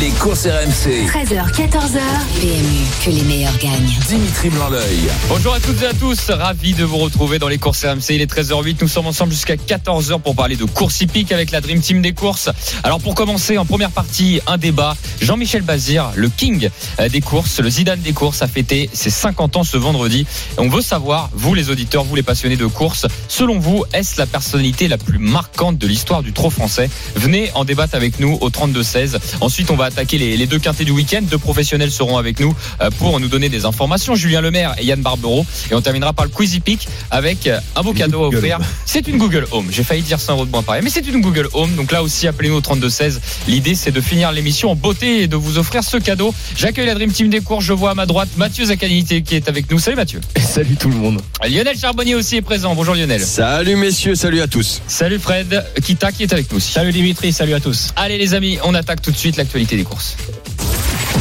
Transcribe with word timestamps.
Les 0.00 0.10
courses 0.10 0.46
RMC. 0.46 1.06
13h, 1.06 1.52
14h. 1.52 2.00
PMU, 2.40 2.84
que 3.04 3.10
les 3.10 3.22
meilleurs 3.22 3.56
gagnent. 3.58 3.92
Dimitri 4.08 4.48
Blanc-L'œil. 4.48 5.08
Bonjour 5.28 5.54
à 5.54 5.60
toutes 5.60 5.82
et 5.82 5.86
à 5.86 5.94
tous, 5.94 6.30
ravi 6.30 6.72
de 6.72 6.84
vous 6.84 6.96
retrouver 6.96 7.38
dans 7.38 7.46
les 7.46 7.58
courses 7.58 7.84
RMC. 7.84 8.10
Il 8.10 8.20
est 8.20 8.32
13h08, 8.32 8.78
nous 8.80 8.88
sommes 8.88 9.06
ensemble 9.06 9.32
jusqu'à 9.32 9.54
14h 9.54 10.20
pour 10.20 10.34
parler 10.34 10.56
de 10.56 10.64
course 10.64 11.00
hippique 11.00 11.30
avec 11.30 11.52
la 11.52 11.60
Dream 11.60 11.80
Team 11.80 12.02
des 12.02 12.12
courses. 12.12 12.50
Alors 12.82 12.98
pour 12.98 13.14
commencer, 13.14 13.56
en 13.56 13.66
première 13.66 13.92
partie, 13.92 14.40
un 14.46 14.56
débat. 14.56 14.96
Jean-Michel 15.20 15.62
Bazir, 15.62 16.10
le 16.16 16.28
king 16.28 16.70
euh, 16.98 17.08
des 17.08 17.20
courses, 17.20 17.60
le 17.60 17.70
Zidane 17.70 18.00
des 18.00 18.12
courses, 18.12 18.42
a 18.42 18.48
fêté 18.48 18.90
ses 18.92 19.10
50 19.10 19.58
ans 19.58 19.64
ce 19.64 19.76
vendredi. 19.76 20.26
Et 20.56 20.60
on 20.60 20.68
veut 20.68 20.82
savoir, 20.82 21.30
vous 21.34 21.54
les 21.54 21.70
auditeurs, 21.70 22.02
vous 22.02 22.16
les 22.16 22.24
passionnés 22.24 22.56
de 22.56 22.66
courses, 22.66 23.06
selon 23.28 23.60
vous, 23.60 23.84
est-ce 23.92 24.18
la 24.18 24.26
personnalité 24.26 24.88
la 24.88 24.98
plus 24.98 25.18
marquante 25.18 25.78
de 25.78 25.86
l'histoire 25.86 26.22
du 26.22 26.32
trot 26.32 26.50
français? 26.50 26.90
Venez 27.14 27.50
en 27.54 27.64
débattre 27.64 27.94
avec 27.94 28.18
nous 28.18 28.38
au 28.40 28.50
32-16. 28.50 29.18
Ensuite, 29.40 29.70
on 29.70 29.76
va 29.76 29.83
attaquer 29.84 30.18
les, 30.18 30.36
les 30.36 30.46
deux 30.46 30.58
quintés 30.58 30.84
du 30.84 30.92
week-end. 30.92 31.20
Deux 31.22 31.38
professionnels 31.38 31.90
seront 31.90 32.18
avec 32.18 32.40
nous 32.40 32.54
euh, 32.80 32.90
pour 32.98 33.18
nous 33.20 33.28
donner 33.28 33.48
des 33.48 33.64
informations. 33.64 34.14
Julien 34.14 34.40
Lemaire 34.40 34.74
et 34.78 34.84
Yann 34.84 35.00
Barbero. 35.00 35.46
Et 35.70 35.74
on 35.74 35.80
terminera 35.80 36.12
par 36.12 36.24
le 36.24 36.30
Quizy 36.30 36.60
Peak 36.60 36.88
avec 37.10 37.46
euh, 37.46 37.60
un 37.76 37.82
beau 37.82 37.92
cadeau 37.92 38.24
à 38.24 38.28
offrir. 38.28 38.58
C'est 38.86 39.06
une 39.08 39.18
Google 39.18 39.46
Home. 39.52 39.68
J'ai 39.70 39.84
failli 39.84 40.02
dire 40.02 40.20
100 40.20 40.34
euros 40.34 40.46
de 40.46 40.50
moins 40.50 40.62
pareil, 40.62 40.82
mais 40.82 40.90
c'est 40.90 41.06
une 41.06 41.20
Google 41.20 41.48
Home. 41.52 41.74
Donc 41.74 41.92
là 41.92 42.02
aussi, 42.02 42.26
appelez-nous 42.26 42.56
au 42.56 42.60
32-16. 42.60 43.18
L'idée, 43.48 43.74
c'est 43.74 43.92
de 43.92 44.00
finir 44.00 44.32
l'émission 44.32 44.70
en 44.70 44.74
beauté 44.74 45.22
et 45.22 45.26
de 45.26 45.36
vous 45.36 45.58
offrir 45.58 45.82
ce 45.84 45.96
cadeau. 45.96 46.34
J'accueille 46.56 46.86
la 46.86 46.94
Dream 46.94 47.12
Team 47.12 47.28
des 47.28 47.40
cours. 47.40 47.60
Je 47.60 47.72
vois 47.72 47.90
à 47.90 47.94
ma 47.94 48.06
droite 48.06 48.28
Mathieu 48.36 48.64
Zaccanité 48.64 49.22
qui 49.22 49.36
est 49.36 49.48
avec 49.48 49.70
nous. 49.70 49.78
Salut 49.78 49.96
Mathieu. 49.96 50.20
Salut 50.40 50.76
tout 50.76 50.88
le 50.88 50.96
monde. 50.96 51.20
Lionel 51.42 51.78
Charbonnier 51.78 52.14
aussi 52.14 52.36
est 52.36 52.42
présent. 52.42 52.74
Bonjour 52.74 52.94
Lionel. 52.94 53.20
Salut 53.20 53.76
messieurs, 53.76 54.14
salut 54.14 54.40
à 54.40 54.46
tous. 54.46 54.82
Salut 54.86 55.18
Fred 55.18 55.64
Kita 55.82 56.12
qui 56.12 56.22
est 56.22 56.32
avec 56.32 56.50
nous 56.50 56.58
aussi. 56.58 56.72
Salut 56.72 56.92
Dimitri, 56.92 57.32
salut 57.32 57.54
à 57.54 57.60
tous. 57.60 57.92
Allez 57.96 58.18
les 58.18 58.34
amis, 58.34 58.58
on 58.64 58.74
attaque 58.74 59.02
tout 59.02 59.10
de 59.10 59.16
suite 59.16 59.36
l'actualité 59.36 59.73
des 59.76 59.84
courses. 59.84 60.16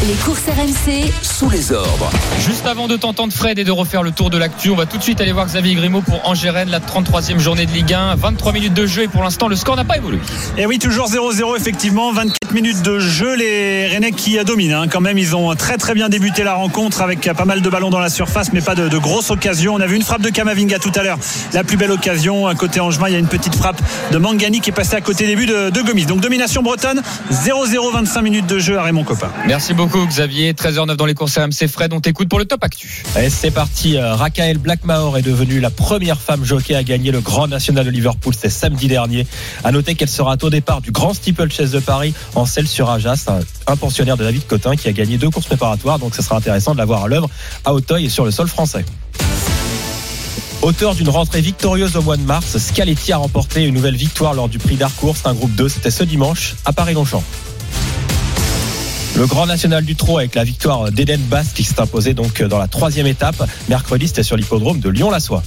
Les 0.08 0.16
courses 0.16 0.44
RMC, 0.48 1.12
Sous 1.22 1.50
les 1.50 1.72
ordres. 1.72 2.09
Juste 2.46 2.66
avant 2.66 2.88
de 2.88 2.98
t'entendre 2.98 3.32
Fred 3.32 3.58
et 3.58 3.64
de 3.64 3.72
refaire 3.72 4.04
le 4.04 4.12
tour 4.12 4.30
de 4.30 4.38
l'actu, 4.38 4.70
on 4.70 4.76
va 4.76 4.86
tout 4.86 4.98
de 4.98 5.04
suite 5.04 5.22
aller 5.22 5.32
voir 5.32 5.46
Xavier 5.46 5.76
Grimaud 5.76 6.02
pour 6.02 6.28
Angérène, 6.28 6.70
la 6.70 6.80
33e 6.80 7.40
journée 7.40 7.66
de 7.66 7.72
Ligue 7.72 7.94
1. 7.94 8.16
23 8.16 8.52
minutes 8.52 8.74
de 8.74 8.86
jeu 8.86 9.04
et 9.04 9.08
pour 9.08 9.24
l'instant 9.24 9.48
le 9.48 9.56
score 9.56 9.78
n'a 9.78 9.86
pas 9.86 9.98
évolué. 9.98 10.20
Et 10.58 10.66
oui, 10.66 10.78
toujours 10.78 11.08
0-0 11.08 11.56
effectivement, 11.56 12.12
24 12.12 12.43
minutes 12.54 12.82
de 12.82 13.00
jeu, 13.00 13.36
les 13.36 13.88
Rennais 13.88 14.12
qui 14.12 14.38
dominent 14.44 14.73
hein. 14.73 14.88
quand 14.90 15.02
même, 15.02 15.18
ils 15.18 15.36
ont 15.36 15.54
très 15.56 15.78
très 15.78 15.94
bien 15.94 16.09
débuté 16.09 16.44
la 16.44 16.54
rencontre 16.54 17.02
avec 17.02 17.30
pas 17.34 17.46
mal 17.46 17.62
de 17.62 17.70
ballons 17.70 17.90
dans 17.90 18.00
la 18.00 18.09
surface 18.09 18.54
mais 18.54 18.62
pas 18.62 18.76
de, 18.76 18.90
de 18.90 18.98
grosses 18.98 19.32
occasions. 19.32 19.73
On 19.76 19.80
a 19.80 19.88
vu 19.88 19.96
une 19.96 20.04
frappe 20.04 20.22
de 20.22 20.30
Kamavinga 20.30 20.80
tout 20.80 20.92
à 20.96 21.04
l'heure, 21.04 21.18
la 21.54 21.64
plus 21.64 21.78
belle 21.78 21.92
occasion, 21.92 22.48
à 22.48 22.56
côté 22.56 22.80
Angevin, 22.80 23.08
il 23.08 23.14
y 23.14 23.16
a 23.16 23.20
une 23.20 23.28
petite 23.28 23.56
frappe 23.56 23.81
de 24.12 24.18
Mangani 24.18 24.62
qui 24.62 24.70
est 24.70 24.74
passée 24.74 24.96
à 24.96 25.02
côté 25.02 25.26
des 25.26 25.36
buts 25.36 25.46
de, 25.46 25.70
de 25.70 25.81
Gomis. 25.81 26.06
Donc 26.06 26.22
domination 26.22 26.62
bretonne, 26.62 27.02
0-0, 27.31 27.94
25 27.94 28.22
minutes 28.22 28.48
de 28.48 28.59
jeu 28.59 28.78
à 28.78 28.84
Raymond 28.84 29.04
Coppa. 29.04 29.31
Merci 29.48 29.74
beaucoup 29.74 30.06
Xavier. 30.06 30.54
13h09 30.54 30.96
dans 30.96 31.06
les 31.06 31.16
courses 31.16 31.38
RMC. 31.38 31.68
Fred, 31.68 31.94
on 31.94 32.02
t'écoute 32.02 32.30
pour 32.30 32.40
le 32.40 32.46
top 32.46 32.64
actu. 32.64 33.04
Allez, 33.16 33.30
c'est 33.30 33.52
parti. 33.52 33.98
Euh, 33.98 34.16
Rakael 34.16 34.58
Blackmore 34.58 35.18
est 35.18 35.22
devenue 35.22 35.59
la 35.59 35.70
première 35.70 36.20
femme 36.20 36.44
jockey 36.44 36.76
à 36.76 36.84
gagner 36.84 37.12
le 37.12 37.22
Grand 37.22 37.48
National 37.48 37.86
de 37.86 37.90
Liverpool. 37.90 38.34
C'est 38.40 38.50
samedi 38.50 38.88
dernier. 38.88 39.26
À 39.64 39.72
noter 39.72 39.96
qu'elle 39.96 40.09
sera 40.09 40.36
au 40.42 40.50
départ 40.50 40.81
du 40.81 40.92
Grand 40.92 41.14
Steeplechase 41.14 41.72
de 41.72 41.80
Paris 41.80 42.14
en 42.36 42.43
selle 42.46 42.68
sur 42.68 42.90
Ajas, 42.90 43.26
un, 43.68 43.76
pensionnaire 43.76 44.18
de 44.18 44.24
David 44.24 44.46
Cotin 44.48 44.76
qui 44.76 44.88
a 44.88 44.94
gagné 44.94 45.18
deux 45.18 45.30
courses 45.30 45.46
préparatoires. 45.46 46.00
Donc, 46.00 46.16
ce 46.16 46.22
sera 46.22 46.38
intéressant 46.38 46.74
de 46.74 46.78
la 46.78 46.86
voir 46.86 47.04
à 47.04 47.08
l'œuvre 47.08 47.30
à 47.66 47.74
Auteuil 47.74 48.06
et 48.06 48.10
sur 48.10 48.26
le 48.26 48.32
sol 48.32 48.48
français. 48.48 48.86
Auteur 50.62 50.96
d'une 50.96 51.10
rentrée 51.10 51.42
victorieuse 51.42 51.98
au 51.98 52.02
mois 52.02 52.16
de 52.16 52.22
mars, 52.22 52.58
Scaletti 52.58 53.12
a 53.12 53.18
remporté 53.18 53.66
une 53.66 53.76
nouvelle 53.76 53.98
victoire 53.98 54.34
lors 54.34 54.48
du 54.48 54.59
prix 54.59 54.78
d'Arcourt. 54.78 55.16
Un 55.26 55.34
groupe 55.34 55.53
2. 55.56 55.68
C'était 55.68 55.92
ce 55.92 56.03
dimanche 56.03 56.56
à 56.64 56.72
Paris-Longchamp. 56.72 57.24
Le 59.16 59.28
Grand 59.28 59.46
National 59.46 59.86
du 59.86 59.96
Trot 59.96 60.18
avec 60.18 60.34
la 60.36 60.44
victoire 60.44 60.92
d'Eden 60.92 61.22
Bass 61.22 61.53
qui 61.53 61.64
s'est 61.64 61.80
imposé 61.80 62.14
donc 62.14 62.42
dans 62.42 62.58
la 62.58 62.68
troisième 62.68 63.08
étape. 63.08 63.48
Mercredi, 63.70 64.08
c'était 64.08 64.24
sur 64.24 64.38
l'hippodrome 64.38 64.80
de 64.80 64.90
Lyon-la-Soie. 64.90 65.44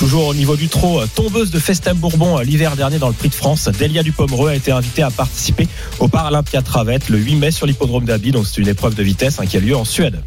Toujours 0.00 0.28
au 0.28 0.34
niveau 0.34 0.56
du 0.56 0.68
trot, 0.68 1.02
tombeuse 1.14 1.50
de 1.50 1.58
Festin 1.58 1.92
Bourbon 1.92 2.38
l'hiver 2.38 2.74
dernier 2.74 2.98
dans 2.98 3.08
le 3.08 3.12
Prix 3.12 3.28
de 3.28 3.34
France, 3.34 3.68
Delia 3.68 4.02
Dupomereux 4.02 4.48
a 4.48 4.54
été 4.54 4.72
invitée 4.72 5.02
à 5.02 5.10
participer 5.10 5.68
au 5.98 6.08
Paralympia 6.08 6.62
Travette 6.62 7.10
le 7.10 7.18
8 7.18 7.34
mai 7.34 7.50
sur 7.50 7.66
l'hippodrome 7.66 8.06
d'Abi. 8.06 8.30
Donc 8.30 8.46
c'est 8.46 8.62
une 8.62 8.68
épreuve 8.68 8.94
de 8.94 9.02
vitesse 9.02 9.38
hein, 9.40 9.44
qui 9.44 9.58
a 9.58 9.60
lieu 9.60 9.76
en 9.76 9.84
Suède. 9.84 10.22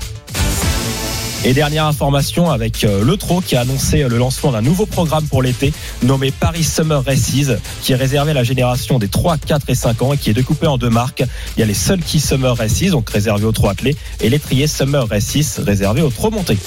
Et 1.44 1.56
dernière 1.56 1.88
information 1.88 2.52
avec 2.52 2.84
euh, 2.84 3.04
le 3.04 3.18
Trot 3.18 3.42
qui 3.42 3.56
a 3.56 3.62
annoncé 3.62 4.08
le 4.08 4.16
lancement 4.20 4.52
d'un 4.52 4.62
nouveau 4.62 4.86
programme 4.86 5.26
pour 5.26 5.42
l'été 5.42 5.74
nommé 6.04 6.30
Paris 6.30 6.64
Summer 6.64 7.04
Races 7.04 7.58
qui 7.82 7.94
est 7.94 7.96
réservé 7.96 8.30
à 8.30 8.36
la 8.36 8.44
génération 8.44 9.00
des 9.00 9.08
3, 9.08 9.38
4 9.40 9.72
et 9.72 9.76
5 9.76 10.02
ans 10.04 10.14
et 10.14 10.18
qui 10.18 10.30
est 10.30 10.36
découpé 10.36 10.68
en 10.68 10.78
deux 10.78 10.92
marques. 10.92 11.24
Il 11.58 11.62
y 11.62 11.64
a 11.64 11.66
les 11.66 11.74
Sulky 11.74 12.20
Summer 12.20 12.56
Races 12.56 12.92
donc 12.92 13.10
réservés 13.10 13.46
aux 13.46 13.52
trot 13.52 13.70
attelés 13.70 13.96
et 14.22 14.30
l'étrier 14.30 14.68
Summer 14.68 15.10
Races 15.10 15.58
réservé 15.66 16.04
aux 16.04 16.12
trot 16.12 16.30
montés. 16.30 16.60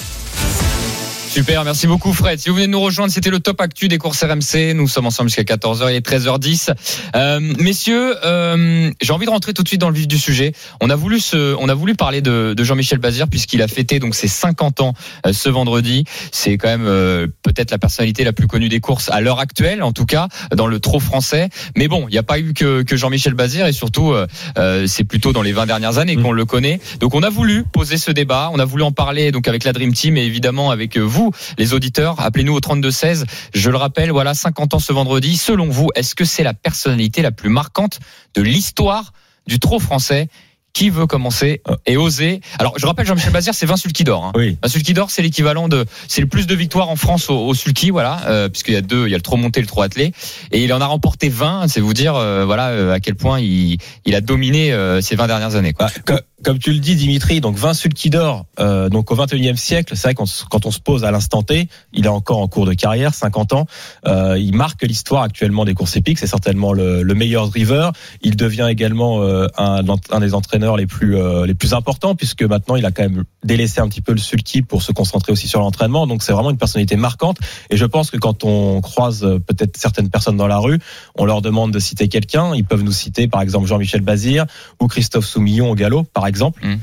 Super, 1.29 1.63
merci 1.65 1.87
beaucoup 1.87 2.13
Fred. 2.13 2.39
Si 2.39 2.49
vous 2.49 2.55
venez 2.55 2.67
de 2.67 2.71
nous 2.71 2.79
rejoindre, 2.79 3.11
c'était 3.11 3.29
le 3.29 3.39
top 3.39 3.59
actu 3.61 3.89
des 3.89 3.97
courses 3.97 4.23
RMC. 4.23 4.73
Nous 4.73 4.87
sommes 4.87 5.05
ensemble 5.05 5.29
jusqu'à 5.29 5.43
14h, 5.55 5.91
il 5.91 5.95
est 5.95 6.07
13h10. 6.07 6.73
Euh, 7.15 7.39
messieurs, 7.59 8.15
euh, 8.25 8.89
j'ai 9.01 9.13
envie 9.13 9.25
de 9.25 9.31
rentrer 9.31 9.53
tout 9.53 9.61
de 9.61 9.67
suite 9.67 9.81
dans 9.81 9.89
le 9.89 9.95
vif 9.95 10.07
du 10.07 10.17
sujet. 10.17 10.53
On 10.81 10.89
a 10.89 10.95
voulu 10.95 11.19
se, 11.19 11.53
on 11.59 11.69
a 11.69 11.73
voulu 11.73 11.95
parler 11.95 12.21
de, 12.21 12.53
de 12.55 12.63
Jean-Michel 12.63 12.99
Bazir 12.99 13.27
puisqu'il 13.27 13.61
a 13.61 13.67
fêté 13.67 13.99
donc 13.99 14.15
ses 14.15 14.27
50 14.27 14.81
ans 14.81 14.93
euh, 15.25 15.33
ce 15.33 15.49
vendredi. 15.49 16.05
C'est 16.31 16.57
quand 16.57 16.69
même 16.69 16.87
euh, 16.87 17.27
peut-être 17.43 17.71
la 17.71 17.77
personnalité 17.77 18.23
la 18.23 18.33
plus 18.33 18.47
connue 18.47 18.69
des 18.69 18.79
courses 18.79 19.09
à 19.09 19.19
l'heure 19.19 19.39
actuelle, 19.39 19.83
en 19.83 19.91
tout 19.91 20.05
cas 20.05 20.29
dans 20.55 20.67
le 20.67 20.79
trot 20.79 20.99
français. 20.99 21.49
Mais 21.75 21.87
bon, 21.87 22.05
il 22.07 22.13
n'y 22.13 22.17
a 22.17 22.23
pas 22.23 22.39
eu 22.39 22.53
que, 22.53 22.83
que 22.83 22.95
Jean-Michel 22.95 23.33
Bazir 23.33 23.67
et 23.67 23.73
surtout 23.73 24.11
euh, 24.11 24.27
euh, 24.57 24.87
c'est 24.87 25.03
plutôt 25.03 25.33
dans 25.33 25.41
les 25.41 25.51
20 25.51 25.65
dernières 25.65 25.97
années 25.97 26.15
qu'on 26.15 26.31
le 26.31 26.45
connaît. 26.45 26.79
Donc 26.99 27.15
on 27.15 27.21
a 27.21 27.29
voulu 27.29 27.63
poser 27.63 27.97
ce 27.97 28.11
débat, 28.11 28.49
on 28.53 28.59
a 28.59 28.65
voulu 28.65 28.83
en 28.83 28.91
parler 28.91 29.31
donc 29.31 29.47
avec 29.47 29.65
la 29.65 29.73
Dream 29.73 29.93
Team 29.93 30.15
et 30.17 30.23
évidemment 30.23 30.71
avec 30.71 30.97
vous 30.97 31.16
les 31.57 31.73
auditeurs. 31.73 32.19
Appelez-nous 32.19 32.53
au 32.53 32.59
32 32.59 32.91
16. 32.91 33.25
Je 33.53 33.69
le 33.69 33.77
rappelle, 33.77 34.11
voilà 34.11 34.33
50 34.33 34.73
ans 34.73 34.79
ce 34.79 34.93
vendredi. 34.93 35.37
Selon 35.37 35.67
vous, 35.67 35.89
est-ce 35.95 36.15
que 36.15 36.25
c'est 36.25 36.43
la 36.43 36.53
personnalité 36.53 37.21
la 37.21 37.31
plus 37.31 37.49
marquante 37.49 37.99
de 38.35 38.41
l'histoire 38.41 39.13
du 39.47 39.59
trot 39.59 39.79
français? 39.79 40.29
Qui 40.77 40.91
veut 40.91 41.07
commencer 41.07 41.61
et 41.87 41.97
oser 41.97 42.39
Alors, 42.59 42.77
je 42.77 42.85
rappelle, 42.85 43.07
Jean-Michel 43.07 43.31
Bazir, 43.33 43.55
c'est 43.55 43.65
20 43.65 43.77
sulky 43.77 44.03
d'or. 44.03 44.25
Hein. 44.25 44.31
Oui. 44.35 44.57
20 44.61 44.69
sulky 44.69 44.93
d'or, 44.93 45.09
c'est 45.09 45.23
l'équivalent 45.23 45.67
de, 45.67 45.85
c'est 46.07 46.21
le 46.21 46.27
plus 46.27 46.45
de 46.45 46.53
victoires 46.53 46.89
en 46.89 46.95
France 46.95 47.31
au, 47.31 47.47
au 47.47 47.53
sulky, 47.55 47.89
voilà, 47.89 48.19
euh, 48.27 48.47
puisqu'il 48.47 48.75
y 48.75 48.77
a 48.77 48.81
deux, 48.81 49.07
il 49.07 49.09
y 49.11 49.15
a 49.15 49.17
le 49.17 49.23
trot 49.23 49.37
monté, 49.37 49.59
le 49.59 49.65
trot 49.65 49.81
attelé, 49.81 50.11
et 50.51 50.63
il 50.63 50.71
en 50.73 50.79
a 50.81 50.85
remporté 50.85 51.29
20. 51.29 51.67
C'est 51.67 51.81
vous 51.81 51.95
dire, 51.95 52.13
euh, 52.15 52.45
voilà, 52.45 52.67
euh, 52.69 52.93
à 52.93 52.99
quel 52.99 53.15
point 53.15 53.39
il, 53.39 53.77
il 54.05 54.13
a 54.13 54.21
dominé 54.21 54.71
euh, 54.71 55.01
ces 55.01 55.15
20 55.15 55.25
dernières 55.25 55.55
années. 55.55 55.73
Quoi. 55.73 55.87
Bah, 55.87 55.93
co- 56.17 56.21
comme 56.43 56.59
tu 56.59 56.71
le 56.71 56.77
dis, 56.77 56.95
Dimitri, 56.95 57.41
donc 57.41 57.57
20 57.57 57.73
sulky 57.73 58.11
d'or, 58.11 58.45
euh, 58.59 58.89
donc 58.89 59.09
au 59.09 59.15
21e 59.15 59.55
siècle, 59.55 59.95
c'est 59.95 60.03
vrai 60.09 60.13
qu'on 60.13 60.25
quand 60.51 60.67
on 60.67 60.71
se 60.71 60.79
pose 60.79 61.03
à 61.03 61.09
l'instant 61.09 61.41
T, 61.41 61.67
il 61.93 62.05
est 62.05 62.09
encore 62.09 62.37
en 62.37 62.47
cours 62.47 62.67
de 62.67 62.75
carrière, 62.75 63.15
50 63.15 63.53
ans, 63.53 63.65
euh, 64.05 64.37
il 64.37 64.53
marque 64.55 64.83
l'histoire 64.83 65.23
actuellement 65.23 65.65
des 65.65 65.73
courses 65.73 65.95
épiques, 65.95 66.19
c'est 66.19 66.27
certainement 66.27 66.73
le, 66.73 67.01
le 67.01 67.13
meilleur 67.15 67.47
driver. 67.49 67.91
Il 68.21 68.35
devient 68.35 68.67
également 68.69 69.23
euh, 69.23 69.47
un, 69.57 69.81
un 70.11 70.19
des 70.19 70.35
entraîneurs 70.35 70.66
les 70.75 70.87
plus 70.87 71.15
euh, 71.15 71.45
les 71.45 71.53
plus 71.53 71.73
importants 71.73 72.15
puisque 72.15 72.43
maintenant 72.43 72.75
il 72.75 72.85
a 72.85 72.91
quand 72.91 73.03
même 73.03 73.23
délaissé 73.43 73.79
un 73.79 73.87
petit 73.87 74.01
peu 74.01 74.11
le 74.11 74.17
sulky 74.17 74.61
pour 74.61 74.81
se 74.81 74.91
concentrer 74.91 75.31
aussi 75.31 75.47
sur 75.47 75.59
l'entraînement. 75.59 76.07
Donc 76.07 76.23
c'est 76.23 76.33
vraiment 76.33 76.51
une 76.51 76.57
personnalité 76.57 76.95
marquante. 76.95 77.37
Et 77.69 77.77
je 77.77 77.85
pense 77.85 78.11
que 78.11 78.17
quand 78.17 78.43
on 78.43 78.81
croise 78.81 79.23
euh, 79.23 79.39
peut-être 79.39 79.77
certaines 79.77 80.09
personnes 80.09 80.37
dans 80.37 80.47
la 80.47 80.57
rue, 80.57 80.79
on 81.15 81.25
leur 81.25 81.41
demande 81.41 81.71
de 81.71 81.79
citer 81.79 82.07
quelqu'un. 82.07 82.53
Ils 82.55 82.65
peuvent 82.65 82.83
nous 82.83 82.91
citer 82.91 83.27
par 83.27 83.41
exemple 83.41 83.67
Jean-Michel 83.67 84.01
Bazir 84.01 84.45
ou 84.81 84.87
Christophe 84.87 85.25
Soumillon 85.25 85.71
au 85.71 85.75
galop, 85.75 86.03
par 86.03 86.27
exemple. 86.27 86.65
Mm. 86.65 86.77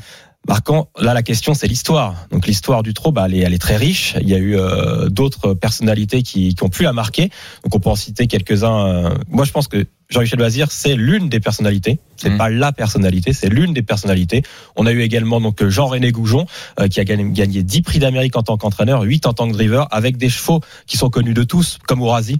Marquant, 0.46 0.88
là 1.00 1.14
la 1.14 1.22
question 1.22 1.54
c'est 1.54 1.66
l'histoire. 1.66 2.26
Donc 2.30 2.46
l'histoire 2.46 2.82
du 2.82 2.92
trot, 2.92 3.12
bah, 3.12 3.24
elle, 3.26 3.34
est, 3.34 3.38
elle 3.38 3.54
est 3.54 3.58
très 3.58 3.76
riche. 3.76 4.14
Il 4.20 4.28
y 4.28 4.34
a 4.34 4.38
eu 4.38 4.56
euh, 4.56 5.08
d'autres 5.08 5.54
personnalités 5.54 6.22
qui, 6.22 6.54
qui 6.54 6.62
ont 6.62 6.68
pu 6.68 6.82
la 6.82 6.92
marquer. 6.92 7.30
Donc 7.62 7.74
on 7.74 7.80
peut 7.80 7.90
en 7.90 7.96
citer 7.96 8.26
quelques-uns. 8.26 9.14
Moi 9.28 9.44
je 9.44 9.52
pense 9.52 9.68
que 9.68 9.86
Jean-Michel 10.10 10.38
Bazir 10.38 10.70
c'est 10.70 10.94
l'une 10.94 11.28
des 11.30 11.40
personnalités. 11.40 11.98
C'est 12.16 12.34
Mm. 12.34 12.38
pas 12.38 12.50
la 12.50 12.72
personnalité, 12.72 13.32
c'est 13.32 13.48
l'une 13.48 13.72
des 13.72 13.82
personnalités. 13.82 14.42
On 14.76 14.86
a 14.86 14.92
eu 14.92 15.00
également 15.00 15.40
donc 15.40 15.66
Jean-René 15.66 16.12
Goujon 16.12 16.46
euh, 16.80 16.88
qui 16.88 17.00
a 17.00 17.04
gagné, 17.04 17.24
gagné 17.30 17.62
10 17.62 17.82
prix 17.82 17.98
d'Amérique 17.98 18.36
en 18.36 18.42
tant 18.42 18.56
qu'entraîneur, 18.56 19.02
8 19.02 19.26
en 19.26 19.32
tant 19.32 19.48
que 19.48 19.52
driver, 19.52 19.88
avec 19.90 20.16
des 20.16 20.28
chevaux 20.28 20.60
qui 20.86 20.96
sont 20.96 21.10
connus 21.10 21.34
de 21.34 21.42
tous, 21.42 21.78
comme 21.86 22.02
Ourasi. 22.02 22.38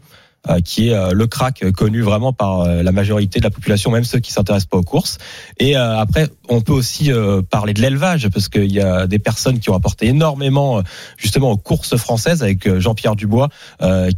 Euh, 0.49 0.61
qui 0.61 0.89
est 0.89 0.95
euh, 0.95 1.13
le 1.13 1.27
crack 1.27 1.65
connu 1.73 2.03
vraiment 2.03 2.33
par 2.33 2.61
euh, 2.61 2.83
la 2.83 2.93
majorité 2.93 3.39
de 3.39 3.45
la 3.45 3.51
population, 3.51 3.91
même 3.91 4.05
ceux 4.05 4.19
qui 4.19 4.33
s'intéressent 4.33 4.69
pas 4.69 4.77
aux 4.77 4.83
courses. 4.83 5.19
Et 5.59 5.77
après, 5.77 6.29
on 6.49 6.61
peut 6.61 6.73
aussi 6.73 7.11
parler 7.51 7.75
de 7.75 7.81
l'élevage 7.81 8.29
parce 8.29 8.49
qu'il 8.49 8.73
y 8.73 8.81
a 8.81 9.07
des 9.07 9.19
personnes 9.19 9.59
qui 9.59 9.71
ont 9.71 9.75
apporté 9.75 10.07
énormément 10.07 10.83
justement 11.17 11.51
aux 11.51 11.57
courses 11.57 11.97
françaises 11.97 12.43
avec 12.43 12.79
Jean-Pierre 12.79 13.17
Dubois 13.17 13.49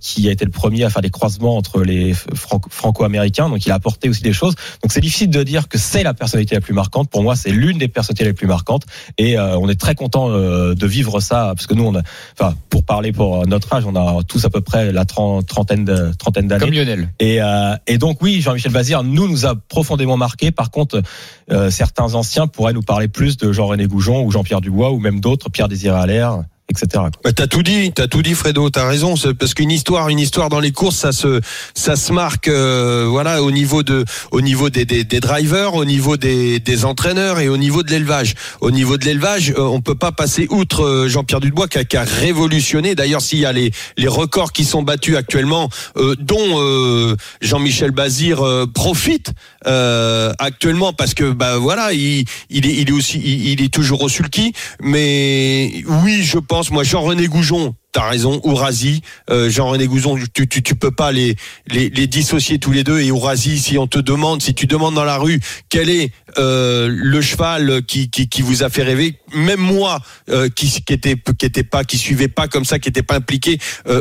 qui 0.01 0.29
a 0.29 0.33
été 0.33 0.45
le 0.45 0.51
premier 0.51 0.85
à 0.85 0.91
faire 0.91 1.03
des 1.03 1.11
croisements 1.11 1.57
entre 1.57 1.83
les 1.83 2.15
franco- 2.15 2.71
franco-américains. 2.71 3.49
Donc 3.49 3.65
il 3.67 3.73
a 3.73 3.75
apporté 3.75 4.09
aussi 4.09 4.23
des 4.23 4.33
choses. 4.33 4.55
Donc 4.83 4.93
c'est 4.93 5.01
difficile 5.01 5.31
de 5.31 5.43
dire 5.43 5.69
que 5.69 5.79
c'est 5.79 6.03
la 6.03 6.15
personnalité 6.15 6.55
la 6.55 6.61
plus 6.61 6.75
marquante. 6.75 7.11
Pour 7.11 7.23
moi, 7.23 7.37
c'est 7.37 7.51
l'une 7.51 7.79
des 7.79 7.89
personnalités 7.89 8.25
les 8.25 8.33
plus 8.33 8.47
marquantes. 8.47 8.85
Et 9.19 9.39
on 9.39 9.69
est 9.69 9.81
très 9.81 9.95
content 9.95 10.29
de 10.31 10.87
vivre 10.87 11.21
ça 11.21 11.53
parce 11.55 11.67
que 11.67 11.75
nous, 11.75 11.85
on 11.85 11.95
a, 11.95 12.03
enfin, 12.39 12.55
pour 12.71 12.85
parler 12.85 13.13
pour 13.13 13.47
notre 13.47 13.73
âge, 13.75 13.85
on 13.87 13.95
a 13.97 14.23
tous 14.25 14.45
à 14.45 14.51
peu 14.51 14.61
près 14.61 14.93
la 14.93 15.05
tren- 15.05 15.45
trentaine 15.45 15.85
de, 15.85 16.13
trentaine 16.17 16.49
d'années. 16.49 16.65
Comme 16.65 16.75
Lionel. 16.75 17.09
Et, 17.21 17.41
euh, 17.41 17.77
et 17.87 17.99
donc 17.99 18.23
oui, 18.23 18.41
Jean-Michel 18.41 18.73
Bazir 18.73 19.03
nous 19.03 19.29
nous 19.29 19.47
a 19.47 19.55
profondément 19.55 20.17
marqué. 20.17 20.51
Par 20.51 20.71
contre, 20.71 21.03
euh, 21.51 21.71
certains 21.71 22.15
anciens 22.15 22.47
pourraient 22.47 22.73
nous 22.73 22.83
parler 22.83 23.09
plus 23.09 23.37
de 23.37 23.53
Jean-René 23.53 23.87
Goujon 23.87 24.25
ou 24.25 24.31
Jean-Pierre 24.31 24.61
Dubois 24.61 24.93
ou 24.93 24.99
même 24.99 25.21
d'autres, 25.21 25.51
Pierre 25.51 25.69
Désiré 25.69 25.97
Allaire, 25.97 26.43
etc. 26.69 27.05
Bah, 27.23 27.33
t'as 27.33 27.47
tout 27.47 27.63
dit, 27.63 27.93
t'as 27.95 28.09
tout 28.09 28.23
dit, 28.23 28.35
Fredo. 28.35 28.71
T'as 28.71 28.89
raison, 28.89 29.15
parce 29.39 29.55
qu'une 29.55 29.71
histoire, 29.71 30.09
une 30.09 30.19
histoire 30.19 30.49
dans 30.49 30.61
les 30.61 30.73
courses, 30.73 30.97
ça 30.97 31.13
se, 31.13 31.41
ça 31.75 31.97
se 31.97 32.13
marque, 32.13 32.49
euh, 32.49 33.07
voilà, 33.09 33.43
au 33.43 33.51
niveau 33.51 33.83
de, 33.83 34.05
au 34.33 34.41
niveau 34.41 34.69
des, 34.71 34.85
des, 34.85 35.05
des 35.05 35.21
drivers, 35.21 35.75
au 35.75 35.85
niveau 35.85 36.17
des, 36.17 36.59
des 36.59 36.85
entraîneurs 36.85 37.39
et 37.39 37.49
au 37.49 37.57
niveau 37.57 37.83
de 37.83 37.91
l'élevage. 37.91 38.35
Au 38.61 38.71
niveau 38.71 38.99
de 38.99 39.05
l'élevage, 39.05 39.51
euh, 39.57 39.63
on 39.63 39.81
peut 39.81 39.95
pas 39.95 40.13
passer 40.13 40.47
outre 40.51 40.85
euh, 40.85 41.09
Jean-Pierre 41.09 41.41
Dubois 41.41 41.69
qui 41.69 41.79
a, 41.79 41.85
qui 41.85 41.97
a 41.97 42.05
révolutionné. 42.05 42.95
D'ailleurs, 42.95 43.21
s'il 43.23 43.39
y 43.39 43.47
a 43.47 43.53
les, 43.53 43.71
les 43.97 44.09
records 44.09 44.53
qui 44.53 44.65
sont 44.65 44.83
battus 44.83 45.17
actuellement, 45.17 45.69
euh, 45.97 46.17
dont 46.19 46.61
euh, 46.61 47.17
Jean-Michel 47.41 47.93
Bazir 47.93 48.43
profite 48.75 49.33
actuellement 49.65 50.93
parce 50.93 51.15
que 51.15 51.31
bah 51.33 51.59
voilà, 51.59 51.93
il, 51.93 52.25
il 52.51 52.67
est, 52.67 52.75
il 52.75 52.89
est 52.89 52.93
aussi, 52.93 53.19
il 53.19 53.63
est 53.63 53.73
toujours 53.73 54.03
au 54.03 54.09
sulky. 54.09 54.53
Mais 54.81 55.83
oui, 55.87 56.23
je 56.23 56.39
pense, 56.39 56.56
moi, 56.71 56.85
Jean-René 56.85 57.29
Goujon. 57.29 57.75
T'as 57.97 58.11
raison, 58.11 58.43
Ourasi, 58.45 59.01
euh, 59.31 59.49
Jean-René 59.49 59.87
Goujon, 59.87 60.19
tu, 60.35 60.47
tu, 60.47 60.75
peux 60.75 60.91
pas 60.91 61.13
les, 61.13 61.35
les, 61.67 62.07
dissocier 62.07 62.59
tous 62.59 62.71
les 62.71 62.85
deux. 62.85 63.01
Et 63.01 63.11
Ourasi, 63.11 63.59
si 63.59 63.79
on 63.79 63.87
te 63.87 63.99
demande, 63.99 64.43
si 64.43 64.53
tu 64.53 64.67
demandes 64.67 64.95
dans 64.95 65.05
la 65.05 65.17
rue 65.17 65.41
quel 65.71 65.89
est 65.89 66.13
euh, 66.37 66.91
le 66.91 67.23
cheval 67.23 67.81
qui, 67.87 68.11
qui, 68.11 68.43
vous 68.43 68.63
a 68.63 68.69
fait 68.69 68.83
rêver, 68.83 69.15
même 69.35 69.61
moi 69.61 70.03
euh, 70.29 70.51
qui, 70.51 70.69
qui 70.69 70.93
était 70.93 71.17
qui 71.39 71.47
était 71.47 71.63
pas, 71.63 71.85
qui 71.85 71.97
suivait 71.97 72.29
pas 72.29 72.49
comme 72.49 72.67
ça, 72.67 72.79
qui 72.79 72.91
était 72.91 73.03
pas 73.03 73.15
impliqué, 73.15 73.59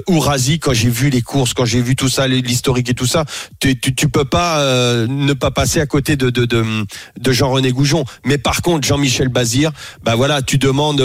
Ourasi, 0.09 0.59
quand 0.59 0.73
j'ai 0.73 0.89
vu 0.89 1.09
les 1.09 1.21
courses, 1.21 1.53
quand 1.53 1.63
j'ai 1.63 1.81
vu 1.81 1.95
tout 1.95 2.09
ça, 2.09 2.27
l'historique 2.27 2.89
et 2.89 2.95
tout 2.95 3.05
ça, 3.05 3.23
tu, 3.61 3.79
tu, 3.79 4.09
peux 4.09 4.25
pas 4.25 4.61
ne 5.07 5.31
pas 5.31 5.51
passer 5.51 5.79
à 5.79 5.85
côté 5.85 6.17
de 6.17 6.29
de, 6.29 6.43
de, 6.45 7.31
Jean-René 7.31 7.71
Goujon. 7.71 8.03
Mais 8.25 8.37
par 8.37 8.61
contre, 8.61 8.85
Jean-Michel 8.85 9.29
Bazir, 9.29 9.71
bah 10.03 10.15
voilà, 10.15 10.41
tu 10.41 10.57
demandes 10.57 11.01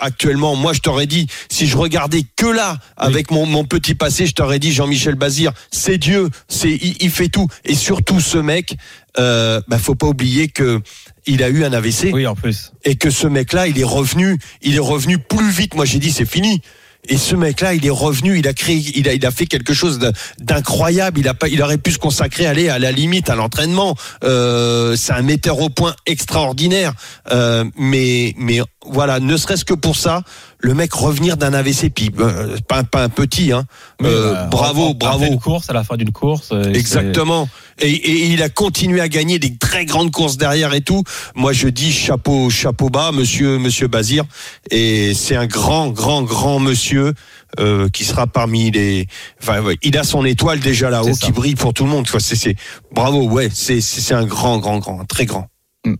actuellement. 0.00 0.56
Moi, 0.56 0.72
je 0.72 0.80
t'aurais 0.80 1.06
dit, 1.06 1.28
si 1.48 1.68
je 1.68 1.76
regardais 1.76 2.23
que 2.36 2.46
là, 2.46 2.78
avec 2.96 3.30
mon, 3.30 3.46
mon 3.46 3.64
petit 3.64 3.94
passé, 3.94 4.26
je 4.26 4.32
t'aurais 4.34 4.58
dit 4.58 4.72
Jean-Michel 4.72 5.14
Bazir, 5.14 5.52
c'est 5.70 5.98
Dieu, 5.98 6.28
c'est 6.48 6.70
il, 6.70 6.96
il 7.00 7.10
fait 7.10 7.28
tout. 7.28 7.48
Et 7.64 7.74
surtout, 7.74 8.20
ce 8.20 8.38
mec, 8.38 8.76
euh, 9.18 9.60
bah 9.68 9.78
faut 9.78 9.94
pas 9.94 10.06
oublier 10.06 10.48
que 10.48 10.80
il 11.26 11.42
a 11.42 11.48
eu 11.48 11.64
un 11.64 11.72
AVC 11.72 12.10
Oui, 12.12 12.26
en 12.26 12.34
plus. 12.34 12.72
et 12.84 12.96
que 12.96 13.10
ce 13.10 13.26
mec-là, 13.26 13.66
il 13.66 13.78
est 13.78 13.84
revenu, 13.84 14.38
il 14.62 14.74
est 14.76 14.80
revenu 14.80 15.18
plus 15.18 15.50
vite. 15.50 15.74
Moi, 15.74 15.84
j'ai 15.84 15.98
dit 15.98 16.10
c'est 16.12 16.26
fini. 16.26 16.60
Et 17.06 17.18
ce 17.18 17.36
mec-là, 17.36 17.74
il 17.74 17.84
est 17.84 17.90
revenu, 17.90 18.38
il 18.38 18.48
a 18.48 18.54
créé, 18.54 18.76
il 18.94 19.06
a, 19.08 19.12
il 19.12 19.26
a 19.26 19.30
fait 19.30 19.44
quelque 19.44 19.74
chose 19.74 19.98
d'incroyable. 20.38 21.20
Il 21.20 21.28
a 21.28 21.34
pas, 21.34 21.48
il 21.48 21.60
aurait 21.62 21.76
pu 21.76 21.92
se 21.92 21.98
consacrer, 21.98 22.46
aller 22.46 22.70
à 22.70 22.78
la 22.78 22.92
limite 22.92 23.28
à 23.28 23.34
l'entraînement. 23.34 23.94
Euh, 24.22 24.96
c'est 24.96 25.12
un 25.12 25.20
metteur 25.20 25.60
au 25.60 25.68
point 25.68 25.94
extraordinaire. 26.06 26.94
Euh, 27.30 27.64
mais, 27.76 28.34
mais 28.38 28.60
voilà, 28.86 29.20
ne 29.20 29.36
serait-ce 29.36 29.64
que 29.64 29.74
pour 29.74 29.96
ça, 29.96 30.22
le 30.58 30.74
mec 30.74 30.92
revenir 30.92 31.36
d'un 31.36 31.52
AVC, 31.54 31.90
puis 31.94 32.10
euh, 32.18 32.56
pas, 32.68 32.78
un- 32.78 32.84
pas 32.84 33.02
un 33.02 33.08
petit, 33.08 33.52
hein. 33.52 33.64
Euh, 34.02 34.32
bah, 34.34 34.48
bravo, 34.50 34.94
bravo. 34.94 35.18
pleine 35.18 35.38
course, 35.38 35.68
à 35.70 35.72
la 35.72 35.84
fin 35.84 35.96
d'une 35.96 36.12
course. 36.12 36.50
euh, 36.52 36.72
Exactement. 36.72 37.48
Et, 37.80 37.90
et 37.90 38.26
il 38.32 38.42
a 38.42 38.48
continué 38.48 39.00
à 39.00 39.08
gagner 39.08 39.38
des 39.38 39.56
très 39.56 39.84
grandes 39.84 40.10
courses 40.10 40.36
derrière 40.36 40.72
et 40.74 40.80
tout. 40.80 41.02
Moi, 41.34 41.52
je 41.52 41.68
dis 41.68 41.92
chapeau, 41.92 42.48
chapeau 42.50 42.88
bas, 42.88 43.10
monsieur, 43.12 43.58
monsieur 43.58 43.88
Bazir. 43.88 44.24
Et 44.70 45.12
c'est 45.14 45.36
un 45.36 45.46
grand, 45.46 45.88
grand, 45.88 46.22
grand 46.22 46.60
monsieur 46.60 47.12
euh, 47.58 47.88
qui 47.88 48.04
sera 48.04 48.26
parmi 48.26 48.70
les. 48.70 49.06
Enfin, 49.42 49.60
ouais, 49.60 49.76
il 49.82 49.98
a 49.98 50.04
son 50.04 50.24
étoile 50.24 50.60
déjà 50.60 50.88
là-haut 50.90 51.14
qui 51.14 51.32
brille 51.32 51.54
pour 51.56 51.74
tout 51.74 51.84
le 51.84 51.90
monde. 51.90 52.06
C'est, 52.18 52.36
c'est 52.36 52.56
bravo. 52.92 53.28
Ouais, 53.28 53.48
c'est, 53.52 53.80
c'est 53.80 54.00
c'est 54.00 54.14
un 54.14 54.24
grand, 54.24 54.58
grand, 54.58 54.78
grand, 54.78 55.00
un 55.00 55.04
très 55.04 55.26
grand. 55.26 55.48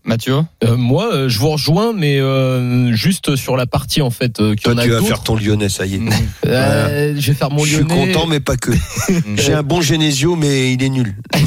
Mathieu 0.05 0.37
Euh, 0.65 0.77
moi, 0.77 1.13
euh, 1.15 1.29
je 1.29 1.39
vous 1.39 1.51
rejoins, 1.51 1.93
mais 1.93 2.19
euh, 2.19 2.93
juste 2.95 3.37
sur 3.37 3.57
la 3.57 3.67
partie 3.67 4.01
en 4.03 4.11
fait 4.11 4.41
euh, 4.41 4.55
Toi, 4.63 4.73
en 4.75 4.79
a 4.79 4.83
tu 4.85 4.91
vas 4.91 5.03
faire 5.03 5.23
ton 5.23 5.37
Lyonnais, 5.37 5.69
ça 5.69 5.85
y 5.87 5.97
est. 5.97 6.01
Euh, 6.47 7.15
je 7.19 7.27
vais 7.29 7.35
faire 7.37 7.51
mon 7.51 7.65
je 7.65 7.75
suis 7.77 7.85
Lyonnais. 7.85 8.13
content, 8.13 8.27
mais 8.27 8.41
pas 8.41 8.57
que. 8.57 8.73
J'ai 9.37 9.53
un 9.53 9.63
bon 9.63 9.81
Genesio, 9.83 10.37
mais 10.37 10.73
il 10.73 10.83
est 10.83 10.89
nul. 10.89 11.15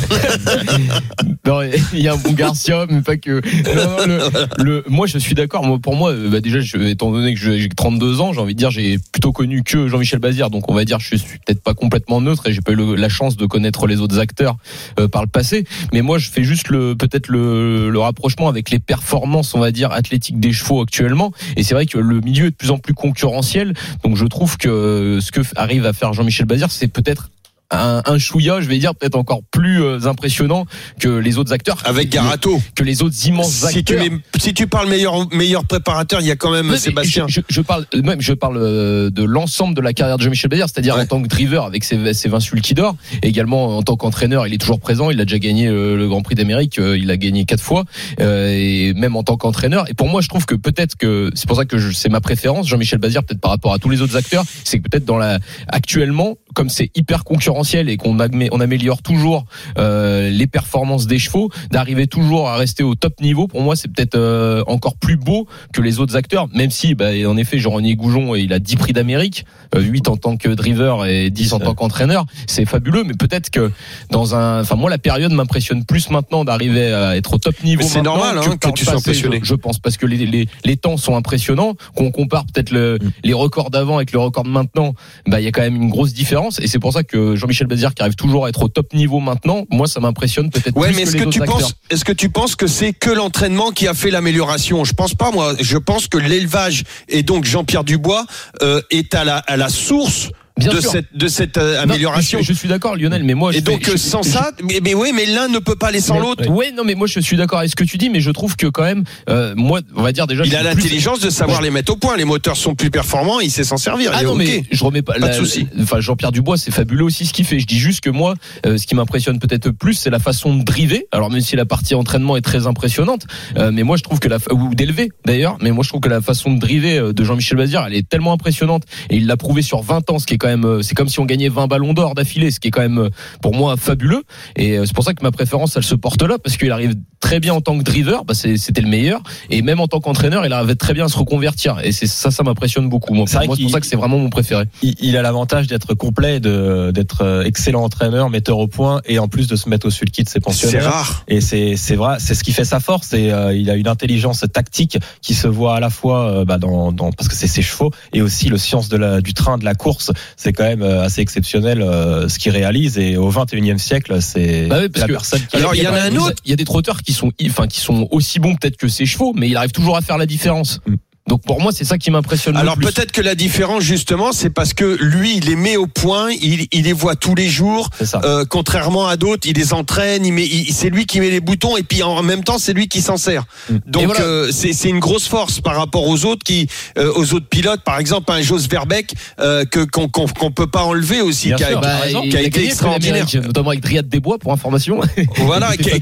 Non, 1.45 1.61
il 1.93 1.99
y 2.01 2.09
a 2.09 2.13
un 2.13 2.17
bon 2.17 2.33
Garcia, 2.33 2.85
mais 2.89 3.01
pas 3.01 3.15
que. 3.15 3.41
Non, 3.73 4.05
non, 4.05 4.29
le, 4.57 4.63
le- 4.63 4.83
moi, 4.89 5.07
je 5.07 5.17
suis 5.17 5.33
d'accord. 5.33 5.63
Moi, 5.65 5.79
pour 5.79 5.95
moi, 5.95 6.13
bah, 6.29 6.41
déjà, 6.41 6.59
je, 6.59 6.75
étant 6.77 7.09
donné 7.09 7.33
que 7.33 7.39
j'ai 7.39 7.69
32 7.69 8.19
ans, 8.19 8.33
j'ai 8.33 8.41
envie 8.41 8.53
de 8.53 8.59
dire, 8.59 8.69
j'ai 8.69 8.97
plutôt 9.13 9.31
connu 9.31 9.63
que 9.63 9.87
Jean-Michel 9.87 10.19
Bazir, 10.19 10.49
donc 10.49 10.69
on 10.69 10.73
va 10.73 10.83
dire, 10.83 10.99
je 10.99 11.15
suis 11.15 11.37
peut-être 11.45 11.63
pas 11.63 11.73
complètement 11.73 12.19
neutre 12.19 12.47
et 12.49 12.53
j'ai 12.53 12.59
pas 12.59 12.73
eu 12.73 12.75
le- 12.75 12.95
la 12.95 13.07
chance 13.07 13.37
de 13.37 13.45
connaître 13.45 13.87
les 13.87 14.01
autres 14.01 14.19
acteurs 14.19 14.57
euh, 14.99 15.07
par 15.07 15.21
le 15.21 15.29
passé. 15.29 15.63
Mais 15.93 16.01
moi, 16.01 16.17
je 16.17 16.29
fais 16.29 16.43
juste 16.43 16.67
le 16.67 16.95
peut-être 16.95 17.29
le, 17.29 17.89
le 17.89 17.99
rapprochement 17.99 18.26
avec 18.47 18.69
les 18.69 18.79
performances, 18.79 19.55
on 19.55 19.59
va 19.59 19.71
dire, 19.71 19.91
athlétiques 19.91 20.39
des 20.39 20.51
chevaux 20.51 20.81
actuellement. 20.81 21.31
Et 21.55 21.63
c'est 21.63 21.73
vrai 21.73 21.85
que 21.85 21.97
le 21.97 22.19
milieu 22.21 22.47
est 22.47 22.51
de 22.51 22.55
plus 22.55 22.71
en 22.71 22.77
plus 22.77 22.93
concurrentiel. 22.93 23.73
Donc, 24.03 24.15
je 24.15 24.25
trouve 24.25 24.57
que 24.57 25.19
ce 25.21 25.31
que 25.31 25.41
arrive 25.55 25.85
à 25.85 25.93
faire 25.93 26.13
Jean-Michel 26.13 26.45
Bazir, 26.45 26.71
c'est 26.71 26.87
peut-être 26.87 27.29
un, 27.71 28.01
un 28.05 28.17
chouïa, 28.17 28.61
je 28.61 28.67
vais 28.67 28.77
dire, 28.77 28.95
peut-être 28.95 29.15
encore 29.15 29.41
plus 29.51 29.83
euh, 29.83 30.05
impressionnant 30.05 30.65
que 30.99 31.09
les 31.09 31.37
autres 31.37 31.51
acteurs. 31.53 31.77
Avec 31.85 32.09
Garato. 32.09 32.61
Que 32.75 32.83
les 32.83 33.01
autres 33.01 33.15
immenses 33.25 33.67
Si 33.69 33.83
tu, 33.83 33.93
acteurs. 33.95 34.11
mets- 34.11 34.21
si 34.39 34.53
tu 34.53 34.67
parles 34.67 34.87
meilleur, 34.89 35.27
meilleur 35.33 35.65
préparateur, 35.65 36.21
il 36.21 36.27
y 36.27 36.31
a 36.31 36.35
quand 36.35 36.51
même 36.51 36.67
mais 36.67 36.77
Sébastien. 36.77 37.25
Je, 37.27 37.41
je- 37.41 37.45
je 37.49 37.61
parle 37.61 37.85
même, 38.03 38.21
je 38.21 38.33
parle 38.33 38.57
euh, 38.57 39.09
de 39.09 39.23
l'ensemble 39.23 39.75
de 39.75 39.81
la 39.81 39.93
carrière 39.93 40.17
de 40.17 40.23
Jean-Michel 40.23 40.49
Bazir, 40.49 40.67
c'est-à-dire 40.69 40.95
Ouais. 40.95 41.01
en 41.01 41.05
tant 41.07 41.21
que 41.21 41.27
driver 41.27 41.65
avec 41.65 41.83
ses, 41.83 42.13
ses 42.13 42.29
20 42.29 42.39
sulky 42.39 42.73
d'or, 42.73 42.95
également 43.21 43.77
en 43.77 43.81
tant 43.83 43.95
qu'entraîneur, 43.97 44.47
il 44.47 44.53
est 44.53 44.57
toujours 44.57 44.79
présent. 44.79 45.09
Il 45.11 45.19
a 45.19 45.25
déjà 45.25 45.39
gagné 45.39 45.67
euh, 45.67 45.95
le 45.97 46.07
Grand 46.07 46.21
Prix 46.21 46.35
d'Amérique, 46.35 46.77
il 46.79 47.11
a 47.11 47.17
gagné 47.17 47.45
quatre 47.45 47.61
fois, 47.63 47.83
euh, 48.21 48.49
et 48.49 48.93
même 48.93 49.15
en 49.15 49.23
tant 49.23 49.35
qu'entraîneur. 49.37 49.89
Et 49.89 49.93
pour 49.93 50.07
moi, 50.07 50.21
je 50.21 50.27
trouve 50.29 50.45
que 50.45 50.55
peut-être 50.55 50.95
que 50.95 51.29
c'est 51.35 51.47
pour 51.47 51.57
ça 51.57 51.65
que 51.65 51.91
c'est 51.91 52.09
ma 52.09 52.21
préférence, 52.21 52.67
Jean-Michel 52.67 52.99
Bazir, 52.99 53.23
peut-être 53.23 53.41
par 53.41 53.51
rapport 53.51 53.73
à 53.73 53.79
tous 53.79 53.89
les 53.89 54.01
autres 54.01 54.15
acteurs, 54.15 54.43
c'est 54.63 54.79
que 54.79 54.87
peut-être 54.89 55.05
dans 55.05 55.17
la 55.17 55.39
actuellement, 55.67 56.37
comme 56.57 56.69
c'est 56.69 56.89
hyper 56.95 57.23
concurrentiel 57.23 57.87
et 57.87 57.97
qu'on 57.97 58.17
améliore 58.17 59.03
toujours 59.03 59.45
euh, 59.77 60.31
les 60.31 60.47
performances 60.47 61.05
des 61.05 61.19
chevaux, 61.19 61.51
d'arriver 61.69 62.07
toujours 62.07 62.49
à 62.49 62.57
rester 62.57 62.81
au 62.81 62.95
top 62.95 63.21
niveau, 63.21 63.45
pour 63.45 63.61
moi, 63.61 63.75
c'est 63.75 63.87
peut-être 63.87 64.15
euh, 64.15 64.63
encore 64.65 64.97
plus 64.97 65.17
beau 65.17 65.47
que 65.71 65.81
les 65.81 65.99
autres 65.99 66.15
acteurs, 66.15 66.47
même 66.55 66.71
si, 66.71 66.95
bah, 66.95 67.09
en 67.27 67.37
effet, 67.37 67.59
Jean-René 67.59 67.95
Goujon, 67.95 68.33
il 68.33 68.53
a 68.53 68.59
10 68.59 68.75
prix 68.77 68.91
d'Amérique, 68.91 69.45
8 69.75 70.07
en 70.09 70.17
tant 70.17 70.37
que 70.37 70.49
driver 70.49 71.05
et 71.05 71.29
10 71.29 71.53
en 71.53 71.59
tant 71.59 71.73
qu'entraîneur, 71.75 72.25
c'est 72.47 72.65
fabuleux, 72.65 73.03
mais 73.03 73.13
peut-être 73.13 73.49
que 73.49 73.71
dans 74.11 74.35
un, 74.35 74.61
enfin, 74.61 74.75
moi, 74.75 74.89
la 74.89 74.97
période 74.97 75.31
m'impressionne 75.31 75.85
plus 75.85 76.09
maintenant 76.09 76.45
d'arriver 76.45 76.91
à 76.93 77.17
être 77.17 77.33
au 77.33 77.37
top 77.37 77.61
niveau. 77.63 77.83
C'est 77.83 78.01
normal, 78.01 78.37
hein, 78.37 78.41
que 78.41 78.55
par 78.57 78.73
tu 78.73 78.85
sois 78.85 78.95
impressionné. 78.95 79.39
Je, 79.41 79.47
je 79.49 79.55
pense, 79.55 79.79
parce 79.79 79.97
que 79.97 80.05
les, 80.05 80.25
les, 80.25 80.47
les 80.65 80.77
temps 80.77 80.97
sont 80.97 81.15
impressionnants, 81.15 81.73
qu'on 81.95 82.11
compare 82.11 82.45
peut-être 82.45 82.71
le, 82.71 82.97
Mm. 82.97 83.11
les 83.23 83.33
records 83.33 83.69
d'avant 83.69 83.97
avec 83.97 84.11
le 84.11 84.19
record 84.19 84.43
de 84.43 84.49
maintenant, 84.49 84.93
bah, 85.27 85.39
il 85.41 85.43
y 85.43 85.47
a 85.47 85.51
quand 85.51 85.61
même 85.61 85.75
une 85.75 85.89
grosse 85.89 86.13
différence, 86.13 86.59
et 86.59 86.67
c'est 86.67 86.79
pour 86.79 86.93
ça 86.93 87.03
que 87.03 87.35
Jean-Michel 87.35 87.67
Bazir, 87.67 87.93
qui 87.93 88.01
arrive 88.01 88.15
toujours 88.15 88.45
à 88.45 88.49
être 88.49 88.63
au 88.63 88.67
top 88.67 88.93
niveau 88.93 89.19
maintenant, 89.19 89.65
moi, 89.69 89.87
ça 89.87 89.99
m'impressionne 89.99 90.49
peut-être 90.49 90.75
Ouais, 90.77 90.87
plus 90.87 90.95
mais 90.95 91.03
que 91.03 91.07
est-ce 91.09 91.17
que 91.17 91.29
tu 91.29 91.41
acteurs. 91.41 91.57
penses, 91.59 91.73
est-ce 91.89 92.05
que 92.05 92.11
tu 92.11 92.29
penses 92.29 92.55
que 92.55 92.67
c'est 92.67 92.93
que 92.93 93.09
l'entraînement 93.09 93.71
qui 93.71 93.87
a 93.87 93.93
fait 93.93 94.09
l'amélioration? 94.11 94.83
Je 94.83 94.93
pense 94.93 95.13
pas, 95.15 95.31
moi. 95.31 95.53
Je 95.59 95.77
pense 95.77 96.07
que 96.07 96.17
l'élevage 96.17 96.83
et 97.09 97.23
donc 97.23 97.45
Jean-Pierre 97.45 97.83
Dubois 97.83 98.25
euh, 98.61 98.81
est 98.91 99.13
à 99.15 99.23
la 99.23 99.37
à 99.37 99.56
la 99.57 99.69
source 99.69 100.31
Bien 100.57 100.71
de 100.73 100.81
sûr. 100.81 100.91
cette 100.91 101.05
de 101.15 101.27
cette 101.27 101.57
euh, 101.57 101.75
Non, 101.77 101.83
amélioration. 101.83 102.39
je, 102.41 102.45
je 102.45 102.53
suis 102.53 102.67
d'accord, 102.67 102.95
Lionel, 102.95 103.23
mais 103.23 103.33
moi, 103.33 103.51
et 103.53 103.57
je 103.57 103.61
donc 103.61 103.87
euh, 103.87 103.91
je- 103.93 103.97
sans 103.97 104.23
je- 104.23 104.29
ça, 104.29 104.51
mais, 104.63 104.79
mais 104.83 104.93
oui, 104.93 105.11
mais 105.15 105.25
l'un 105.25 105.47
ne 105.47 105.59
peut 105.59 105.75
pas 105.75 105.87
aller 105.87 106.01
sans 106.01 106.19
l'autre. 106.19 106.47
Ouais, 106.49 106.71
non, 106.71 106.83
mais 106.83 106.95
moi 106.95 107.07
je 107.07 107.19
suis 107.19 107.37
d'accord 107.37 107.59
avec 107.59 107.69
ce 107.71 107.75
que 107.75 107.83
tu 107.83 107.97
dis, 107.97 108.09
mais 108.09 108.21
je 108.21 108.31
trouve 108.31 108.55
que 108.55 108.67
quand 108.67 108.83
même, 108.83 109.03
euh, 109.29 109.53
moi, 109.55 109.81
on 109.95 110.01
va 110.01 110.11
dire 110.11 110.27
déjà. 110.27 110.43
Il 110.45 110.55
a 110.55 110.63
l'intelligence 110.63 111.19
de 111.19 111.29
savoir 111.29 111.61
les 111.61 111.69
mettre 111.69 111.91
au 111.93 111.95
point. 111.95 112.17
Les 112.17 112.25
moteurs 112.25 112.57
sont 112.57 112.75
plus 112.75 112.89
performants, 112.89 113.39
il 113.39 113.51
sait 113.51 113.63
s'en 113.63 113.77
servir. 113.77 114.11
Ah 114.13 114.23
non, 114.23 114.35
mais 114.35 114.63
je 114.71 114.83
remets 114.83 115.01
pas. 115.01 115.13
Pas 115.19 115.29
de 115.29 115.33
souci. 115.33 115.67
Enfin, 115.81 115.99
Jean-Pierre 115.99 116.31
Dubois, 116.31 116.57
c'est 116.57 116.71
fabuleux 116.71 117.03
aussi 117.05 117.25
ce 117.25 117.33
qu'il 117.33 117.45
fait. 117.45 117.59
Je 117.59 117.65
dis 117.67 117.79
juste 117.79 118.01
que 118.01 118.09
moi, 118.09 118.33
euh, 118.65 118.77
ce 118.77 118.87
qui 118.87 118.95
m'impressionne 118.95 119.39
peut-être 119.39 119.69
plus, 119.71 119.93
c'est 119.93 120.09
la 120.09 120.19
façon 120.19 120.55
de 120.55 120.63
driver. 120.63 121.03
Alors 121.11 121.29
même 121.29 121.41
si 121.41 121.55
la 121.55 121.65
partie 121.65 121.95
entraînement 121.95 122.35
est 122.37 122.41
très 122.41 122.67
impressionnante, 122.67 123.25
euh, 123.57 123.71
mais 123.71 123.83
moi 123.83 123.97
je 123.97 124.03
trouve 124.03 124.19
que 124.19 124.27
la 124.27 124.37
ou 124.51 124.73
d'élever 124.73 125.11
d'ailleurs, 125.25 125.57
mais 125.61 125.71
moi 125.71 125.83
je 125.83 125.89
trouve 125.89 126.01
que 126.01 126.09
la 126.09 126.21
façon 126.21 126.51
de 126.53 126.59
driver 126.59 126.97
euh, 126.97 127.13
de 127.13 127.23
Jean-Michel 127.23 127.57
Bazir, 127.57 127.83
elle 127.87 127.93
est 127.95 128.07
tellement 128.07 128.33
impressionnante 128.33 128.83
et 129.09 129.17
il 129.17 129.27
l'a 129.27 129.37
prouvé 129.37 129.61
sur 129.61 129.81
20 129.81 130.09
ans, 130.09 130.19
ce 130.19 130.25
qui 130.25 130.33
est 130.35 130.37
quand 130.37 130.46
euh, 130.47 130.81
c'est 130.81 130.95
comme 130.95 131.09
si 131.09 131.19
on 131.19 131.25
gagnait 131.25 131.49
20 131.49 131.67
ballons 131.67 131.93
d'or 131.93 132.15
d'affilée, 132.15 132.51
ce 132.51 132.59
qui 132.59 132.69
est 132.69 132.71
quand 132.71 132.81
même 132.81 132.99
euh, 132.99 133.09
pour 133.41 133.53
moi 133.53 133.77
fabuleux. 133.77 134.23
Et 134.55 134.77
euh, 134.77 134.85
c'est 134.85 134.95
pour 134.95 135.03
ça 135.03 135.13
que 135.13 135.23
ma 135.23 135.31
préférence, 135.31 135.75
elle 135.75 135.83
se 135.83 135.95
porte 135.95 136.21
là, 136.21 136.37
parce 136.37 136.57
qu'il 136.57 136.71
arrive 136.71 136.95
très 137.19 137.39
bien 137.39 137.53
en 137.53 137.61
tant 137.61 137.77
que 137.77 137.83
driver, 137.83 138.23
bah, 138.25 138.33
c'est- 138.33 138.57
c'était 138.57 138.81
le 138.81 138.87
meilleur, 138.89 139.21
et 139.49 139.61
même 139.61 139.79
en 139.79 139.87
tant 139.87 139.99
qu'entraîneur, 139.99 140.45
il 140.45 140.53
arrivait 140.53 140.75
très 140.75 140.93
bien 140.93 141.05
à 141.05 141.07
se 141.09 141.17
reconvertir. 141.17 141.77
Et 141.83 141.91
c'est 141.91 142.07
ça, 142.07 142.31
ça 142.31 142.43
m'impressionne 142.43 142.89
beaucoup. 142.89 143.13
Moi, 143.13 143.25
C'est 143.27 143.43
Pour 143.45 143.55
c'est 143.57 143.67
ça 143.69 143.79
que 143.79 143.85
c'est 143.87 143.95
vraiment 143.95 144.17
mon 144.19 144.29
préféré. 144.29 144.65
il, 144.81 144.95
il 144.99 145.17
a 145.17 145.21
l'avantage 145.21 145.67
d'être 145.67 145.93
complet, 145.93 146.39
de 146.39 146.91
d'être 146.93 147.21
euh, 147.23 147.43
excellent 147.43 147.83
entraîneur, 147.83 148.29
metteur 148.29 148.57
au 148.59 148.67
point, 148.67 149.01
et 149.05 149.19
en 149.19 149.27
plus 149.27 149.47
de 149.47 149.55
se 149.55 149.67
mettre 149.69 149.87
au 149.87 149.89
sulky 149.89 150.23
de 150.23 150.29
ses 150.29 150.33
C'est 150.35 150.39
pensionnaires. 150.41 150.83
rare. 150.91 151.23
Et 151.27 151.41
c'est 151.41 151.75
c'est 151.75 151.95
vrai, 151.95 152.17
c'est 152.19 152.35
ce 152.35 152.43
qui 152.43 152.51
fait 152.53 152.65
sa 152.65 152.79
force. 152.79 153.13
Et 153.13 153.31
euh, 153.31 153.53
il 153.53 153.69
a 153.69 153.75
une 153.75 153.87
intelligence 153.87 154.45
tactique 154.53 154.97
qui 155.21 155.33
se 155.33 155.47
voit 155.47 155.75
à 155.75 155.79
la 155.79 155.89
fois 155.89 156.29
euh, 156.31 156.45
bah, 156.45 156.57
dans, 156.57 156.91
dans 156.91 157.11
parce 157.11 157.27
que 157.27 157.35
c'est 157.35 157.47
ses 157.47 157.61
chevaux 157.61 157.91
et 158.13 158.21
aussi 158.21 158.49
le 158.49 158.57
science 158.57 158.89
de 158.89 158.97
la, 158.97 159.21
du 159.21 159.33
train 159.33 159.57
de 159.57 159.65
la 159.65 159.75
course. 159.75 160.11
C'est 160.35 160.53
quand 160.53 160.63
même 160.65 160.83
assez 160.83 161.21
exceptionnel 161.21 161.81
euh, 161.81 162.27
ce 162.29 162.37
qu'il 162.39 162.51
réalise. 162.51 162.97
Et 162.97 163.17
au 163.17 163.29
21e 163.31 163.77
siècle, 163.79 164.21
c'est 164.21 164.67
Bah 164.67 164.77
oui, 164.81 164.87
la 164.95 165.07
que- 165.07 165.11
personne 165.13 165.41
qui. 165.49 165.55
Alors, 165.57 165.73
il 165.75 165.81
y 165.83 165.87
en 165.87 165.93
a 165.93 166.01
un 166.01 166.09
des- 166.11 166.17
autre. 166.17 166.41
Il 166.45 166.49
y 166.51 166.53
a 166.53 166.57
des 166.57 166.65
trotteurs 166.65 167.01
qui 167.03 167.06
sont, 167.13 167.31
enfin, 167.45 167.67
qui 167.67 167.79
sont 167.79 168.07
aussi 168.11 168.39
bons 168.39 168.55
peut-être 168.55 168.77
que 168.77 168.87
ses 168.87 169.05
chevaux, 169.05 169.33
mais 169.35 169.49
il 169.49 169.57
arrive 169.57 169.71
toujours 169.71 169.97
à 169.97 170.01
faire 170.01 170.17
la 170.17 170.25
différence. 170.25 170.79
Mm. 170.85 170.95
Donc 171.27 171.41
pour 171.43 171.61
moi, 171.61 171.71
c'est 171.73 171.83
ça 171.83 171.97
qui 171.97 172.09
m'impressionne 172.11 172.55
Alors 172.55 172.75
peut-être 172.77 173.11
que 173.11 173.21
la 173.21 173.35
différence 173.35 173.83
justement, 173.83 174.31
c'est 174.31 174.49
parce 174.49 174.73
que 174.73 174.97
lui, 175.01 175.37
il 175.37 175.45
les 175.45 175.55
met 175.55 175.75
au 175.77 175.87
point, 175.87 176.29
il, 176.31 176.67
il 176.71 176.83
les 176.83 176.93
voit 176.93 177.15
tous 177.15 177.35
les 177.35 177.49
jours, 177.49 177.89
euh, 178.23 178.45
contrairement 178.49 179.07
à 179.07 179.17
d'autres, 179.17 179.47
il 179.47 179.55
les 179.57 179.73
entraîne, 179.73 180.25
il 180.25 180.31
met, 180.33 180.45
il- 180.45 180.73
c'est 180.73 180.89
lui 180.89 181.05
qui 181.05 181.19
met 181.19 181.29
les 181.29 181.39
boutons 181.41 181.75
et 181.77 181.83
puis 181.83 182.01
en 182.03 182.23
même 182.23 182.43
temps 182.43 182.57
c'est 182.57 182.73
lui 182.73 182.87
qui 182.87 183.01
s'en 183.01 183.17
sert. 183.17 183.43
Mm. 183.69 183.77
Donc 183.87 184.05
voilà. 184.05 184.21
euh, 184.21 184.49
c'est 184.51 184.73
c'est 184.73 184.89
une 184.89 184.99
grosse 184.99 185.27
force 185.27 185.59
par 185.59 185.75
rapport 185.75 186.07
aux 186.07 186.25
autres 186.25 186.43
qui, 186.45 186.67
euh, 186.97 187.11
aux 187.15 187.33
autres 187.33 187.47
pilotes, 187.47 187.81
par 187.83 187.99
exemple 187.99 188.31
un 188.31 188.41
Jos 188.41 188.59
Verbeek 188.69 189.13
euh, 189.39 189.65
que 189.65 189.81
qu'on 189.83 190.07
qu'on 190.07 190.27
qu'on 190.27 190.51
peut 190.51 190.67
pas 190.67 190.83
enlever 190.83 191.21
aussi, 191.21 191.47
qui 191.47 191.63
a, 191.63 191.69
sûr. 191.69 191.81
qui 191.81 191.85
a- 191.87 191.89
Bah, 192.21 192.21
qui 192.29 192.37
a 192.37 192.41
été 192.41 192.65
extraordinaire. 192.65 193.25
notamment 193.43 193.69
avec 193.71 193.81
Driade 193.81 194.07
Desbois 194.07 194.37
pour 194.39 194.53
information. 194.53 195.01
Voilà, 195.37 195.75
qui 195.77 195.91
a, 195.91 195.99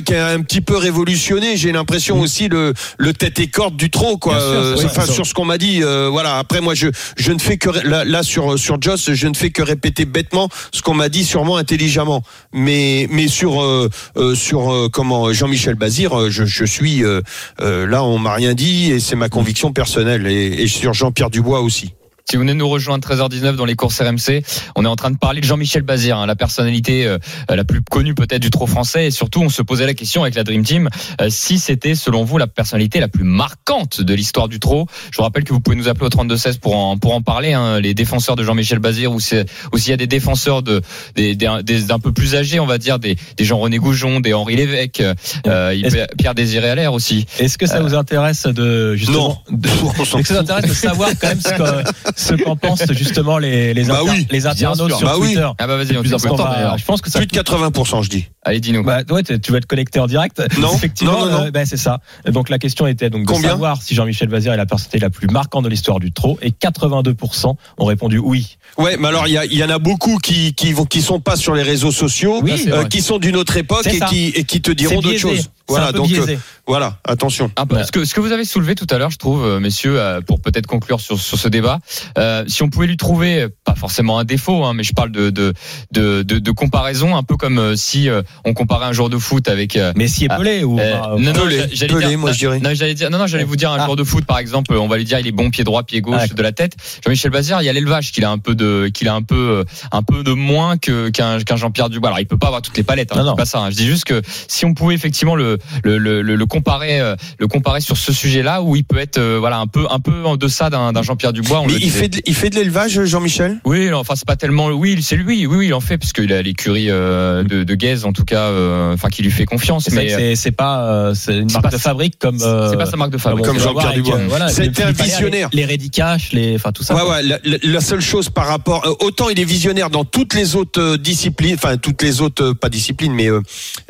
qui 0.00 0.14
a- 0.14 0.26
un 0.28 0.40
petit 0.42 0.60
peu 0.60 0.76
révolutionné, 0.76 1.56
j'ai 1.56 1.72
l'impression 1.72 2.20
aussi 2.20 2.48
le, 2.48 2.74
le 2.98 3.12
tête 3.12 3.38
et 3.40 3.46
corde 3.46 3.76
du 3.76 3.90
trot, 3.90 4.18
quoi. 4.18 4.38
Euh, 4.64 4.84
enfin, 4.84 5.06
sur 5.06 5.26
ce 5.26 5.34
qu'on 5.34 5.44
m'a 5.44 5.58
dit, 5.58 5.82
euh, 5.82 6.08
voilà. 6.10 6.38
Après, 6.38 6.60
moi, 6.60 6.74
je, 6.74 6.88
je 7.16 7.32
ne 7.32 7.38
fais 7.38 7.56
que 7.56 7.70
là, 7.86 8.04
là, 8.04 8.22
sur 8.22 8.58
sur 8.58 8.80
Joss, 8.80 9.12
je 9.12 9.28
ne 9.28 9.34
fais 9.34 9.50
que 9.50 9.62
répéter 9.62 10.04
bêtement 10.04 10.48
ce 10.72 10.82
qu'on 10.82 10.94
m'a 10.94 11.08
dit, 11.08 11.24
sûrement 11.24 11.56
intelligemment. 11.56 12.22
Mais 12.52 13.06
mais 13.10 13.28
sur 13.28 13.62
euh, 13.62 13.88
euh, 14.16 14.34
sur 14.34 14.72
euh, 14.72 14.88
comment 14.92 15.32
Jean-Michel 15.32 15.74
Bazir, 15.74 16.18
euh, 16.18 16.30
je, 16.30 16.44
je 16.44 16.64
suis 16.64 17.04
euh, 17.04 17.20
euh, 17.60 17.86
là, 17.86 18.02
on 18.04 18.18
m'a 18.18 18.34
rien 18.34 18.54
dit 18.54 18.92
et 18.92 19.00
c'est 19.00 19.16
ma 19.16 19.28
conviction 19.28 19.72
personnelle 19.72 20.26
et, 20.26 20.62
et 20.62 20.68
sur 20.68 20.94
Jean-Pierre 20.94 21.30
Dubois 21.30 21.60
aussi. 21.60 21.92
Si 22.30 22.36
vous 22.36 22.40
venez 22.40 22.52
de 22.54 22.58
nous 22.58 22.68
rejoindre 22.70 23.06
13h19 23.06 23.54
dans 23.54 23.66
les 23.66 23.74
courses 23.74 24.00
RMC, 24.00 24.42
on 24.76 24.84
est 24.86 24.88
en 24.88 24.96
train 24.96 25.10
de 25.10 25.18
parler 25.18 25.42
de 25.42 25.46
Jean-Michel 25.46 25.82
Bazir, 25.82 26.16
hein, 26.16 26.24
la 26.24 26.34
personnalité 26.34 27.06
euh, 27.06 27.18
la 27.50 27.64
plus 27.64 27.82
connue 27.82 28.14
peut-être 28.14 28.40
du 28.40 28.48
trop 28.48 28.66
français. 28.66 29.06
Et 29.08 29.10
surtout, 29.10 29.42
on 29.42 29.50
se 29.50 29.60
posait 29.60 29.84
la 29.84 29.92
question 29.92 30.22
avec 30.22 30.34
la 30.34 30.42
Dream 30.42 30.64
Team 30.64 30.88
euh, 31.20 31.26
si 31.28 31.58
c'était, 31.58 31.94
selon 31.94 32.24
vous, 32.24 32.38
la 32.38 32.46
personnalité 32.46 32.98
la 32.98 33.08
plus 33.08 33.24
marquante 33.24 34.00
de 34.00 34.14
l'histoire 34.14 34.48
du 34.48 34.58
trot. 34.58 34.86
Je 35.10 35.18
vous 35.18 35.22
rappelle 35.22 35.44
que 35.44 35.52
vous 35.52 35.60
pouvez 35.60 35.76
nous 35.76 35.86
appeler 35.86 36.06
au 36.06 36.08
32-16 36.08 36.60
pour 36.60 36.74
en, 36.74 36.96
pour 36.96 37.14
en 37.14 37.20
parler. 37.20 37.52
Hein, 37.52 37.78
les 37.80 37.92
défenseurs 37.92 38.36
de 38.36 38.42
Jean-Michel 38.42 38.78
Bazir, 38.78 39.12
ou 39.12 39.20
c'est 39.20 39.44
aussi 39.72 39.88
il 39.88 39.90
y 39.90 39.94
a 39.94 39.98
des 39.98 40.06
défenseurs 40.06 40.62
de 40.62 40.80
des, 41.16 41.36
des, 41.36 41.48
des- 41.62 41.82
d'un 41.82 41.98
peu 41.98 42.12
plus 42.12 42.34
âgés, 42.36 42.58
on 42.58 42.64
va 42.66 42.78
dire 42.78 42.98
des, 42.98 43.16
des 43.36 43.44
Jean-René 43.44 43.76
Goujon, 43.76 44.20
des 44.20 44.32
Henri 44.32 44.56
Lévesque, 44.56 45.02
euh, 45.46 46.06
Pierre 46.16 46.34
Désiré 46.34 46.70
Allaire 46.70 46.94
aussi. 46.94 47.26
Est-ce 47.38 47.58
que 47.58 47.66
ça 47.66 47.80
vous 47.82 47.94
intéresse 47.94 48.44
de 48.46 48.94
justement 48.96 49.42
de- 49.50 49.68
On 49.98 50.04
s'en 50.06 50.18
Est-ce 50.20 50.28
que 50.28 50.34
ça 50.34 50.34
vous 50.36 50.40
intéresse 50.40 50.68
de 50.70 50.74
savoir 50.74 51.10
quand 51.20 51.28
même 51.28 51.40
ce 51.40 51.50
que- 51.50 52.13
ce 52.16 52.34
qu'en 52.34 52.56
pensent 52.56 52.82
justement 52.92 53.38
les 53.38 53.74
les, 53.74 53.84
Bah 53.84 54.00
inter- 54.02 54.10
oui, 54.10 54.26
les 54.30 54.46
internautes 54.46 54.92
sur 54.94 55.06
Bah 55.06 55.14
oui. 55.18 55.28
Twitter 55.34 55.48
Ah 55.58 55.66
bah 55.66 55.76
vas-y, 55.76 55.96
on 55.96 56.00
plus 56.02 56.14
important, 56.14 56.44
va- 56.44 56.76
je 56.76 56.84
pense 56.84 57.00
que 57.00 57.10
ça 57.10 57.18
Plus 57.18 57.26
de 57.26 57.32
80%, 57.32 58.02
je 58.02 58.10
dis. 58.10 58.26
Allez, 58.42 58.60
dis-nous. 58.60 58.82
Bah 58.84 59.00
ouais, 59.10 59.22
tu 59.22 59.52
vas 59.52 59.58
être 59.58 59.66
connecté 59.66 59.98
en 60.00 60.06
direct. 60.06 60.42
Non, 60.58 60.74
effectivement, 60.74 61.12
non, 61.20 61.26
non, 61.26 61.32
non. 61.38 61.44
euh, 61.46 61.50
bah, 61.50 61.64
c'est 61.64 61.76
ça. 61.78 62.00
Donc 62.30 62.48
la 62.50 62.58
question 62.58 62.86
était 62.86 63.08
donc 63.10 63.22
de 63.22 63.26
Combien 63.26 63.50
savoir 63.50 63.80
si 63.82 63.94
Jean-Michel 63.94 64.28
Bazir 64.28 64.52
est 64.52 64.56
la 64.56 64.66
personnalité 64.66 64.98
la 64.98 65.10
plus 65.10 65.28
marquante 65.28 65.64
de 65.64 65.68
l'histoire 65.70 65.98
du 66.00 66.12
trot 66.12 66.38
et 66.42 66.50
82% 66.50 67.54
ont 67.78 67.84
répondu 67.84 68.18
oui. 68.18 68.56
Ouais, 68.78 68.96
mais 68.98 69.08
alors 69.08 69.26
il 69.28 69.32
y, 69.52 69.64
en 69.64 69.70
a 69.70 69.78
beaucoup 69.78 70.18
qui 70.18 70.52
qui 70.54 70.72
vont 70.72 70.84
qui 70.84 71.00
sont 71.00 71.20
pas 71.20 71.36
sur 71.36 71.54
les 71.54 71.62
réseaux 71.62 71.92
sociaux, 71.92 72.40
Oui, 72.42 72.66
euh, 72.68 72.84
qui 72.84 73.00
sont 73.02 73.18
d'une 73.18 73.36
autre 73.36 73.56
époque 73.56 73.86
et 73.86 74.00
qui 74.00 74.26
et 74.34 74.44
qui 74.44 74.60
te 74.60 74.70
diront 74.72 75.00
d'autres 75.00 75.18
choses. 75.18 75.50
Voilà, 75.66 75.88
un 75.88 75.92
peu 75.92 75.98
donc 75.98 76.10
euh, 76.12 76.36
voilà, 76.66 76.98
attention. 77.04 77.50
Un 77.56 77.64
peu. 77.66 77.82
Ce, 77.82 77.90
que, 77.90 78.04
ce 78.04 78.12
que 78.14 78.20
vous 78.20 78.32
avez 78.32 78.44
soulevé 78.44 78.74
tout 78.74 78.86
à 78.90 78.98
l'heure, 78.98 79.10
je 79.10 79.16
trouve, 79.16 79.44
euh, 79.44 79.60
messieurs, 79.60 79.98
euh, 79.98 80.20
pour 80.20 80.40
peut-être 80.40 80.66
conclure 80.66 81.00
sur, 81.00 81.18
sur 81.18 81.38
ce 81.38 81.48
débat, 81.48 81.78
euh, 82.18 82.44
si 82.46 82.62
on 82.62 82.68
pouvait 82.68 82.86
lui 82.86 82.96
trouver, 82.98 83.46
pas 83.64 83.74
forcément 83.74 84.18
un 84.18 84.24
défaut, 84.24 84.64
hein, 84.64 84.74
mais 84.74 84.82
je 84.82 84.92
parle 84.92 85.10
de, 85.10 85.30
de, 85.30 85.54
de, 85.92 86.22
de, 86.22 86.38
de 86.38 86.50
comparaison, 86.50 87.16
un 87.16 87.22
peu 87.22 87.36
comme 87.36 87.58
euh, 87.58 87.76
si 87.76 88.08
euh, 88.10 88.20
on 88.44 88.52
comparait 88.52 88.84
un 88.86 88.92
joueur 88.92 89.08
de 89.08 89.16
foot 89.18 89.48
avec. 89.48 89.76
euh, 89.76 89.92
Messi 89.96 90.24
et 90.24 90.28
Ah, 90.30 90.36
Pelé 90.36 90.64
ou 90.64 90.78
euh, 90.78 91.00
bah, 91.00 91.14
non, 91.18 91.32
non, 91.32 91.44
Pelé, 91.44 91.58
j'a- 91.60 91.66
j'allais 91.72 91.94
Pelé, 91.94 92.06
dire, 92.08 92.18
moi, 92.18 92.32
je 92.32 92.38
dirais. 92.38 92.60
Non, 92.60 92.70
j'allais 92.74 92.94
dire, 92.94 93.10
non, 93.10 93.18
non, 93.18 93.26
j'allais 93.26 93.44
vous 93.44 93.56
dire 93.56 93.70
un 93.72 93.78
Ah. 93.80 93.84
joueur 93.84 93.96
de 93.96 94.04
foot, 94.04 94.24
par 94.26 94.38
exemple, 94.38 94.74
on 94.74 94.86
va 94.88 94.96
lui 94.98 95.04
dire, 95.04 95.18
il 95.18 95.26
est 95.26 95.32
bon 95.32 95.50
pied 95.50 95.64
droit, 95.64 95.82
pied 95.82 96.00
gauche 96.02 96.16
Ah, 96.20 96.26
de 96.26 96.42
la 96.42 96.52
tête. 96.52 96.74
Jean-Michel 97.04 97.30
Bazir, 97.30 97.62
il 97.62 97.64
y 97.64 97.68
a 97.68 97.72
l'élevage 97.72 98.12
qu'il 98.12 98.24
a 98.24 98.30
un 98.30 98.38
peu 98.38 98.54
de, 98.54 98.88
qu'il 98.92 99.08
a 99.08 99.14
un 99.14 99.22
peu, 99.22 99.64
un 99.92 100.02
peu 100.02 100.22
de 100.22 100.32
moins 100.32 100.76
que 100.76 101.08
qu'un 101.08 101.40
qu'un 101.40 101.56
Jean-Pierre 101.56 101.88
Dubois. 101.88 102.10
Alors, 102.10 102.20
il 102.20 102.26
peut 102.26 102.38
pas 102.38 102.48
avoir 102.48 102.60
toutes 102.62 102.76
les 102.76 102.82
palettes, 102.82 103.12
hein, 103.12 103.18
Non, 103.20 103.24
non. 103.30 103.36
pas 103.36 103.46
ça. 103.46 103.60
hein. 103.60 103.70
Je 103.70 103.76
dis 103.76 103.86
juste 103.86 104.04
que 104.04 104.20
si 104.48 104.64
on 104.66 104.74
pouvait 104.74 104.94
effectivement 104.94 105.34
le 105.36 105.53
le, 105.82 105.98
le, 105.98 106.22
le, 106.22 106.36
le 106.36 106.46
comparer, 106.46 107.00
euh, 107.00 107.16
le 107.38 107.46
comparer 107.48 107.80
sur 107.80 107.96
ce 107.96 108.12
sujet-là, 108.12 108.62
où 108.62 108.76
il 108.76 108.84
peut 108.84 108.98
être, 108.98 109.18
euh, 109.18 109.36
voilà, 109.38 109.58
un 109.58 109.66
peu, 109.66 109.86
un 109.90 110.00
peu 110.00 110.24
en 110.24 110.36
deçà 110.36 110.70
d'un 110.70 110.92
d'un 110.92 111.02
Jean-Pierre 111.02 111.32
Dubois. 111.32 111.60
on 111.60 111.66
Mais 111.66 111.74
le 111.74 111.82
il 111.82 111.90
fait 111.90 112.08
de, 112.08 112.20
il 112.26 112.34
fait 112.34 112.50
de 112.50 112.56
l'élevage, 112.56 113.04
Jean-Michel? 113.04 113.58
Oui, 113.64 113.88
non, 113.90 113.98
enfin 113.98 114.14
c'est 114.16 114.26
pas 114.26 114.36
tellement. 114.36 114.68
Oui, 114.68 115.00
c'est 115.02 115.16
lui. 115.16 115.46
Oui, 115.46 115.56
oui, 115.56 115.66
il 115.66 115.74
en 115.74 115.80
fait 115.80 115.98
puisqu'il 115.98 116.32
a 116.32 116.42
l'écurie 116.42 116.90
euh, 116.90 117.42
de, 117.44 117.64
de 117.64 117.74
Guez, 117.74 118.04
en 118.04 118.12
tout 118.12 118.24
cas, 118.24 118.44
euh, 118.48 118.94
enfin 118.94 119.08
qui 119.08 119.22
lui 119.22 119.30
fait 119.30 119.44
confiance. 119.46 119.84
c'est 119.88 119.94
Mais 119.94 120.08
c'est- 120.08 120.36
c'est 120.36 120.50
pas 120.50 120.84
euh, 120.84 121.14
c'est 121.14 121.36
une 121.38 121.48
c'est 121.48 121.54
marque 121.54 121.64
pas- 121.70 121.76
de 121.76 121.80
fabrique 121.80 122.18
comme 122.18 122.38
c'est 122.38 122.76
pas 122.76 122.86
sa 122.86 122.96
marque 122.96 123.10
de 123.12 123.18
fabrique. 123.18 123.44
Comme 123.44 123.58
Jean-Pierre 123.58 123.88
avec, 123.88 124.02
Dubois. 124.02 124.18
euh, 124.18 124.26
voilà, 124.28 124.48
C'était 124.48 124.82
un 124.84 124.92
visionnaire. 124.92 125.48
Les, 125.52 125.60
les 125.62 125.64
Reddy 125.66 125.90
Cash, 125.90 126.32
les 126.32 126.54
enfin 126.56 126.72
tout 126.72 126.82
ça. 126.82 126.94
Ouais, 126.94 127.02
ouais. 127.10 127.22
La, 127.22 127.38
la- 127.44 127.58
la 127.62 127.80
seule 127.80 128.00
chose 128.00 128.28
par 128.30 128.46
rapport, 128.46 128.86
euh, 128.86 128.94
autant 129.04 129.28
il 129.28 129.38
est 129.40 129.44
visionnaire 129.44 129.90
dans 129.90 130.04
toutes 130.04 130.34
les 130.34 130.56
autres 130.56 130.96
disciplines, 130.96 131.54
enfin 131.54 131.76
toutes 131.76 132.02
les 132.02 132.20
autres, 132.20 132.52
pas 132.52 132.68
disciplines, 132.68 133.12
mais 133.12 133.28
euh, 133.30 133.40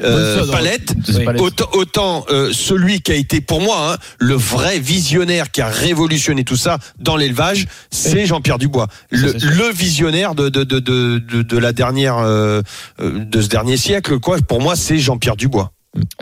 euh, 0.03 0.47
palettes. 0.51 0.95
Oui. 1.09 1.25
Autant, 1.55 1.69
autant 1.79 2.25
euh, 2.31 2.51
celui 2.53 3.01
qui 3.01 3.13
a 3.13 3.15
été 3.15 3.41
pour 3.41 3.61
moi 3.61 3.93
hein, 3.93 3.97
le 4.19 4.35
vrai 4.35 4.79
visionnaire 4.81 5.51
qui 5.53 5.61
a 5.61 5.69
révolutionné 5.69 6.43
tout 6.45 6.57
ça 6.57 6.79
dans 6.99 7.17
l'élevage, 7.17 7.67
c'est 7.91 8.27
Jean-Pierre 8.27 8.59
Dubois, 8.59 8.89
le, 9.11 9.33
le 9.33 9.73
visionnaire 9.73 10.35
de 10.35 10.49
de, 10.49 10.65
de, 10.65 10.81
de, 10.81 11.19
de, 11.19 11.43
de 11.43 11.59
la 11.59 11.73
dernière 11.73 12.19
euh, 12.19 12.61
euh, 13.01 13.25
de 13.25 13.41
ce 13.41 13.49
dernier 13.49 13.77
siècle 13.77 14.19
quoi. 14.19 14.39
Pour 14.47 14.61
moi, 14.61 14.75
c'est 14.75 14.99
Jean-Pierre 14.99 15.37
Dubois. 15.37 15.71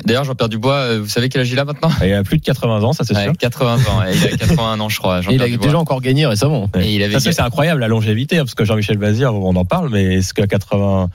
D'ailleurs, 0.05 0.25
Jean-Pierre 0.25 0.51
Dubois, 0.51 0.75
euh, 0.75 1.01
vous 1.01 1.09
savez 1.09 1.31
quel 1.31 1.41
âge 1.41 1.51
il 1.51 1.59
a 1.59 1.65
maintenant? 1.65 1.91
Il 2.05 2.12
a 2.12 2.23
plus 2.23 2.37
de 2.37 2.43
80 2.43 2.83
ans, 2.83 2.93
ça 2.93 3.05
c'est 3.05 3.15
Ouais, 3.17 3.25
sûr. 3.25 3.33
80 3.39 3.77
ans. 3.77 4.03
Il 4.12 4.23
a 4.35 4.37
81 4.37 4.81
ans, 4.81 4.89
je 4.91 4.99
crois. 4.99 5.21
Et 5.21 5.35
il 5.35 5.43
a 5.43 5.49
Dubois. 5.49 5.67
déjà 5.67 5.79
encore 5.79 6.03
gagné 6.03 6.27
récemment. 6.27 6.69
Et 6.79 6.95
il 6.95 7.03
avait 7.03 7.19
Ça, 7.19 7.33
c'est 7.33 7.41
incroyable 7.41 7.81
la 7.81 7.89
longévité, 7.89 8.37
hein, 8.37 8.43
parce 8.45 8.55
que 8.55 8.67
Jean-Michel 8.67 8.99
Bazir, 8.99 9.33
on 9.35 9.57
en 9.57 9.65
parle, 9.65 9.89
mais 9.89 10.17
est-ce 10.17 10.35
qu'à 10.35 10.47
80 10.47 10.85
ans, 10.85 11.11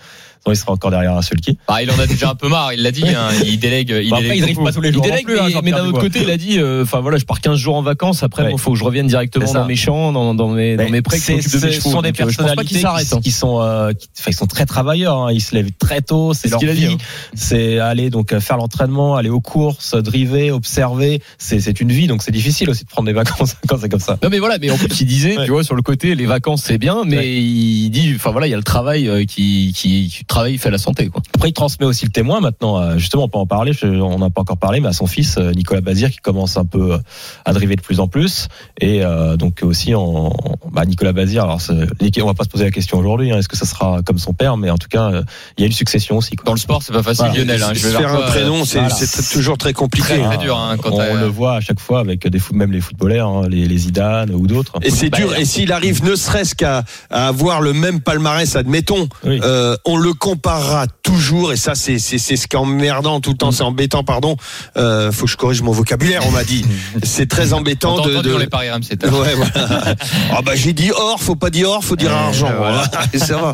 il 0.52 0.58
sera 0.58 0.72
encore 0.74 0.92
derrière 0.92 1.14
un 1.16 1.22
sulky 1.22 1.58
Ah, 1.68 1.82
il 1.84 1.92
en 1.92 2.00
a 2.00 2.08
déjà 2.08 2.30
un 2.32 2.36
peu 2.36 2.48
marre. 2.50 2.74
Il 2.74 2.82
l'a 2.84 2.92
dit. 2.92 3.04
hein, 3.08 3.30
il 3.46 3.60
délègue. 3.60 3.90
Il 4.04 4.14
Après, 4.14 4.24
délègue 4.24 4.56
il 4.58 4.64
pas 4.64 4.72
tous 4.72 4.82
les 4.82 4.90
Il 4.90 4.94
jours. 4.94 5.04
délègue, 5.04 5.26
plus, 5.26 5.40
hein, 5.40 5.48
mais, 5.64 5.72
d'un 5.72 5.86
autre 5.86 6.00
côté, 6.00 6.20
il 6.24 6.30
a 6.30 6.38
dit, 6.38 6.58
euh, 6.60 6.84
enfin 6.84 7.00
voilà, 7.02 7.18
je 7.18 7.26
pars 7.26 7.40
15 7.42 7.58
jours 7.58 7.76
en 7.76 7.82
vacances. 7.82 8.24
Après, 8.24 8.44
Ouais. 8.44 8.52
il 8.54 8.58
faut 8.60 8.72
que 8.72 8.78
je 8.78 8.84
revienne 8.84 9.08
directement 9.08 9.52
dans 9.52 9.66
mes 9.66 9.76
champs, 9.76 10.12
dans, 10.12 10.34
dans 10.36 10.50
mes, 10.50 10.76
dans 10.78 10.84
mes 10.90 11.02
de 11.02 11.66
mes 11.66 11.72
ce 11.72 11.82
sont 11.82 12.02
des 12.02 12.12
Donc, 12.12 12.22
euh, 12.22 12.26
pas 12.26 12.34
personnalités 12.34 12.80
s'arrêtent. 12.80 13.08
qui, 13.08 13.16
hein. 13.16 13.20
qui 13.24 13.32
sont, 13.32 13.62
euh, 13.62 13.94
qui, 13.94 14.08
enfin, 14.20 14.32
ils 14.32 14.36
sont 14.36 14.46
très 14.48 14.66
travailleurs. 14.66 15.18
hein. 15.24 15.32
Ils 15.32 15.42
se 15.42 15.56
lèvent 15.56 15.72
très 15.80 16.02
tôt, 16.02 16.34
c'est 16.34 16.48
ce 16.48 16.52
leur 16.52 16.60
qu'il 16.60 16.70
a 16.70 16.74
dit, 16.74 16.88
vie. 16.88 16.94
hein. 16.94 16.98
C'est 17.36 17.80
aller 17.80 18.10
donc 18.10 18.34
euh, 18.34 18.40
faire 18.40 18.58
l'entraînement, 18.58 19.16
aller 19.16 19.30
aux 19.30 19.42
courses, 19.42 19.96
driver, 19.96 20.52
observer. 20.52 21.22
C'est 21.38 21.60
c'est 21.60 21.80
une 21.82 21.92
vie, 21.92 22.08
donc 22.08 22.22
c'est 22.24 22.32
difficile 22.32 22.70
aussi 22.70 22.84
de 22.84 22.90
prendre 22.90 23.08
des 23.08 23.14
vacances 23.14 23.56
quand 23.68 23.78
c'est 23.80 23.90
comme 23.90 24.00
ça. 24.00 24.18
Non 24.24 24.30
mais 24.30 24.40
voilà, 24.40 24.58
mais 24.60 24.70
en 24.70 24.78
plus 24.78 25.02
il 25.02 25.06
disait, 25.06 25.36
tu 25.46 25.52
vois, 25.52 25.64
sur 25.64 25.76
le 25.76 25.82
côté, 25.82 26.16
les 26.16 26.26
vacances 26.26 26.64
c'est 26.64 26.78
bien, 26.78 27.04
mais 27.06 27.36
il 27.36 27.90
dit, 27.90 28.14
enfin 28.16 28.32
voilà, 28.32 28.48
il 28.48 28.52
y 28.52 28.54
a 28.54 28.58
le 28.58 28.64
travail 28.64 29.26
qui, 29.28 29.74
qui, 29.76 30.10
qui 30.10 30.26
travail 30.38 30.58
fait 30.58 30.70
la 30.72 30.78
santé 30.78 31.08
quoi. 31.10 31.22
Après, 31.36 31.50
il 31.50 31.54
transmet 31.54 31.86
aussi 31.86 32.06
le 32.06 32.12
témoin 32.12 32.40
maintenant. 32.42 32.80
euh, 32.80 32.98
Justement, 32.98 33.24
on 33.24 33.28
peut 33.30 33.38
en 33.40 33.46
parler. 33.48 33.74
je- 33.74 33.88
on 33.88 34.20
n'a 34.20 34.30
pas 34.30 34.42
encore 34.42 34.58
parlé, 34.58 34.80
mais 34.80 34.88
à 34.90 34.94
son 34.94 35.08
fils 35.08 35.38
euh, 35.38 35.52
Nicolas 35.52 35.82
Bazir 35.82 36.12
qui 36.12 36.18
commence 36.18 36.58
un 36.58 36.66
peu 36.66 36.94
euh, 36.94 36.98
à 37.46 37.54
driver 37.54 37.76
de 37.76 37.82
plus 37.82 38.00
en 38.00 38.08
plus. 38.08 38.48
Et 38.80 39.04
euh, 39.04 39.36
donc 39.38 39.60
aussi 39.64 39.96
en 39.96 40.34
bah, 40.72 40.86
Nicolas 40.86 41.14
Bazir. 41.14 41.44
Alors, 41.44 41.60
on 41.70 42.26
va 42.26 42.34
pas 42.34 42.44
se 42.44 42.50
poser 42.50 42.66
la 42.66 42.72
question 42.72 42.98
aujourd'hui. 43.00 43.32
hein, 43.32 43.38
Est-ce 43.40 43.48
que 43.50 43.58
ça 43.58 43.66
sera 43.66 44.02
comme 44.06 44.18
son 44.20 44.34
père 44.34 44.58
Mais 44.58 44.70
en 44.70 44.78
tout 44.78 44.88
cas, 44.90 45.12
il 45.58 45.62
y 45.62 45.64
a 45.64 45.68
une 45.68 45.74
succession 45.74 46.18
aussi. 46.18 46.36
Quoi. 46.36 46.46
Dans 46.46 46.54
le 46.54 46.60
sport, 46.60 46.82
c'est 46.84 46.94
pas 46.94 47.04
facile, 47.04 47.26
Voilà. 47.28 47.44
Lionel. 47.44 47.64
Hein, 47.64 47.72
je 47.74 47.88
vais 47.88 47.98
faire 47.98 48.14
un 48.16 48.22
prénom, 48.28 48.66
c'est 48.66 48.80
voilà. 48.80 48.96
toujours 49.32 49.58
très 49.58 49.74
compliqué. 49.74 50.08
Très, 50.20 50.24
très 50.24 50.38
dur, 50.38 50.58
hein, 50.58 50.76
quand 50.82 50.92
on 50.92 51.16
le 51.16 51.28
voit 51.28 51.56
à 51.56 51.62
chaque 51.62 51.80
fois 51.80 52.00
avec 52.00 52.28
des 52.28 52.40
même 52.54 52.72
les 52.72 52.82
footballeurs, 52.82 53.30
hein, 53.30 53.48
les, 53.50 53.68
les 53.68 53.78
Zidane 53.78 54.32
ou 54.34 54.46
d'autres. 54.48 54.74
Et 54.84 54.90
c'est 54.92 55.10
Bah, 55.10 55.18
dur. 55.18 55.36
Et 55.36 55.46
s'il 55.46 55.72
arrive 55.72 56.04
ne 56.04 56.16
serait-ce 56.16 56.54
qu'à 56.56 56.84
avoir 57.10 57.62
le 57.62 57.74
même 57.74 58.02
palmarès, 58.02 58.56
admettons, 58.56 59.08
Oui. 59.24 59.40
euh, 59.44 59.76
on 59.86 59.98
le 59.98 60.14
comparera 60.18 60.88
toujours, 61.04 61.54
et 61.54 61.58
ça 61.58 61.76
c'est 61.76 62.00
c'est 62.00 62.18
c'est 62.18 62.36
ce 62.36 62.48
qui 62.48 62.56
est 62.56 62.60
emmerdant 62.60 63.20
tout 63.22 63.32
le 63.32 63.38
temps, 63.38 63.52
c'est 63.52 63.64
embêtant, 63.64 64.04
pardon. 64.04 64.36
Euh, 64.78 65.12
faut 65.12 65.26
que 65.26 65.32
je 65.32 65.38
corrige 65.38 65.62
mon 65.62 65.72
vocabulaire, 65.72 66.22
on 66.28 66.32
m'a 66.32 66.44
dit. 66.44 66.66
C'est 67.04 67.28
très 67.30 67.54
embêtant 67.54 68.00
t'a 68.02 68.10
de. 68.10 68.22
de- 68.22 68.36
les 68.38 68.48
paris 68.48 68.70
RMC. 68.70 68.98
Ouais, 69.04 69.34
voilà. 69.36 69.96
Ah 70.32 70.42
bah 70.42 70.54
j'ai 70.56 70.74
dit 70.74 70.92
or, 70.92 71.20
faut 71.20 71.36
pas 71.36 71.50
dire 71.50 71.70
or, 71.70 71.84
faut 71.84 71.96
dire 71.96 72.12
Euh, 72.12 72.28
argent. 72.28 72.52
voilà. 72.58 72.84
ça 73.18 73.38
va. 73.38 73.52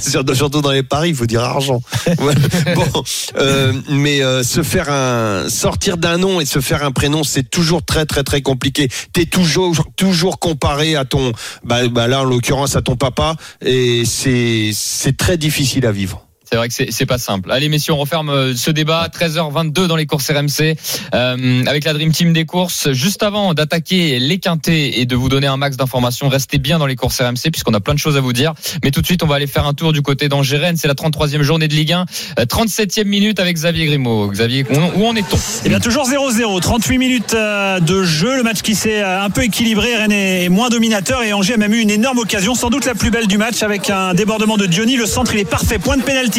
Surtout 0.00 0.34
surtout 0.34 0.60
dans 0.62 0.70
les 0.70 0.82
paris, 0.82 1.10
il 1.10 1.14
faut 1.14 1.26
dire 1.26 1.42
argent. 1.42 1.80
Ouais. 2.18 2.34
Bon, 2.74 3.02
euh, 3.38 3.72
mais 3.88 4.22
euh, 4.22 4.42
se 4.42 4.62
faire 4.62 4.90
un 4.90 5.48
sortir 5.48 5.96
d'un 5.96 6.18
nom 6.18 6.40
et 6.40 6.46
se 6.46 6.60
faire 6.60 6.84
un 6.84 6.92
prénom, 6.92 7.22
c'est 7.24 7.48
toujours 7.48 7.84
très 7.84 8.06
très 8.06 8.22
très 8.22 8.42
compliqué. 8.42 8.88
T'es 9.12 9.26
toujours 9.26 9.74
toujours 9.96 10.38
comparé 10.38 10.96
à 10.96 11.04
ton, 11.04 11.32
bah, 11.64 11.86
bah 11.88 12.06
là 12.08 12.20
en 12.22 12.24
l'occurrence 12.24 12.76
à 12.76 12.82
ton 12.82 12.96
papa, 12.96 13.34
et 13.64 14.04
c'est 14.04 14.70
c'est 14.72 15.16
très 15.16 15.36
difficile 15.36 15.86
à 15.86 15.92
vivre 15.92 15.95
vivre. 15.96 16.25
C'est 16.48 16.56
vrai 16.56 16.68
que 16.68 16.74
c'est 16.74 17.06
pas 17.06 17.18
simple. 17.18 17.50
Allez 17.50 17.68
messieurs, 17.68 17.92
on 17.92 17.98
referme 17.98 18.30
euh, 18.30 18.54
ce 18.54 18.70
débat 18.70 19.08
13h22 19.08 19.86
dans 19.86 19.96
les 19.96 20.06
courses 20.06 20.30
RMC 20.30 20.76
euh, 21.12 21.64
avec 21.66 21.84
la 21.84 21.92
Dream 21.92 22.12
Team 22.12 22.32
des 22.32 22.44
courses. 22.44 22.92
Juste 22.92 23.24
avant 23.24 23.52
d'attaquer 23.52 24.20
les 24.20 24.38
quintés 24.38 25.00
et 25.00 25.06
de 25.06 25.16
vous 25.16 25.28
donner 25.28 25.48
un 25.48 25.56
max 25.56 25.76
d'informations, 25.76 26.28
restez 26.28 26.58
bien 26.58 26.78
dans 26.78 26.86
les 26.86 26.94
courses 26.94 27.20
RMC 27.20 27.50
puisqu'on 27.50 27.74
a 27.74 27.80
plein 27.80 27.94
de 27.94 27.98
choses 27.98 28.16
à 28.16 28.20
vous 28.20 28.32
dire. 28.32 28.54
Mais 28.84 28.92
tout 28.92 29.00
de 29.00 29.06
suite, 29.06 29.24
on 29.24 29.26
va 29.26 29.34
aller 29.34 29.48
faire 29.48 29.66
un 29.66 29.74
tour 29.74 29.92
du 29.92 30.02
côté 30.02 30.28
d'Angers-Rennes. 30.28 30.76
C'est 30.76 30.86
la 30.86 30.94
33e 30.94 31.42
journée 31.42 31.66
de 31.66 31.74
Ligue 31.74 31.92
1, 31.92 32.06
euh, 32.38 32.44
37e 32.44 33.04
minute 33.06 33.40
avec 33.40 33.56
Xavier 33.56 33.86
Grimaud. 33.86 34.28
Xavier, 34.30 34.64
où 34.94 35.04
en 35.04 35.16
est-on? 35.16 35.38
Eh 35.64 35.68
bien 35.68 35.80
toujours 35.80 36.08
0-0, 36.08 36.60
38 36.60 36.98
minutes 36.98 37.34
euh, 37.34 37.80
de 37.80 38.04
jeu, 38.04 38.36
le 38.36 38.44
match 38.44 38.62
qui 38.62 38.76
s'est 38.76 39.02
euh, 39.02 39.24
un 39.24 39.30
peu 39.30 39.42
équilibré, 39.42 39.96
Rennes 39.96 40.12
est 40.12 40.48
moins 40.48 40.68
dominateur 40.68 41.24
et 41.24 41.32
Angers 41.32 41.54
a 41.54 41.56
même 41.56 41.74
eu 41.74 41.80
une 41.80 41.90
énorme 41.90 42.18
occasion, 42.18 42.54
sans 42.54 42.70
doute 42.70 42.84
la 42.84 42.94
plus 42.94 43.10
belle 43.10 43.26
du 43.26 43.36
match 43.36 43.64
avec 43.64 43.90
un 43.90 44.14
débordement 44.14 44.56
de 44.56 44.66
Diony, 44.66 44.96
le 44.96 45.06
centre 45.06 45.34
il 45.34 45.40
est 45.40 45.44
parfait, 45.44 45.80
point 45.80 45.96
de 45.96 46.02
pénalty 46.02 46.35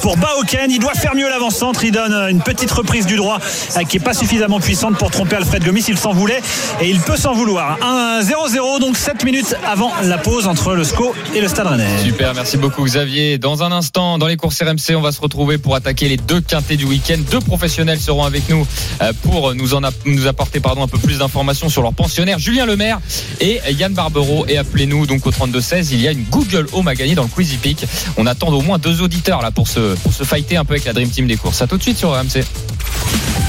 pour 0.00 0.16
Baoken, 0.16 0.70
il 0.70 0.78
doit 0.78 0.94
faire 0.94 1.14
mieux 1.14 1.28
l'avant-centre, 1.28 1.84
il 1.84 1.92
donne 1.92 2.12
une 2.30 2.40
petite 2.40 2.70
reprise 2.70 3.06
du 3.06 3.16
droit 3.16 3.38
euh, 3.76 3.82
qui 3.84 3.96
est 3.98 4.00
pas 4.00 4.14
suffisamment 4.14 4.60
puissante 4.60 4.96
pour 4.96 5.10
tromper 5.10 5.36
Alfred 5.36 5.64
Gomis, 5.64 5.84
il 5.88 5.98
s'en 5.98 6.12
voulait 6.12 6.40
et 6.80 6.88
il 6.88 7.00
peut 7.00 7.16
s'en 7.16 7.34
vouloir. 7.34 7.78
Un 7.82 8.20
0-0 8.20 8.80
donc 8.80 8.96
7 8.96 9.24
minutes 9.24 9.56
avant 9.66 9.92
la 10.02 10.18
pause 10.18 10.46
entre 10.46 10.74
le 10.74 10.84
SCO 10.84 11.14
et 11.34 11.40
le 11.40 11.48
Stade 11.48 11.66
Rennais. 11.66 11.88
Super, 12.02 12.34
merci 12.34 12.56
beaucoup 12.56 12.84
Xavier. 12.84 13.38
Dans 13.38 13.62
un 13.62 13.72
instant, 13.72 14.18
dans 14.18 14.26
les 14.26 14.36
courses 14.36 14.60
RMC, 14.62 14.96
on 14.96 15.00
va 15.00 15.12
se 15.12 15.20
retrouver 15.20 15.58
pour 15.58 15.74
attaquer 15.74 16.08
les 16.08 16.16
deux 16.16 16.40
quintés 16.40 16.76
du 16.76 16.84
week-end. 16.84 17.18
Deux 17.30 17.40
professionnels 17.40 18.00
seront 18.00 18.24
avec 18.24 18.48
nous 18.48 18.66
euh, 19.02 19.12
pour 19.22 19.54
nous 19.54 19.74
en 19.74 19.80
nous 20.06 20.26
apporter 20.26 20.60
pardon 20.60 20.82
un 20.82 20.88
peu 20.88 20.98
plus 20.98 21.18
d'informations 21.18 21.68
sur 21.68 21.82
leurs 21.82 21.94
pensionnaires. 21.94 22.38
Julien 22.38 22.66
Lemaire 22.66 23.00
et 23.40 23.60
Yann 23.72 23.92
Barbero. 23.92 24.46
Et 24.48 24.58
appelez-nous 24.58 25.06
donc 25.06 25.26
au 25.26 25.30
32 25.30 25.60
16. 25.60 25.92
Il 25.92 26.00
y 26.00 26.08
a 26.08 26.12
une 26.12 26.24
Google 26.24 26.66
Home 26.72 26.88
à 26.88 26.94
gagner 26.94 27.14
dans 27.14 27.22
le 27.24 27.28
Quizy 27.28 27.56
Peak. 27.56 27.84
On 28.16 28.26
attend 28.26 28.48
au 28.48 28.62
moins 28.62 28.78
deux 28.78 29.02
auditeurs 29.02 29.33
là 29.42 29.50
pour 29.50 29.68
se 29.68 29.94
pour 29.96 30.12
se 30.12 30.24
fighter 30.24 30.56
un 30.56 30.64
peu 30.64 30.74
avec 30.74 30.84
la 30.84 30.92
Dream 30.92 31.08
Team 31.10 31.26
des 31.26 31.36
courses. 31.36 31.62
À 31.62 31.66
tout 31.66 31.76
de 31.78 31.82
suite 31.82 31.98
sur 31.98 32.10
RMC. 32.12 32.44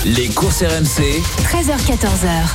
Les 0.06 0.28
courses 0.28 0.62
RMC, 0.62 1.22
13h14h. 1.52 2.46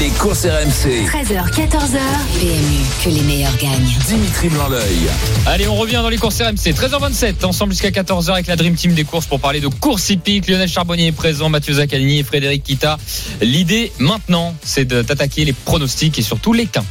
les 0.00 0.08
courses 0.10 0.44
RMC. 0.46 1.06
13h, 1.06 1.48
14h. 1.52 2.00
PMU, 2.40 2.80
que 3.04 3.08
les 3.10 3.20
meilleurs 3.22 3.56
gagnent. 3.56 3.94
Dimitri 4.08 4.48
Blanc-L'œil. 4.48 5.08
Allez, 5.46 5.68
on 5.68 5.76
revient 5.76 6.00
dans 6.02 6.08
les 6.08 6.18
courses 6.18 6.40
RMC. 6.42 6.72
13h27, 6.74 7.44
ensemble 7.44 7.72
jusqu'à 7.72 7.90
14h 7.90 8.32
avec 8.32 8.46
la 8.48 8.56
Dream 8.56 8.74
Team 8.74 8.94
des 8.94 9.04
courses 9.04 9.26
pour 9.26 9.38
parler 9.40 9.60
de 9.60 9.68
course 9.68 10.10
hippique. 10.10 10.48
Lionel 10.48 10.68
Charbonnier 10.68 11.06
est 11.08 11.12
présent, 11.12 11.48
Mathieu 11.48 11.74
Zaccanini 11.74 12.18
et 12.20 12.24
Frédéric 12.24 12.64
Kita. 12.64 12.98
L'idée 13.40 13.92
maintenant, 13.98 14.54
c'est 14.64 14.84
de- 14.84 15.02
d'attaquer 15.02 15.44
les 15.44 15.52
pronostics 15.52 16.18
et 16.18 16.22
surtout 16.22 16.52
les 16.52 16.66
quintés. 16.66 16.86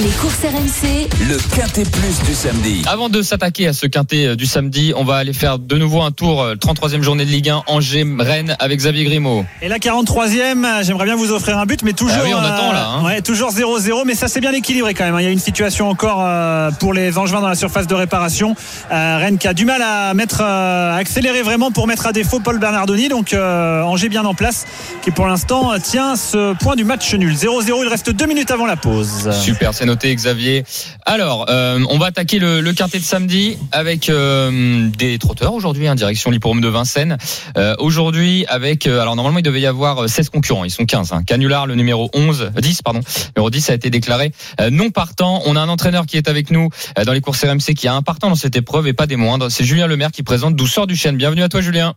Les 0.00 0.10
courses 0.10 0.38
RMC, 0.44 1.08
Le 1.28 1.36
quintet 1.56 1.82
plus 1.82 2.22
du 2.24 2.32
samedi. 2.32 2.82
Avant 2.88 3.08
de 3.08 3.20
s'attaquer 3.20 3.66
à 3.66 3.72
ce 3.72 3.86
quintet 3.86 4.26
euh, 4.26 4.36
du 4.36 4.46
samedi, 4.46 4.92
on 4.96 5.02
va 5.02 5.16
aller 5.16 5.32
faire 5.32 5.58
de 5.58 5.76
nouveau 5.76 6.02
un 6.02 6.12
tour, 6.12 6.40
euh, 6.40 6.54
33e 6.54 7.02
journée 7.02 7.24
de 7.24 7.30
Ligue 7.30 7.48
1, 7.50 7.64
Angers-Rennes 7.66 8.54
avec 8.60 8.78
Xavier 8.78 9.04
Grimaud. 9.04 9.44
Et 9.60 9.66
la 9.66 9.78
43e, 9.78 10.64
euh, 10.64 10.82
j'aimerais 10.84 11.04
bien 11.06 11.16
vous 11.16 11.32
offrir 11.32 11.58
un 11.58 11.66
but, 11.66 11.82
mais 11.82 11.94
toujours. 11.94 12.14
Ah 12.16 12.22
oui, 12.24 12.32
on 12.32 12.38
attend, 12.38 12.70
là, 12.72 12.86
hein. 12.90 13.04
Ouais, 13.04 13.22
toujours 13.22 13.50
0-0, 13.50 14.04
mais 14.06 14.14
ça 14.14 14.28
c'est 14.28 14.40
bien 14.40 14.52
équilibré 14.52 14.94
quand 14.94 15.02
même. 15.04 15.16
hein. 15.16 15.20
Il 15.20 15.24
y 15.24 15.28
a 15.28 15.32
une 15.32 15.40
situation 15.40 15.88
encore 15.90 16.20
euh, 16.22 16.70
pour 16.78 16.94
les 16.94 17.18
Angevins 17.18 17.40
dans 17.40 17.48
la 17.48 17.56
surface 17.56 17.88
de 17.88 17.94
réparation. 17.96 18.54
Euh, 18.92 19.18
Rennes 19.18 19.38
qui 19.38 19.48
a 19.48 19.52
du 19.54 19.64
mal 19.64 19.82
à 19.82 20.14
mettre, 20.14 20.42
euh, 20.42 20.92
à 20.92 20.96
accélérer 20.96 21.42
vraiment 21.42 21.72
pour 21.72 21.88
mettre 21.88 22.06
à 22.06 22.12
défaut 22.12 22.38
Paul 22.38 22.60
Bernardoni. 22.60 23.08
Donc 23.08 23.32
euh, 23.32 23.82
Angers 23.82 24.08
bien 24.10 24.24
en 24.24 24.34
place, 24.34 24.64
qui 25.02 25.10
pour 25.10 25.26
l'instant 25.26 25.72
euh, 25.72 25.78
tient 25.82 26.14
ce 26.14 26.54
point 26.54 26.76
du 26.76 26.84
match 26.84 27.12
nul. 27.14 27.34
0-0, 27.34 27.82
il 27.82 27.88
reste 27.88 28.10
deux 28.10 28.26
minutes 28.26 28.52
avant 28.52 28.66
la 28.66 28.76
pause. 28.76 29.28
Super, 29.32 29.74
c'est 29.74 29.87
noté 29.88 30.14
Xavier. 30.14 30.64
Alors, 31.06 31.46
euh, 31.48 31.82
on 31.88 31.96
va 31.96 32.06
attaquer 32.06 32.38
le, 32.38 32.60
le 32.60 32.72
quintet 32.74 32.98
de 32.98 33.04
samedi 33.04 33.56
avec 33.72 34.10
euh, 34.10 34.90
des 34.90 35.18
trotteurs 35.18 35.54
aujourd'hui, 35.54 35.88
en 35.88 35.94
direction 35.94 36.30
l'hippodrome 36.30 36.60
de 36.60 36.68
Vincennes. 36.68 37.16
Euh, 37.56 37.74
aujourd'hui 37.78 38.44
avec, 38.48 38.86
euh, 38.86 39.00
alors 39.00 39.16
normalement 39.16 39.38
il 39.38 39.42
devait 39.42 39.62
y 39.62 39.66
avoir 39.66 40.04
euh, 40.04 40.06
16 40.06 40.28
concurrents, 40.28 40.64
ils 40.64 40.70
sont 40.70 40.84
15. 40.84 41.12
Hein. 41.12 41.22
Canular, 41.24 41.66
le 41.66 41.74
numéro 41.74 42.10
11, 42.12 42.52
10 42.60 42.82
pardon, 42.82 43.00
numéro 43.34 43.48
10 43.48 43.70
a 43.70 43.74
été 43.74 43.88
déclaré 43.88 44.32
euh, 44.60 44.68
non 44.68 44.90
partant. 44.90 45.40
On 45.46 45.56
a 45.56 45.60
un 45.60 45.68
entraîneur 45.70 46.04
qui 46.04 46.18
est 46.18 46.28
avec 46.28 46.50
nous 46.50 46.68
euh, 46.98 47.04
dans 47.04 47.14
les 47.14 47.22
courses 47.22 47.42
RMC 47.42 47.74
qui 47.74 47.88
a 47.88 47.94
un 47.94 48.02
partant 48.02 48.28
dans 48.28 48.36
cette 48.36 48.56
épreuve 48.56 48.88
et 48.88 48.92
pas 48.92 49.06
des 49.06 49.16
moindres. 49.16 49.50
C'est 49.50 49.64
Julien 49.64 49.86
Lemaire 49.86 50.10
qui 50.12 50.22
présente 50.22 50.54
Douceur 50.54 50.86
du 50.86 50.96
Chêne. 50.96 51.16
Bienvenue 51.16 51.42
à 51.42 51.48
toi 51.48 51.62
Julien. 51.62 51.94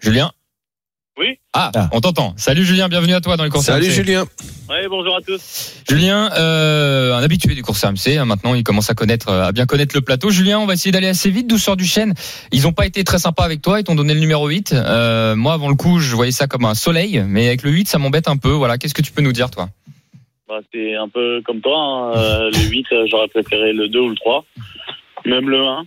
Julien 0.00 0.32
Oui. 1.16 1.38
Ah, 1.52 1.70
Ah. 1.76 1.88
on 1.92 2.00
t'entend. 2.00 2.34
Salut 2.36 2.64
Julien, 2.64 2.88
bienvenue 2.88 3.14
à 3.14 3.20
toi 3.20 3.36
dans 3.36 3.44
les 3.44 3.50
courses 3.50 3.66
Salut 3.66 3.86
RMC. 3.86 3.92
Julien. 3.94 4.24
Ouais, 4.68 4.88
bonjour 4.88 5.16
à 5.16 5.20
tous. 5.20 5.74
Julien, 5.88 6.28
euh, 6.36 7.14
un 7.14 7.22
habitué 7.22 7.54
des 7.54 7.62
courses 7.62 7.84
RMC, 7.84 8.18
hein, 8.18 8.24
maintenant 8.24 8.54
il 8.54 8.64
commence 8.64 8.90
à 8.90 8.94
connaître, 8.94 9.28
euh, 9.28 9.44
à 9.44 9.52
bien 9.52 9.64
connaître 9.64 9.94
le 9.94 10.00
plateau. 10.00 10.30
Julien, 10.30 10.58
on 10.58 10.66
va 10.66 10.72
essayer 10.74 10.90
d'aller 10.90 11.06
assez 11.06 11.30
vite. 11.30 11.46
Douceur 11.46 11.76
du 11.76 11.84
chêne, 11.84 12.14
ils 12.50 12.62
n'ont 12.62 12.72
pas 12.72 12.84
été 12.86 13.04
très 13.04 13.20
sympas 13.20 13.44
avec 13.44 13.62
toi, 13.62 13.78
ils 13.78 13.84
t'ont 13.84 13.94
donné 13.94 14.12
le 14.14 14.18
numéro 14.20 14.48
8. 14.48 14.72
Euh, 14.72 15.36
moi, 15.36 15.52
avant 15.52 15.68
le 15.68 15.76
coup, 15.76 16.00
je 16.00 16.16
voyais 16.16 16.32
ça 16.32 16.48
comme 16.48 16.64
un 16.64 16.74
soleil, 16.74 17.22
mais 17.28 17.46
avec 17.46 17.62
le 17.62 17.70
8, 17.70 17.86
ça 17.86 17.98
m'embête 17.98 18.26
un 18.26 18.36
peu. 18.36 18.50
Voilà, 18.50 18.76
qu'est-ce 18.76 18.94
que 18.94 19.02
tu 19.02 19.12
peux 19.12 19.22
nous 19.22 19.32
dire, 19.32 19.50
toi? 19.50 19.68
Bah, 20.48 20.58
c'est 20.72 20.96
un 20.96 21.08
peu 21.08 21.40
comme 21.46 21.60
toi. 21.60 21.78
hein. 21.78 22.12
Euh, 22.16 22.50
le 22.50 22.58
8, 22.58 22.86
euh, 22.90 23.06
j'aurais 23.08 23.28
préféré 23.28 23.72
le 23.72 23.88
2 23.88 24.00
ou 24.00 24.08
le 24.08 24.16
3. 24.16 24.44
Même 25.26 25.48
le 25.48 25.64
1. 25.64 25.84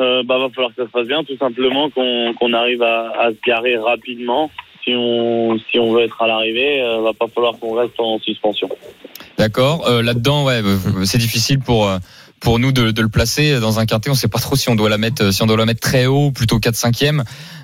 Euh, 0.00 0.22
bah, 0.24 0.38
va 0.38 0.48
falloir 0.48 0.70
que 0.74 0.82
ça 0.82 0.86
se 0.86 0.92
passe 0.92 1.06
bien, 1.06 1.22
tout 1.24 1.36
simplement, 1.36 1.90
qu'on 1.90 2.32
qu'on 2.38 2.52
arrive 2.52 2.82
à, 2.82 3.12
à 3.20 3.30
se 3.30 3.36
garer 3.46 3.76
rapidement. 3.76 4.50
Si 4.84 4.94
on, 4.96 5.58
si 5.70 5.78
on 5.78 5.92
veut 5.92 6.04
être 6.04 6.22
à 6.22 6.26
l'arrivée, 6.26 6.82
euh, 6.82 7.02
va 7.02 7.12
pas 7.12 7.28
falloir 7.28 7.58
qu'on 7.58 7.74
reste 7.74 7.98
en 7.98 8.18
suspension. 8.18 8.68
D'accord. 9.36 9.86
Euh, 9.86 10.02
Là-dedans, 10.02 10.44
ouais, 10.44 10.62
euh, 10.64 11.04
c'est 11.04 11.18
difficile 11.18 11.58
pour 11.58 11.86
euh, 11.86 11.98
pour 12.40 12.58
nous 12.58 12.72
de, 12.72 12.90
de 12.90 13.02
le 13.02 13.08
placer 13.10 13.60
dans 13.60 13.78
un 13.78 13.86
quintet. 13.86 14.08
On 14.10 14.14
sait 14.14 14.28
pas 14.28 14.38
trop 14.38 14.56
si 14.56 14.70
on 14.70 14.74
doit 14.74 14.88
la 14.88 14.96
mettre, 14.96 15.32
si 15.32 15.42
on 15.42 15.46
doit 15.46 15.58
la 15.58 15.66
mettre 15.66 15.80
très 15.80 16.06
haut, 16.06 16.26
ou 16.26 16.32
plutôt 16.32 16.58
4-5e. 16.58 17.22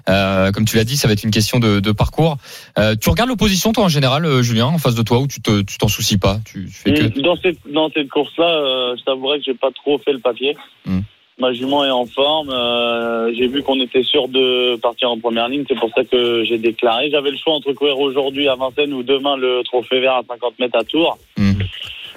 Euh, 0.08 0.52
comme 0.52 0.66
tu 0.66 0.76
l'as 0.76 0.84
dit, 0.84 0.96
ça 0.96 1.08
va 1.08 1.14
être 1.14 1.24
une 1.24 1.30
question 1.30 1.58
de, 1.58 1.80
de 1.80 1.92
parcours. 1.92 2.36
Euh, 2.78 2.94
tu 3.00 3.08
regardes 3.08 3.30
l'opposition, 3.30 3.72
toi, 3.72 3.84
en 3.84 3.88
général, 3.88 4.42
Julien, 4.42 4.66
en 4.66 4.78
face 4.78 4.94
de 4.94 5.02
toi, 5.02 5.18
ou 5.20 5.26
tu 5.26 5.40
te, 5.40 5.62
tu 5.62 5.78
t'en 5.78 5.88
soucies 5.88 6.18
pas? 6.18 6.38
Tu, 6.44 6.66
tu 6.66 6.72
fais 6.72 6.92
que 6.92 7.20
Dans 7.20 7.36
cette, 7.36 7.58
dans 7.72 7.90
cette 7.90 8.08
course-là, 8.10 8.44
euh, 8.44 8.96
je 8.98 9.04
t'avouerai 9.04 9.38
que 9.38 9.44
j'ai 9.46 9.54
pas 9.54 9.70
trop 9.72 9.98
fait 9.98 10.12
le 10.12 10.20
papier. 10.20 10.56
Mm. 10.84 11.00
Ma 11.38 11.52
jument 11.52 11.84
est 11.84 11.90
en 11.90 12.06
forme. 12.06 12.48
euh, 12.50 13.30
j'ai 13.34 13.46
vu 13.46 13.62
qu'on 13.62 13.78
était 13.80 14.02
sûr 14.02 14.26
de 14.28 14.76
partir 14.76 15.10
en 15.10 15.18
première 15.18 15.48
ligne. 15.48 15.64
C'est 15.68 15.78
pour 15.78 15.90
ça 15.94 16.02
que 16.02 16.44
j'ai 16.44 16.56
déclaré. 16.56 17.10
J'avais 17.10 17.30
le 17.30 17.36
choix 17.36 17.52
entre 17.52 17.72
courir 17.74 17.98
aujourd'hui 17.98 18.48
à 18.48 18.54
Vincennes 18.54 18.94
ou 18.94 19.02
demain 19.02 19.36
le 19.36 19.62
trophée 19.62 20.00
vert 20.00 20.14
à 20.14 20.22
50 20.26 20.58
mètres 20.58 20.78
à 20.78 20.84
Tours. 20.84 21.18
Mm. 21.36 21.52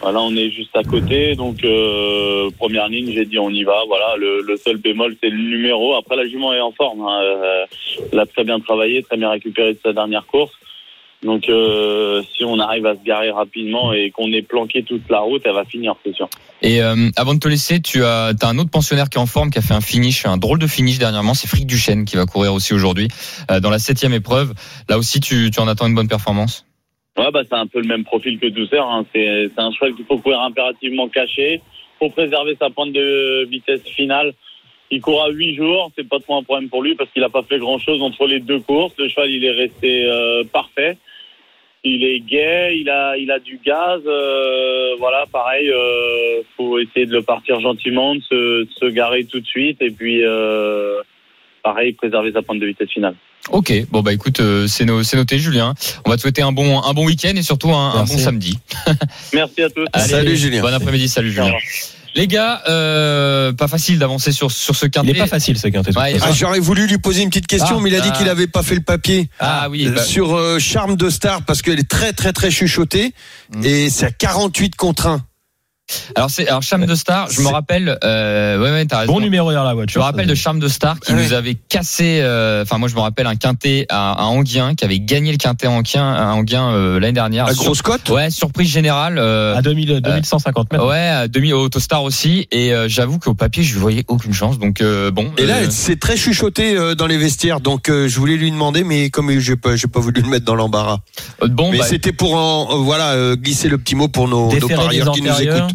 Voilà, 0.01 0.21
on 0.21 0.33
est 0.37 0.49
juste 0.49 0.73
à 0.77 0.83
côté. 0.83 1.35
Donc, 1.35 1.61
euh, 1.65 2.49
première 2.57 2.87
ligne, 2.87 3.11
j'ai 3.11 3.25
dit 3.25 3.37
on 3.37 3.49
y 3.49 3.63
va. 3.63 3.83
Voilà, 3.87 4.15
le, 4.15 4.41
le 4.41 4.55
seul 4.55 4.77
bémol, 4.77 5.17
c'est 5.21 5.29
le 5.29 5.37
numéro. 5.37 5.95
Après, 5.95 6.15
la 6.15 6.25
jument 6.25 6.53
est 6.53 6.61
en 6.61 6.71
forme. 6.71 7.01
Hein. 7.01 7.19
Euh, 7.21 7.65
elle 8.13 8.19
a 8.19 8.25
très 8.25 8.45
bien 8.45 8.61
travaillé, 8.61 9.03
très 9.03 9.17
bien 9.17 9.31
récupéré 9.31 9.73
de 9.73 9.79
sa 9.83 9.91
dernière 9.91 10.25
course. 10.27 10.53
Donc, 11.23 11.49
euh, 11.49 12.21
si 12.33 12.45
on 12.45 12.59
arrive 12.59 12.85
à 12.85 12.95
se 12.95 13.03
garer 13.03 13.29
rapidement 13.29 13.91
et 13.91 14.09
qu'on 14.09 14.31
est 14.31 14.41
planqué 14.41 14.83
toute 14.83 15.09
la 15.09 15.19
route, 15.19 15.41
elle 15.43 15.53
va 15.53 15.65
finir, 15.65 15.95
c'est 16.05 16.15
sûr. 16.15 16.29
Et 16.61 16.81
euh, 16.81 17.09
avant 17.17 17.33
de 17.33 17.39
te 17.39 17.47
laisser, 17.49 17.81
tu 17.81 18.03
as, 18.03 18.31
as 18.41 18.47
un 18.47 18.57
autre 18.57 18.69
pensionnaire 18.69 19.09
qui 19.09 19.17
est 19.17 19.21
en 19.21 19.25
forme, 19.25 19.49
qui 19.49 19.57
a 19.57 19.61
fait 19.61 19.73
un 19.73 19.81
finish, 19.81 20.25
un 20.25 20.37
drôle 20.37 20.59
de 20.59 20.67
finish 20.67 20.97
dernièrement. 20.97 21.33
C'est 21.33 21.47
Frick 21.47 21.67
Duchesne 21.67 22.05
qui 22.05 22.15
va 22.15 22.25
courir 22.25 22.53
aussi 22.53 22.73
aujourd'hui 22.73 23.09
euh, 23.51 23.59
dans 23.59 23.69
la 23.69 23.79
septième 23.79 24.13
épreuve. 24.13 24.53
Là 24.87 24.97
aussi, 24.97 25.19
tu, 25.19 25.51
tu 25.51 25.59
en 25.59 25.67
attends 25.67 25.87
une 25.87 25.95
bonne 25.95 26.07
performance? 26.07 26.65
Ouais, 27.17 27.31
bah, 27.31 27.41
c'est 27.49 27.57
un 27.57 27.67
peu 27.67 27.81
le 27.81 27.87
même 27.87 28.05
profil 28.05 28.39
que 28.39 28.47
Douceur. 28.47 28.87
Hein. 28.87 29.05
C'est 29.13 29.51
un 29.57 29.71
cheval 29.73 29.95
qu'il 29.95 30.05
faut 30.05 30.19
courir 30.19 30.39
impérativement 30.39 31.09
caché 31.09 31.61
pour 31.97 32.13
préserver 32.13 32.55
sa 32.57 32.69
pointe 32.69 32.93
de 32.93 33.45
vitesse 33.49 33.81
finale. 33.83 34.33
Il 34.89 35.01
court 35.01 35.23
à 35.23 35.29
8 35.29 35.55
jours, 35.55 35.91
c'est 35.95 36.07
pas 36.07 36.19
trop 36.19 36.37
un 36.37 36.43
problème 36.43 36.69
pour 36.69 36.81
lui 36.81 36.95
parce 36.95 37.11
qu'il 37.11 37.21
n'a 37.21 37.29
pas 37.29 37.43
fait 37.43 37.59
grand 37.59 37.77
chose 37.77 38.01
entre 38.01 38.25
les 38.25 38.39
deux 38.39 38.59
courses. 38.59 38.93
Le 38.97 39.09
cheval, 39.09 39.29
il 39.29 39.43
est 39.43 39.51
resté 39.51 40.05
euh, 40.05 40.43
parfait. 40.45 40.97
Il 41.83 42.03
est 42.03 42.19
gai, 42.19 42.77
il 42.79 42.89
a, 42.89 43.15
il 43.17 43.31
a 43.31 43.39
du 43.39 43.57
gaz. 43.65 44.01
euh, 44.05 44.95
voilà, 44.99 45.25
pareil, 45.31 45.69
euh, 45.69 46.41
faut 46.57 46.77
essayer 46.77 47.05
de 47.05 47.13
le 47.13 47.21
partir 47.21 47.59
gentiment, 47.61 48.15
de 48.15 48.21
se, 48.21 48.63
de 48.63 48.69
se 48.79 48.85
garer 48.87 49.23
tout 49.23 49.39
de 49.39 49.45
suite 49.45 49.81
et 49.81 49.89
puis, 49.89 50.21
euh, 50.25 51.01
pareil, 51.63 51.93
préserver 51.93 52.31
sa 52.33 52.41
pointe 52.41 52.59
de 52.59 52.65
vitesse 52.65 52.89
finale. 52.91 53.15
Ok, 53.51 53.71
bon 53.89 54.01
bah 54.01 54.11
écoute, 54.13 54.41
euh, 54.41 54.67
c'est 54.67 54.83
no- 54.83 55.01
c'est 55.03 55.15
noté, 55.15 55.39
Julien. 55.39 55.73
On 56.05 56.09
va 56.09 56.17
te 56.17 56.21
souhaiter 56.21 56.41
un 56.41 56.51
bon, 56.51 56.81
un 56.83 56.93
bon 56.93 57.05
week-end 57.05 57.31
et 57.35 57.41
surtout 57.41 57.69
un, 57.71 57.91
un 57.95 58.03
bon 58.03 58.17
samedi. 58.17 58.59
Merci 59.33 59.63
à 59.63 59.69
tous. 59.69 59.85
Allez, 59.93 60.03
Salut, 60.09 60.35
Julien. 60.35 60.61
Bon 60.61 60.73
après-midi, 60.73 61.07
salut 61.07 61.29
Au 61.29 61.31
Julien. 61.31 61.53
Les 62.15 62.27
gars, 62.27 62.61
euh, 62.67 63.53
pas 63.53 63.67
facile 63.67 63.99
d'avancer 63.99 64.31
sur, 64.31 64.51
sur 64.51 64.75
ce 64.75 64.85
Il 64.87 64.91
quintet. 64.91 65.11
est 65.11 65.13
pas 65.13 65.27
facile 65.27 65.57
ce 65.57 65.67
quintet. 65.67 65.95
Ouais, 65.97 66.17
Ah, 66.21 66.31
J'aurais 66.31 66.59
voulu 66.59 66.87
lui 66.87 66.97
poser 66.97 67.21
une 67.21 67.29
petite 67.29 67.47
question, 67.47 67.77
Ah, 67.77 67.81
mais 67.81 67.89
il 67.89 67.95
a 67.95 68.01
dit 68.01 68.09
ah. 68.11 68.17
qu'il 68.17 68.27
avait 68.29 68.47
pas 68.47 68.63
fait 68.63 68.75
le 68.75 68.81
papier. 68.81 69.29
Ah 69.39 69.67
oui, 69.69 69.87
Euh, 69.87 69.91
bah, 69.91 70.03
sur 70.03 70.35
euh, 70.35 70.57
Charme 70.59 70.95
de 70.95 71.09
Star 71.09 71.43
parce 71.43 71.61
qu'elle 71.61 71.79
est 71.79 71.89
très 71.89 72.13
très 72.13 72.33
très 72.33 72.49
chuchotée 72.51 73.13
Mm. 73.51 73.63
et 73.65 73.89
c'est 73.89 74.05
à 74.05 74.11
48 74.11 74.75
contre 74.75 75.07
1. 75.07 75.21
Alors 76.15 76.29
c'est 76.29 76.47
alors 76.47 76.61
Charme 76.61 76.85
de 76.85 76.95
Star, 76.95 77.29
je 77.31 77.41
me 77.41 77.47
rappelle, 77.47 77.97
euh, 78.03 78.57
ouais, 78.61 78.71
ouais, 78.71 78.85
t'as 78.85 78.99
raison. 78.99 79.13
Bon 79.13 79.19
numéro 79.19 79.51
dans 79.51 79.63
la 79.63 79.71
Je 79.71 79.75
voiture. 79.75 80.01
me 80.01 80.05
rappelle 80.05 80.27
de 80.27 80.35
Charme 80.35 80.59
de 80.59 80.67
Star 80.67 80.99
qui 80.99 81.13
Ouais. 81.13 81.23
nous 81.23 81.33
avait 81.33 81.55
cassé. 81.55 82.19
euh, 82.21 82.63
Enfin, 82.63 82.77
moi, 82.77 82.87
je 82.89 82.95
me 82.95 82.99
rappelle 82.99 83.25
un 83.27 83.35
quintet 83.35 83.85
à, 83.89 84.11
à 84.13 84.23
Anguien 84.25 84.75
qui 84.75 84.85
avait 84.85 84.99
gagné 84.99 85.31
le 85.31 85.37
quintet 85.37 85.67
à 85.67 85.71
Anguien, 85.71 86.13
à 86.13 86.27
Anguien 86.33 86.71
euh, 86.71 86.99
l'année 86.99 87.13
dernière. 87.13 87.45
À 87.47 87.53
Sur- 87.53 87.63
grosse 87.65 87.81
cote? 87.81 88.09
Ouais, 88.09 88.29
surprise 88.29 88.69
générale. 88.69 89.17
euh, 89.17 89.55
à 89.55 89.61
2000, 89.61 90.01
2150 90.01 90.71
mètres. 90.71 90.85
Ouais, 90.87 90.97
à 91.07 91.27
demi 91.27 91.53
au 91.53 91.61
Autostar 91.61 92.03
aussi. 92.03 92.47
Et 92.51 92.73
euh, 92.73 92.87
j'avoue 92.87 93.19
qu'au 93.19 93.33
papier, 93.33 93.63
je 93.63 93.77
voyais 93.79 94.03
aucune 94.07 94.33
chance. 94.33 94.59
Donc 94.59 94.81
euh, 94.81 95.11
bon. 95.11 95.31
Et 95.37 95.45
là, 95.45 95.57
euh, 95.57 95.67
c'est 95.69 95.99
très 95.99 96.17
chuchoté 96.17 96.75
euh, 96.77 96.95
dans 96.95 97.07
les 97.07 97.17
vestiaires. 97.17 97.59
Donc, 97.59 97.89
euh, 97.89 98.07
je 98.07 98.19
voulais 98.19 98.35
lui 98.37 98.51
demander, 98.51 98.83
mais 98.83 99.09
comme 99.09 99.37
j'ai 99.39 99.55
pas, 99.55 99.75
j'ai 99.75 99.87
pas 99.87 99.99
voulu 99.99 100.21
le 100.21 100.27
mettre 100.29 100.45
dans 100.45 100.55
l'embarras. 100.55 100.99
euh, 101.43 101.47
bon, 101.47 101.71
mais 101.71 101.79
bah, 101.79 101.85
c'était 101.87 102.11
pour 102.11 102.35
en, 102.35 102.67
euh, 102.71 102.75
voilà, 102.83 103.09
euh, 103.11 103.35
glisser 103.35 103.69
le 103.69 103.77
petit 103.77 103.95
mot 103.95 104.07
pour 104.07 104.27
nos, 104.27 104.51
nos 104.53 104.67
parieurs 104.67 105.11
qui 105.11 105.21
nous 105.21 105.29
antérieurs. 105.31 105.67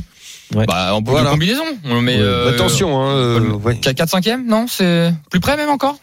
Écoutent. 0.52 0.66
bah, 0.66 0.94
en 0.94 1.00
bout 1.00 1.12
Voilà. 1.12 1.26
de 1.28 1.34
combinaison. 1.34 1.64
Mais 1.84 2.16
Ouais. 2.16 2.22
euh, 2.22 2.50
Attention, 2.54 3.00
hein, 3.02 3.14
euh, 3.16 3.40
ouais. 3.52 3.76
4 3.76 4.08
5 4.08 4.26
e 4.26 4.36
non, 4.46 4.66
c'est 4.68 5.12
plus 5.30 5.40
près 5.40 5.56
même 5.56 5.70
encore? 5.70 5.96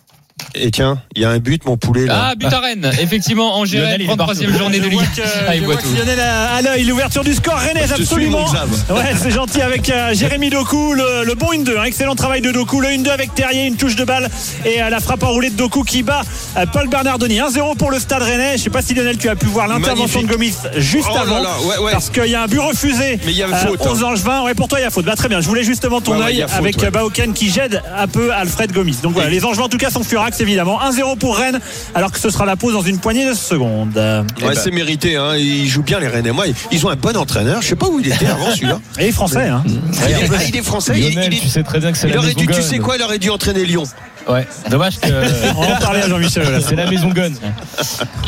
Et 0.56 0.72
tiens, 0.72 1.00
il 1.16 1.22
y 1.22 1.26
a 1.26 1.30
un 1.30 1.40
but, 1.40 1.66
mon 1.66 1.78
poulet. 1.78 2.06
Là. 2.06 2.30
Ah, 2.32 2.36
but 2.36 2.52
à 2.52 2.60
Rennes. 2.60 2.92
Effectivement, 3.02 3.58
en 3.58 3.66
est 3.66 3.68
33e 3.68 4.58
journée 4.58 4.80
de 4.80 4.84
Je 4.86 4.90
Ligue. 4.90 5.00
vois 5.00 5.08
que, 5.16 5.22
Ah, 5.48 5.56
il 5.56 5.64
voit 5.64 5.76
tout. 5.78 5.88
Lionel 5.96 6.20
a 6.20 6.54
à 6.56 6.62
l'œil 6.62 6.84
l'ouverture 6.84 7.24
du 7.24 7.34
score 7.34 7.56
Rennes 7.58 7.78
suis, 7.84 7.94
absolument. 8.02 8.46
Ouais, 8.90 9.14
c'est 9.18 9.32
gentil 9.32 9.62
avec 9.62 9.90
euh, 9.90 10.14
Jérémy 10.14 10.50
Doku, 10.50 10.94
le, 10.94 11.24
le 11.26 11.36
bon 11.36 11.52
1-2. 11.54 11.78
hein. 11.80 11.84
excellent 11.84 12.16
travail 12.16 12.42
de 12.42 12.52
Doku. 12.52 12.82
Le 12.82 12.90
1-2 12.90 13.10
avec 13.10 13.34
Terrier, 13.36 13.66
une 13.68 13.76
touche 13.78 13.96
de 13.96 14.04
balle 14.04 14.30
et 14.66 14.82
euh, 14.82 14.90
la 14.90 15.00
frappe 15.00 15.24
enroulée 15.24 15.50
de 15.50 15.56
Doku 15.56 15.84
qui 15.84 16.04
bat 16.04 16.22
euh, 16.58 16.66
Paul 16.72 16.88
Bernardoni. 16.90 17.40
1-0 17.40 17.78
pour 17.78 17.92
le 17.92 18.00
stade 18.00 18.24
rennais. 18.24 18.58
Je 18.58 18.64
sais 18.64 18.70
pas 18.70 18.82
si 18.82 18.94
Lionel, 18.94 19.18
tu 19.18 19.30
as 19.30 19.36
pu 19.36 19.46
voir 19.48 19.68
l'intervention 19.68 20.22
de 20.22 20.28
Gomis 20.28 20.54
juste 20.78 21.08
Oh 21.12 21.18
avant. 21.18 21.40
là, 21.42 21.50
ouais, 21.66 21.78
ouais. 21.86 21.92
Parce 21.92 22.10
qu'il 22.10 22.26
y 22.28 22.36
a 22.36 22.44
un 22.44 22.48
but 22.48 22.60
refusé 22.60 23.20
Mais 23.26 23.32
il 23.32 23.38
y 23.38 23.44
a 23.44 23.48
euh, 23.48 23.56
faute, 23.68 23.82
hein. 23.86 23.90
aux 23.92 24.04
Angevins. 24.04 24.44
Ouais, 24.44 24.54
pour 24.54 24.68
toi, 24.68 24.80
il 24.80 24.84
y 24.84 24.86
a 24.86 24.90
faute. 24.90 25.06
Bah, 25.06 25.16
très 25.16 25.30
bien. 25.30 25.40
Je 25.42 25.48
voulais 25.48 25.64
justement 25.64 26.02
ton 26.02 26.14
Ouais, 26.14 26.18
ouais, 26.20 26.26
œil 26.26 26.46
avec 26.54 26.78
ouais. 26.78 26.86
euh, 26.88 26.92
Baoken 26.92 27.34
qui 27.34 27.50
gêne 27.50 27.82
un 27.98 28.08
peu 28.08 28.34
Alfred 28.34 28.72
Gomis. 28.72 28.98
Donc 29.04 29.14
voilà, 29.14 29.30
les 29.30 29.44
Angevins 29.46 29.64
en 29.64 29.70
tout 29.70 29.78
cas 29.78 29.90
sont 29.90 30.04
furax 30.04 30.31
évidemment. 30.40 30.80
1-0 30.82 31.18
pour 31.18 31.38
Rennes 31.38 31.60
alors 31.96 32.12
que 32.12 32.20
ce 32.20 32.30
sera 32.30 32.46
la 32.46 32.56
pause 32.56 32.74
dans 32.74 32.82
une 32.82 33.00
poignée 33.00 33.28
de 33.28 33.34
secondes. 33.34 33.96
Ouais, 33.98 34.24
Eh 34.40 34.44
ben. 34.44 34.54
c'est 34.56 34.72
mérité. 34.72 35.16
Hein. 35.18 35.36
Ils 35.38 35.68
jouent 35.68 35.84
bien 35.84 36.00
les 36.00 36.08
Rennais. 36.08 36.32
Moi, 36.32 36.46
ils 36.72 36.86
ont 36.86 36.90
un 36.90 36.96
bon 36.96 37.16
entraîneur. 37.18 37.62
Je 37.62 37.68
sais 37.68 37.76
pas 37.76 37.88
où 37.88 38.00
il 38.00 38.08
était 38.08 38.28
avant 38.28 38.52
celui-là. 38.52 38.80
Et 39.00 39.12
Français, 39.12 39.48
hein. 39.48 39.64
Il 39.68 39.74
est, 39.74 40.30
ah, 40.34 40.44
il 40.48 40.56
est 40.58 40.62
français. 40.64 40.94
Lionel, 40.94 41.30
il 41.34 41.38
est- 41.38 41.42
tu 41.42 41.48
sais 41.48 41.64
très 41.64 41.80
bien 41.80 41.92
que 41.92 41.98
c'est 41.98 42.08
il 42.08 42.14
la 42.14 42.20
aurait 42.20 42.28
maison 42.28 42.40
dû, 42.40 42.48
tu 42.48 42.62
sais 42.62 42.78
quoi, 42.80 42.96
il 42.98 43.04
aurait 43.04 43.20
dû 43.20 43.30
entraîner 43.30 43.66
Lyon. 43.66 43.84
Ouais. 44.30 44.48
Dommage 44.70 45.00
que 45.00 45.08
On 45.56 45.62
va 45.62 45.76
en 45.76 45.80
parler 45.80 46.02
à 46.02 46.08
Jean-Michel. 46.08 46.44
là. 46.50 46.60
c'est 46.62 46.76
la 46.76 46.90
maison 46.90 47.10
Gun. 47.10 47.32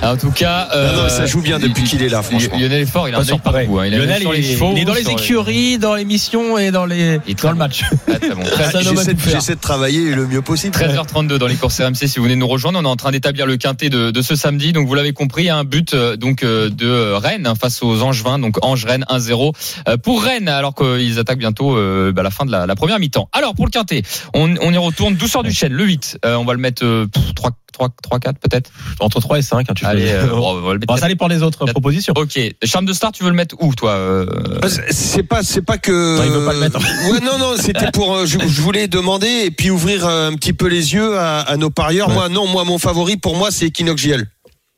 En 0.01 0.17
tout 0.17 0.32
cas, 0.32 0.67
Non, 0.73 0.82
non, 0.93 0.99
euh, 1.03 1.10
ça 1.10 1.25
joue 1.25 1.41
bien 1.41 1.60
depuis 1.60 1.84
qu'il 1.84 2.01
est 2.01 2.10
là, 2.10 2.21
franchement. 2.21 2.58
Lionel 2.58 2.82
est 2.82 2.86
fort, 2.86 3.08
il 3.08 3.15
a 3.15 3.19
un 3.19 3.23
sur 3.23 3.39
pareil. 3.39 3.67
partout. 3.67 3.79
hein. 3.79 3.86
Il 3.88 3.93
a 3.93 3.97
un 3.97 4.01
œil 4.01 4.08
Lionel, 4.23 4.23
il 4.39 4.45
est, 4.45 4.53
chevaux, 4.53 4.73
il 4.75 4.82
est 4.82 4.86
dans 4.86 4.93
les 4.93 5.10
écuries, 5.10 5.77
dans 5.77 5.95
les 5.95 6.06
missions 6.06 6.58
et 6.58 6.71
dans 6.71 6.86
les 6.86 7.19
très 7.38 7.47
dans 7.47 7.51
le 7.51 7.58
match. 7.58 7.84
Très 8.08 8.29
bon. 8.32 8.43
J'essaie 9.32 9.56
de 9.56 9.60
travailler 9.60 10.13
le 10.13 10.27
mieux 10.27 10.41
possible. 10.41 10.75
13h32 10.75 11.36
dans 11.38 11.47
les 11.47 11.56
courses 11.56 11.79
RMC 11.79 11.95
si 12.08 12.17
vous 12.17 12.23
venez 12.23 12.36
nous 12.36 12.47
rejoindre 12.47 12.79
on 12.79 12.84
est 12.84 12.88
en 12.88 12.95
train 12.95 13.12
d'établir 13.12 13.45
le 13.45 13.58
quintet 13.58 13.89
de, 13.89 14.12
de 14.12 14.21
ce 14.21 14.36
samedi 14.36 14.73
donc 14.73 14.88
vous 14.88 14.95
l'avez 14.95 15.13
compris 15.13 15.49
un 15.49 15.63
but 15.63 15.93
euh, 15.93 16.15
donc 16.15 16.43
euh, 16.43 16.69
de 16.69 17.12
Rennes 17.13 17.47
hein, 17.47 17.53
face 17.60 17.82
aux 17.84 18.01
Angevins 18.01 18.39
donc 18.39 18.63
Ange 18.65 18.86
Rennes 18.86 19.06
1-0 19.10 19.53
euh, 19.88 19.97
pour 19.97 20.23
Rennes 20.23 20.47
alors 20.49 20.73
qu'ils 20.75 21.19
attaquent 21.19 21.38
bientôt 21.39 21.75
euh, 21.77 22.12
bah, 22.13 22.23
la 22.23 22.29
fin 22.32 22.45
de 22.45 22.51
la, 22.51 22.65
la 22.65 22.75
première 22.75 22.99
mi-temps 22.99 23.29
alors 23.32 23.53
pour 23.56 23.65
le 23.65 23.71
quintet 23.71 24.03
on, 24.34 24.56
on 24.62 24.71
y 24.73 24.77
retourne 24.77 25.15
douceur 25.15 25.43
du 25.43 25.51
chêne 25.51 25.73
le 25.83 25.89
8 25.89 26.17
euh, 26.25 26.35
on 26.35 26.45
va 26.45 26.53
le 26.53 26.59
mettre 26.59 26.83
euh, 26.85 27.05
pff, 27.07 27.33
3 27.35 27.51
3 27.73 27.89
3 28.03 28.19
4 28.19 28.37
peut-être 28.39 28.69
Entre 28.99 29.19
3 29.19 29.39
et 29.39 29.41
5, 29.41 29.67
hein, 29.69 29.73
tu 29.75 29.83
allez 29.85 30.03
peux. 30.03 30.09
euh, 30.09 30.27
bon, 30.27 30.57
on 30.57 30.61
va 30.61 30.73
le 30.73 30.79
mettre 30.79 30.93
Bon, 30.93 30.97
ça 30.97 31.07
dépend 31.07 31.27
des 31.27 31.41
autres 31.41 31.65
propositions. 31.65 32.13
Ok, 32.15 32.39
Charme 32.63 32.85
de 32.85 32.93
Star, 32.93 33.11
tu 33.11 33.23
veux 33.23 33.29
le 33.29 33.35
mettre 33.35 33.55
où, 33.61 33.73
toi 33.73 33.91
euh, 33.93 34.25
Ah, 34.61 34.67
c'est- 34.69 35.23
pas, 35.23 35.41
c'est 35.43 35.61
pas 35.63 35.77
que. 35.79 36.17
Non, 36.17 36.23
il 36.23 36.31
veut 36.31 36.45
pas 36.45 36.53
le 36.53 36.59
mettre. 36.59 36.77
Ouais, 37.11 37.19
non, 37.21 37.37
non, 37.39 37.53
c'était 37.57 37.89
pour. 37.91 38.15
euh, 38.15 38.25
Je, 38.27 38.37
je 38.39 38.61
voulais 38.61 38.87
demander 38.87 39.27
et 39.45 39.51
puis 39.51 39.69
ouvrir 39.71 40.05
euh, 40.05 40.29
un 40.29 40.35
petit 40.35 40.53
peu 40.53 40.67
les 40.67 40.93
yeux 40.93 41.17
à, 41.17 41.39
à 41.39 41.57
nos 41.57 41.69
parieurs. 41.71 42.09
Ouais. 42.09 42.13
Moi, 42.13 42.29
non, 42.29 42.45
moi, 42.47 42.63
mon 42.63 42.77
favori 42.77 43.17
pour 43.17 43.35
moi, 43.35 43.49
c'est 43.51 43.65
Equinox 43.67 44.01
GL, 44.01 44.27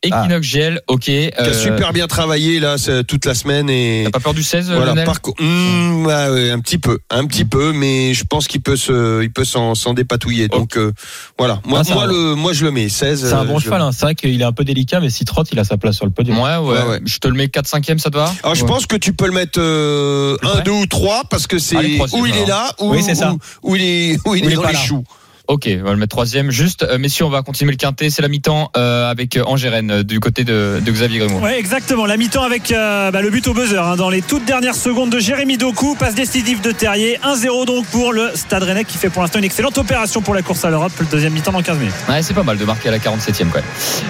Equinox 0.08 0.48
GL, 0.48 0.82
ok. 0.88 1.00
qui 1.02 1.30
a 1.36 1.42
euh, 1.44 1.54
super 1.54 1.94
bien 1.94 2.08
travaillé 2.08 2.60
là 2.60 2.76
toute 3.08 3.26
la 3.26 3.34
semaine 3.34 3.70
et. 3.70 4.04
T'as 4.06 4.12
pas 4.12 4.20
peur 4.20 4.34
du 4.34 4.44
16, 4.44 4.68
Voilà, 4.72 4.88
Lionel 4.88 5.06
par 5.06 5.22
co- 5.22 5.34
Hmm, 5.40 6.06
ouais, 6.06 6.30
ouais, 6.30 6.50
un 6.52 6.60
petit 6.60 6.78
peu, 6.78 7.00
un 7.10 7.26
petit 7.26 7.46
peu, 7.46 7.72
mais 7.74 8.14
je 8.14 8.24
pense 8.24 8.48
qu'il 8.48 8.62
peut 8.62 8.76
se, 8.76 9.22
il 9.24 9.32
peut 9.32 9.46
s'en, 9.46 9.76
s'en 9.76 9.94
dépatouiller. 9.94 10.48
Donc 10.48 10.78
euh, 10.78 10.92
voilà, 11.38 11.60
moi, 11.66 11.82
Ah, 11.90 11.94
moi 11.94 12.06
le, 12.08 12.36
moi 12.36 12.54
je 12.54 12.64
le 12.66 12.72
mets 12.72 12.90
16. 12.90 13.28
C'est 13.28 13.34
un 13.34 13.42
euh, 13.42 13.44
bon 13.46 13.60
je- 13.60 13.66
cheval, 13.66 13.82
hein. 13.82 13.92
c'est 13.92 14.02
vrai 14.06 14.16
qu'il 14.16 14.40
est 14.42 14.46
un 14.46 14.52
peu 14.52 14.64
délicat, 14.64 15.00
mais 15.00 15.10
s'il 15.10 15.26
trotte, 15.26 15.50
il 15.52 15.60
a 15.60 15.64
sa 15.64 15.78
place 15.78 15.96
sur 15.96 16.06
le 16.06 16.12
podium. 16.12 16.38
Ouais, 16.40 16.58
ouais, 16.58 16.76
Ouais, 16.76 16.84
ouais. 16.90 17.00
Je 17.06 17.18
te 17.20 17.28
le 17.28 17.34
mets 17.36 17.48
4 17.50 17.68
5 17.68 17.90
e 17.90 17.98
ça 17.98 18.10
te 18.10 18.18
va? 18.18 18.34
Alors 18.44 18.56
je 18.56 18.64
Ouais. 18.64 18.68
pense 18.70 18.86
que 18.86 18.96
tu 18.96 19.14
peux 19.14 19.26
le 19.28 19.32
mettre 19.34 19.60
euh, 19.60 20.38
Plus 20.38 20.48
un, 20.48 20.52
près? 20.54 20.62
deux 20.64 20.72
ou 20.72 20.86
trois 20.88 21.24
parce 21.30 21.48
que 21.48 21.60
c'est 21.60 21.76
où 21.76 22.26
il 22.26 22.36
est 22.36 22.44
alors. 22.44 22.48
là, 22.48 22.72
où, 22.80 22.92
Oui, 22.92 23.04
c'est 23.04 23.16
ça. 23.16 23.34
où, 23.64 23.72
où 23.72 23.76
il 23.76 23.82
est, 23.84 24.18
où 24.28 24.36
il 24.36 24.44
Où 24.44 24.46
est 24.46 24.48
il 24.48 24.52
est 24.52 24.56
dans 24.56 24.68
les 24.68 24.76
choux. 24.76 25.04
Ok, 25.48 25.70
on 25.80 25.84
va 25.84 25.92
le 25.92 25.98
mettre 25.98 26.16
troisième. 26.16 26.50
Juste, 26.50 26.84
euh, 26.84 26.98
messieurs, 26.98 27.26
on 27.26 27.30
va 27.30 27.42
continuer 27.42 27.72
le 27.72 27.78
quintet. 27.78 28.10
C'est 28.10 28.22
la 28.22 28.28
mi-temps 28.28 28.72
euh, 28.76 29.10
avec 29.10 29.38
euh, 29.38 29.44
Angérène 29.46 29.92
euh, 29.92 30.04
du 30.04 30.20
côté 30.20 30.44
de, 30.44 30.82
de 30.84 30.92
Xavier 30.92 31.20
Grimaud. 31.20 31.40
Ouais, 31.40 31.60
exactement. 31.60 32.06
La 32.06 32.18
mi-temps 32.18 32.44
avec 32.44 32.72
euh, 32.72 33.12
bah, 33.12 33.22
le 33.22 33.30
but 33.30 33.48
au 33.48 33.54
buzzer 33.54 33.78
hein, 33.84 33.96
dans 33.96 34.10
les 34.10 34.22
toutes 34.22 34.46
dernières 34.46 34.76
secondes 34.76 35.10
de 35.12 35.20
Jérémy 35.20 35.58
Doku. 35.58 35.96
Passe 35.96 36.16
décisive 36.16 36.62
de 36.62 36.72
Terrier. 36.72 37.20
1-0 37.24 37.66
donc 37.66 37.86
pour 37.88 38.12
le 38.12 38.32
Stade 38.34 38.64
Rennais 38.64 38.86
qui 38.86 38.98
fait 38.98 39.10
pour 39.10 39.22
l'instant 39.22 39.40
une 39.40 39.46
excellente 39.46 39.78
opération 39.78 40.22
pour 40.22 40.34
la 40.34 40.42
course 40.42 40.66
à 40.66 40.70
l'Europe. 40.70 40.94
Le 41.00 41.06
deuxième 41.06 41.34
mi-temps 41.34 41.52
dans 41.52 41.62
15 41.62 41.78
minutes. 41.78 41.94
Ouais, 42.10 42.22
c'est 42.24 42.34
pas 42.34 42.44
mal 42.44 42.58
de 42.58 42.66
marquer 42.66 42.90
à 42.90 42.92
la 42.92 43.00
47e 43.00 43.50
quand 43.50 43.56
même. 43.56 43.64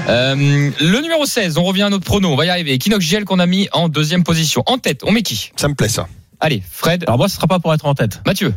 Euh, 0.08 0.72
le 0.80 1.02
numéro 1.02 1.26
16, 1.26 1.58
on 1.58 1.64
revient 1.64 1.84
à 1.84 1.90
notre 1.90 2.06
prono. 2.06 2.30
On 2.32 2.36
va 2.36 2.46
y 2.46 2.50
arriver. 2.50 2.74
Equinox 2.74 3.06
GL 3.06 3.26
qu'on 3.26 3.40
a 3.40 3.46
mis 3.46 3.68
en 3.74 3.90
deuxième 3.90 4.24
position. 4.24 4.64
En 4.68 4.78
tête, 4.78 5.02
on 5.04 5.12
met 5.12 5.22
qui? 5.22 5.52
Ça 5.58 5.68
me 5.68 5.76
plaît 5.76 5.90
ça. 5.90 6.08
Allez, 6.40 6.62
Fred, 6.70 7.04
Alors 7.08 7.18
moi, 7.18 7.30
ce 7.30 7.36
sera 7.36 7.48
pas 7.48 7.60
pour 7.60 7.74
être 7.74 7.86
en 7.86 7.96
tête. 7.96 8.22
Mathieu. 8.26 8.54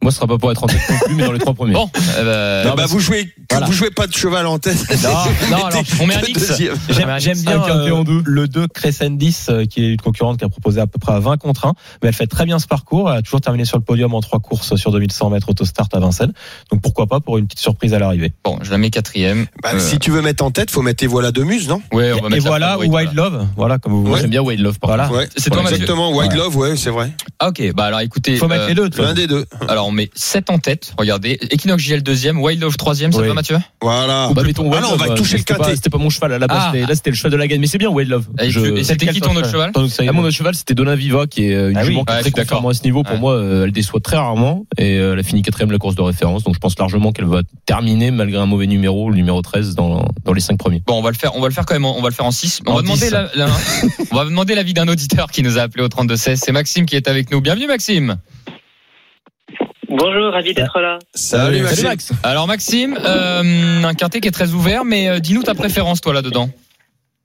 Moi, 0.00 0.12
ce 0.12 0.16
sera 0.18 0.26
pas 0.28 0.38
pour 0.38 0.50
être 0.52 0.62
en 0.62 0.68
tête 0.68 0.80
non 0.88 0.96
plus, 1.06 1.14
mais 1.16 1.24
dans 1.24 1.32
les 1.32 1.38
trois 1.40 1.54
premiers. 1.54 1.72
Bon, 1.74 1.90
euh, 2.18 2.70
Eh 2.72 2.76
ben, 2.76 2.86
vous 2.86 3.00
jouez, 3.00 3.32
voilà. 3.50 3.66
vous 3.66 3.72
jouez 3.72 3.90
pas 3.90 4.06
de 4.06 4.12
cheval 4.14 4.46
en 4.46 4.58
tête. 4.58 4.76
Non, 5.02 5.10
non, 5.58 5.64
alors, 5.66 5.82
on 6.00 6.06
met 6.06 6.14
un 6.14 6.20
X. 6.22 6.48
deuxième. 6.48 6.74
J'aime 6.88 7.38
bien 7.42 7.60
euh, 7.68 8.04
le 8.24 8.46
2 8.48 8.68
Crescendis 8.68 9.36
euh, 9.48 9.66
qui 9.66 9.84
est 9.84 9.88
une 9.90 10.00
concurrente 10.00 10.38
qui 10.38 10.44
a 10.44 10.48
proposé 10.48 10.80
à 10.80 10.86
peu 10.86 10.98
près 11.00 11.12
à 11.14 11.18
20 11.18 11.36
contre 11.38 11.66
1 11.66 11.74
mais 12.02 12.08
elle 12.08 12.14
fait 12.14 12.26
très 12.26 12.44
bien 12.44 12.58
ce 12.58 12.66
parcours 12.66 13.10
elle 13.10 13.18
a 13.18 13.22
toujours 13.22 13.40
terminé 13.40 13.64
sur 13.64 13.76
le 13.76 13.82
podium 13.82 14.14
en 14.14 14.20
trois 14.20 14.38
courses 14.38 14.76
sur 14.76 14.92
2100 14.92 15.30
mètres 15.30 15.48
autostart 15.48 15.88
à 15.92 15.98
Vincennes 16.00 16.32
donc 16.70 16.80
pourquoi 16.80 17.06
pas 17.06 17.20
pour 17.20 17.38
une 17.38 17.46
petite 17.46 17.60
surprise 17.60 17.92
à 17.94 17.98
l'arrivée 17.98 18.32
bon, 18.44 18.58
je 18.62 18.70
la 18.70 18.78
mets 18.78 18.90
quatrième. 18.90 19.46
Bah, 19.62 19.70
Euh, 19.74 19.78
Si 19.80 19.98
tu 19.98 20.10
veux 20.10 20.22
mettre 20.22 20.44
en 20.44 20.50
tête, 20.50 20.70
faut 20.70 20.82
mettre 20.82 20.98
tes 20.98 21.06
voilà 21.06 21.32
de 21.32 21.42
muse, 21.42 21.68
non? 21.68 21.82
Ouais, 21.92 22.12
on 22.12 22.28
va 22.28 22.36
et 22.36 22.40
voilà 22.40 22.78
ou 22.78 22.84
Wild 22.94 23.14
Love 23.14 23.46
voilà 23.56 23.78
comme 23.78 23.92
vous 23.92 24.04
voulez 24.04 24.20
j'aime 24.20 24.30
bien 24.30 24.42
Wade 24.42 24.60
Love, 24.60 24.78
par 24.78 24.90
voilà 24.90 25.10
Ouais. 25.10 25.28
C'est 25.36 25.50
toi, 25.50 25.62
Mathieu 25.62 25.76
Exactement. 25.76 26.14
Ouais. 26.14 26.28
Love, 26.34 26.56
ouais, 26.56 26.76
c'est 26.76 26.90
vrai. 26.90 27.10
Ah, 27.40 27.48
ok, 27.48 27.72
bah 27.74 27.84
alors 27.84 28.00
écoutez. 28.00 28.36
faut 28.36 28.46
mettre 28.48 28.64
euh, 28.64 28.68
les 28.68 28.74
deux. 28.74 28.90
L'un 28.98 29.14
des 29.14 29.26
deux. 29.26 29.44
Alors 29.66 29.86
on 29.88 29.90
met 29.90 30.10
7 30.14 30.50
en 30.50 30.58
tête, 30.58 30.92
regardez. 30.98 31.38
Equinox 31.50 31.82
GL 31.82 32.02
deuxième, 32.02 32.40
Wild 32.40 32.60
Love 32.60 32.76
troisième, 32.76 33.12
ça 33.12 33.20
Oui. 33.20 33.28
va 33.28 33.34
Mathieu? 33.34 33.58
Voilà. 33.82 34.30
Bah, 34.34 34.42
mettons 34.44 34.70
Ah 34.72 34.80
non, 34.80 34.88
on 34.92 34.96
va 34.96 35.06
Love, 35.08 35.16
toucher 35.16 35.38
le 35.38 35.42
quintet. 35.42 35.74
C'était 35.76 35.90
pas 35.90 35.98
mon 35.98 36.10
cheval 36.10 36.32
à 36.32 36.38
la 36.38 36.46
base, 36.46 36.70
Ah. 36.72 36.76
là 36.76 36.94
c'était 36.94 37.10
le 37.10 37.16
cheval 37.16 37.32
de 37.32 37.36
la 37.36 37.46
gagne, 37.46 37.60
mais 37.60 37.66
c'est 37.66 37.78
bien 37.78 37.88
Wade 37.90 38.08
Love. 38.08 38.26
Et 38.40 38.50
Je- 38.50 38.60
et 38.60 38.84
c'était 38.84 39.06
qui 39.08 39.20
ton 39.20 39.34
autre 39.36 39.50
cheval? 39.50 39.72
Ah, 39.74 40.12
mon 40.12 40.22
autre 40.22 40.30
cheval, 40.36 40.54
c'était 40.54 40.74
Donna 40.74 40.94
Viva, 40.94 41.26
qui 41.26 41.46
est 41.50 41.54
euh, 41.54 41.70
une 41.70 41.76
Ah 41.76 41.80
oui. 41.80 41.86
jument 41.88 42.04
qui 42.04 42.12
est 42.14 42.20
très 42.20 42.30
conforme 42.30 42.68
à 42.70 42.74
ce 42.74 42.82
niveau. 42.84 43.02
Pour 43.02 43.18
moi, 43.18 43.34
euh, 43.34 43.64
elle 43.64 43.72
déçoit 43.72 44.00
très 44.00 44.16
rarement 44.16 44.66
et 44.76 44.98
euh, 44.98 45.14
elle 45.14 45.18
a 45.18 45.22
fini 45.22 45.42
quatrième 45.42 45.68
de 45.68 45.72
la 45.74 45.78
course 45.78 45.94
de 45.94 46.02
référence. 46.02 46.44
Donc 46.44 46.54
je 46.54 46.60
pense 46.60 46.78
largement 46.78 47.12
qu'elle 47.12 47.26
va 47.26 47.40
terminer 47.66 48.10
malgré 48.10 48.38
un 48.38 48.46
mauvais 48.46 48.66
numéro, 48.66 49.10
le 49.10 49.16
numéro 49.16 49.40
13 49.42 49.74
dans, 49.74 50.04
dans 50.24 50.32
les 50.32 50.40
cinq 50.40 50.58
premiers. 50.58 50.82
Bon, 50.86 50.94
on 50.98 51.02
va 51.02 51.10
le 51.10 51.16
faire, 51.16 51.34
on 51.36 51.40
va 51.40 51.48
le 51.48 51.54
faire 51.54 51.66
quand 51.66 51.74
même, 51.74 51.84
on 51.84 52.00
va 52.02 52.08
le 52.08 52.14
faire 52.14 52.26
en 52.26 52.30
6. 52.30 52.60
On 52.66 52.74
va 52.74 52.82
demander 52.82 53.00
10. 53.06 53.10
la, 53.10 53.28
on 54.10 54.16
va 54.16 54.24
demander 54.24 54.54
l'avis 54.54 54.74
d'un 54.74 54.88
auditeur 54.88 55.30
qui 55.30 55.42
nous 55.42 55.58
a 55.58 55.62
appelé 55.62 55.82
au 55.84 55.88
32 55.88 56.16
16. 56.16 56.40
C'est 56.44 56.52
Maxime 56.52 56.86
qui 56.86 56.96
est 56.96 57.08
avec 57.08 57.30
nous. 57.30 57.40
Bienvenue 57.40 57.66
Maxime. 57.66 58.16
Bonjour, 59.98 60.32
ravi 60.32 60.54
d'être 60.54 60.78
là. 60.80 60.98
Salut, 61.14 61.62
Maxime. 61.62 61.84
Max. 61.88 62.12
Alors 62.22 62.46
Maxime, 62.46 62.96
euh, 63.04 63.82
un 63.82 63.94
quintet 63.94 64.20
qui 64.20 64.28
est 64.28 64.32
très 64.32 64.52
ouvert, 64.52 64.84
mais 64.84 65.08
euh, 65.08 65.18
dis-nous 65.18 65.42
ta 65.42 65.54
préférence 65.54 66.00
toi 66.00 66.12
là-dedans. 66.12 66.50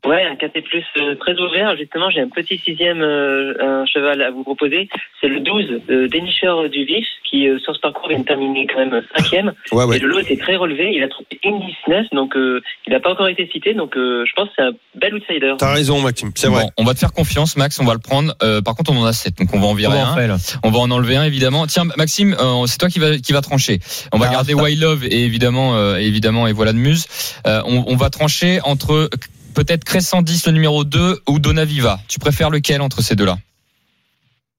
Ouais, 0.06 0.22
un 0.26 0.36
KT 0.36 0.62
plus 0.64 0.84
euh, 0.98 1.16
très 1.16 1.34
ouvert. 1.40 1.76
Justement, 1.78 2.10
j'ai 2.10 2.20
un 2.22 2.28
petit 2.30 2.58
sixième 2.58 3.02
euh, 3.02 3.54
un 3.62 3.86
cheval 3.86 4.22
à 4.22 4.32
vous 4.32 4.44
proposer. 4.44 4.90
C'est 5.22 5.30
le 5.30 5.40
12, 5.40 5.82
euh, 5.90 6.08
dénicheur 6.10 6.70
du 6.70 6.84
vif, 6.84 7.06
qui 7.30 7.48
euh, 7.48 7.58
sur 7.60 7.74
ce 7.74 7.80
parcours 7.80 8.10
vient 8.10 8.20
de 8.20 8.26
terminer 8.26 8.68
quand 8.68 8.80
même 8.86 9.02
cinquième. 9.16 9.54
Ouais, 9.72 9.84
Et 9.86 9.88
ouais. 9.88 10.00
le 10.00 10.08
lot 10.08 10.20
était 10.20 10.36
très 10.36 10.58
relevé. 10.58 10.92
Il 10.94 11.02
a 11.04 11.08
trouvé 11.08 11.28
une 11.44 11.60
19, 11.88 12.08
donc 12.12 12.36
euh, 12.36 12.62
il 12.86 12.92
n'a 12.92 13.00
pas 13.00 13.12
encore 13.12 13.30
été 13.30 13.48
cité. 13.52 13.74
Donc 13.74 13.96
euh, 13.96 14.26
je 14.28 14.34
pense 14.34 14.50
que 14.50 14.54
c'est 14.58 14.64
un 14.64 14.72
bel 14.96 15.14
outsider. 15.16 15.54
T'as 15.58 15.74
raison, 15.74 16.02
Maxime. 16.02 16.32
C'est 16.36 16.48
vrai. 16.50 16.64
Bon, 16.64 16.70
on 16.78 16.84
va 16.84 16.94
te 16.94 17.00
faire 17.00 17.14
confiance 17.14 17.56
Max, 17.56 17.80
on 17.80 17.86
va 17.86 17.94
le 17.94 18.00
prendre. 18.00 18.34
Euh, 18.44 18.62
par 18.62 18.76
contre, 18.76 18.92
on 18.92 18.98
en 18.98 19.06
a 19.06 19.14
7, 19.14 19.38
donc 19.38 19.54
on 19.54 19.60
va 19.60 19.68
en 19.68 19.74
virer 19.74 19.98
on 19.98 20.20
un. 20.20 20.38
On 20.64 20.70
va 20.70 20.80
en 20.80 20.92
enlever 20.92 21.16
un 21.16 21.24
évidemment. 21.24 21.66
Tiens 21.68 21.86
Maxime, 21.98 22.36
euh, 22.40 22.66
c'est 22.68 22.78
toi 22.78 22.90
qui 22.90 23.00
va 23.00 23.18
qui 23.18 23.32
va 23.32 23.40
trancher. 23.42 23.80
On 24.12 24.18
va 24.18 24.28
Ah, 24.30 24.34
garder 24.34 24.54
Wild 24.54 24.82
Love 24.82 25.06
et 25.06 25.24
évidemment 25.24 25.76
euh, 25.78 25.96
évidemment 25.96 26.48
et 26.48 26.52
voilà 26.52 26.74
de 26.74 26.78
Muse. 26.78 27.06
Euh, 27.48 27.62
on, 27.66 27.86
on 27.88 27.96
va 27.96 28.10
trancher 28.10 28.60
entre 28.64 29.10
peut-être 29.54 29.84
Crescendis 29.84 30.42
le 30.46 30.52
numéro 30.52 30.84
2 30.84 31.22
ou 31.28 31.40
Donna 31.40 31.66
Viva. 31.66 32.00
Tu 32.08 32.20
préfères 32.20 32.50
lequel 32.50 32.82
entre 32.82 33.02
ces 33.02 33.16
deux-là? 33.16 33.38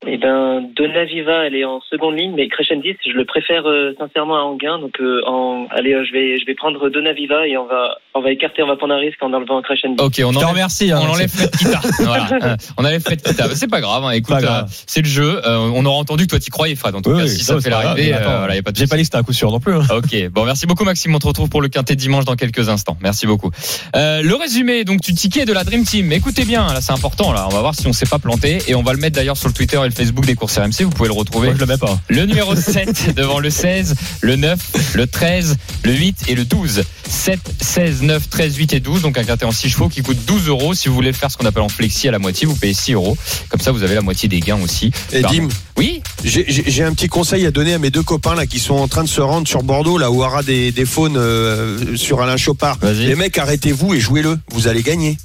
Eh 0.07 0.19
ben, 0.19 0.69
Donaviva, 0.77 1.47
elle 1.47 1.55
est 1.55 1.64
en 1.64 1.81
seconde 1.90 2.17
ligne, 2.17 2.33
mais 2.37 2.49
Crescendis, 2.49 2.97
je 3.07 3.12
le 3.17 3.25
préfère 3.25 3.67
euh, 3.67 3.95
sincèrement 3.99 4.37
à 4.37 4.40
Anguin. 4.40 4.79
Donc, 4.79 5.01
euh, 5.01 5.23
en, 5.27 5.67
allez, 5.71 5.95
euh, 5.95 6.05
je 6.07 6.12
vais, 6.12 6.38
je 6.38 6.45
vais 6.47 6.55
prendre 6.55 6.88
Donaviva 6.90 7.47
et 7.47 7.57
on 7.57 7.67
va, 7.67 7.97
on 8.14 8.21
va 8.21 8.31
écarter, 8.31 8.62
on 8.62 8.67
va 8.67 8.77
prendre 8.77 8.95
un 8.95 8.99
risque 8.99 9.23
en 9.23 9.33
enlevant 9.33 9.62
Crescendis. 9.62 9.97
Ok, 10.03 10.21
on 10.23 10.35
enlève, 10.35 10.49
remercie. 10.49 10.93
hein, 10.93 11.01
on 11.03 11.11
enlève 11.14 11.31
Fred 11.31 11.51
Kita. 11.57 11.81
voilà. 12.01 12.29
Euh, 12.43 12.57
on 12.77 12.85
enlève 12.85 13.01
Fred 13.03 13.23
Kita. 13.23 13.49
C'est 13.55 13.71
pas 13.71 13.81
grave. 13.81 14.05
Hein. 14.05 14.11
Écoute, 14.11 14.37
euh, 14.43 14.62
c'est 14.87 15.01
le 15.03 15.09
jeu. 15.09 15.40
Euh, 15.47 15.71
on 15.75 15.85
aura 15.87 15.97
entendu 15.99 16.25
que 16.25 16.31
toi 16.31 16.38
t'y 16.38 16.51
croyais, 16.51 16.75
Fred. 16.75 16.95
En 16.95 17.01
tout 17.03 17.11
Oui, 17.11 17.17
cas, 17.19 17.23
oui, 17.25 17.29
si 17.31 17.43
ça, 17.43 17.55
ça 17.55 17.61
fait 17.61 17.71
l'arrivée, 17.71 18.14
euh, 18.14 18.19
voilà, 18.38 18.57
y 18.57 18.59
a 18.59 18.62
pas 18.62 18.73
de 18.73 18.77
J'ai 18.77 18.85
pas 18.85 18.97
souci. 18.97 18.97
dit 18.97 19.03
que 19.03 19.05
c'était 19.07 19.17
un 19.19 19.23
coup 19.23 19.33
sûr 19.33 19.51
non 19.51 19.61
plus. 19.61 19.75
hein. 19.75 19.83
Ok, 19.90 20.29
bon, 20.33 20.45
merci 20.45 20.67
beaucoup 20.67 20.85
Maxime. 20.85 21.14
On 21.14 21.19
te 21.19 21.27
retrouve 21.27 21.49
pour 21.49 21.62
le 21.62 21.69
quintet 21.69 21.97
dimanche 21.97 22.25
dans 22.27 22.37
quelques 22.37 22.69
instants. 22.69 22.97
Merci 23.01 23.27
beaucoup. 23.27 23.51
Euh, 23.97 24.21
le 24.23 24.35
résumé 24.35 24.85
donc 24.85 25.01
du 25.01 25.14
ticket 25.14 25.45
de 25.47 25.53
la 25.53 25.64
Dream 25.64 25.85
Team. 25.85 26.12
Écoutez 26.12 26.45
bien, 26.45 26.67
là 26.67 26.81
c'est 26.81 26.93
important. 26.93 27.33
Là, 27.33 27.47
on 27.51 27.55
va 27.55 27.61
voir 27.61 27.75
si 27.75 27.87
on 27.87 27.93
s'est 27.93 28.05
pas 28.07 28.19
planté 28.19 28.59
et 28.69 28.75
on 28.75 28.83
va 28.83 28.93
le 28.93 28.99
mettre 28.99 29.17
d'ailleurs 29.17 29.37
sur 29.38 29.49
le 29.49 29.55
Twitter 29.55 29.79
et 29.83 29.85
le 29.87 29.93
Facebook 29.94 30.26
des 30.26 30.35
courses 30.35 30.59
RMC. 30.59 30.83
Vous 30.83 30.90
pouvez 30.90 31.09
le 31.09 31.14
retrouver. 31.14 31.48
Moi, 31.48 31.54
je 31.57 31.61
le 31.61 31.66
mets 31.66 31.78
pas. 31.78 31.98
Le 32.09 32.26
numéro 32.26 32.54
7 32.57 33.14
devant 33.14 33.38
le 33.38 33.50
16, 33.50 33.94
le 34.20 34.37
9, 34.37 34.59
le 34.94 35.07
13, 35.07 35.57
le 35.85 35.92
8 35.92 36.24
et 36.28 36.35
le 36.35 36.44
12. 36.44 36.83
7, 37.09 37.38
16, 37.61 38.02
9, 38.02 38.28
13, 38.28 38.57
8 38.57 38.72
et 38.74 38.80
12. 38.80 39.02
Donc 39.02 39.18
un 39.18 39.24
quintet 39.24 39.44
en 39.44 39.52
6 39.52 39.68
chevaux 39.70 39.88
qui 39.88 40.02
coûte 40.02 40.18
12 40.26 40.48
euros. 40.48 40.74
Si 40.74 40.88
vous 40.88 40.94
voulez 40.94 41.11
le 41.11 41.16
faire 41.16 41.30
ce 41.30 41.37
qu'on 41.37 41.46
appelle 41.46 41.62
en 41.62 41.68
flexi 41.68 42.09
à 42.09 42.11
la 42.11 42.18
moitié, 42.18 42.46
vous 42.46 42.54
payez 42.57 42.74
6 42.74 42.92
euros. 42.94 43.16
Comme 43.48 43.61
ça, 43.61 43.72
vous 43.72 43.83
avez 43.83 43.94
la 43.94 44.00
moitié 44.02 44.28
des 44.28 44.40
gains 44.40 44.61
aussi. 44.62 44.90
Et 45.12 45.22
Dim, 45.22 45.48
Oui 45.76 46.02
j'ai- 46.24 46.83
un 46.85 46.92
petit 46.92 47.09
conseil 47.09 47.46
à 47.46 47.50
donner 47.50 47.72
à 47.74 47.78
mes 47.78 47.90
deux 47.90 48.02
copains 48.02 48.35
là 48.35 48.46
qui 48.46 48.59
sont 48.59 48.74
en 48.74 48.88
train 48.88 49.04
de 49.04 49.09
se 49.09 49.20
rendre 49.20 49.46
sur 49.48 49.62
Bordeaux 49.62 49.96
là 49.98 50.11
où 50.11 50.22
aura 50.22 50.42
des, 50.42 50.70
des 50.72 50.85
faunes 50.85 51.16
euh, 51.16 51.96
sur 51.96 52.20
Alain 52.20 52.37
Chopard. 52.37 52.78
Les 52.83 53.14
mecs, 53.14 53.38
arrêtez-vous 53.38 53.94
et 53.94 54.00
jouez-le. 54.00 54.38
Vous 54.52 54.68
allez 54.68 54.83
gagner. 54.83 55.16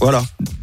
Voilà. 0.00 0.22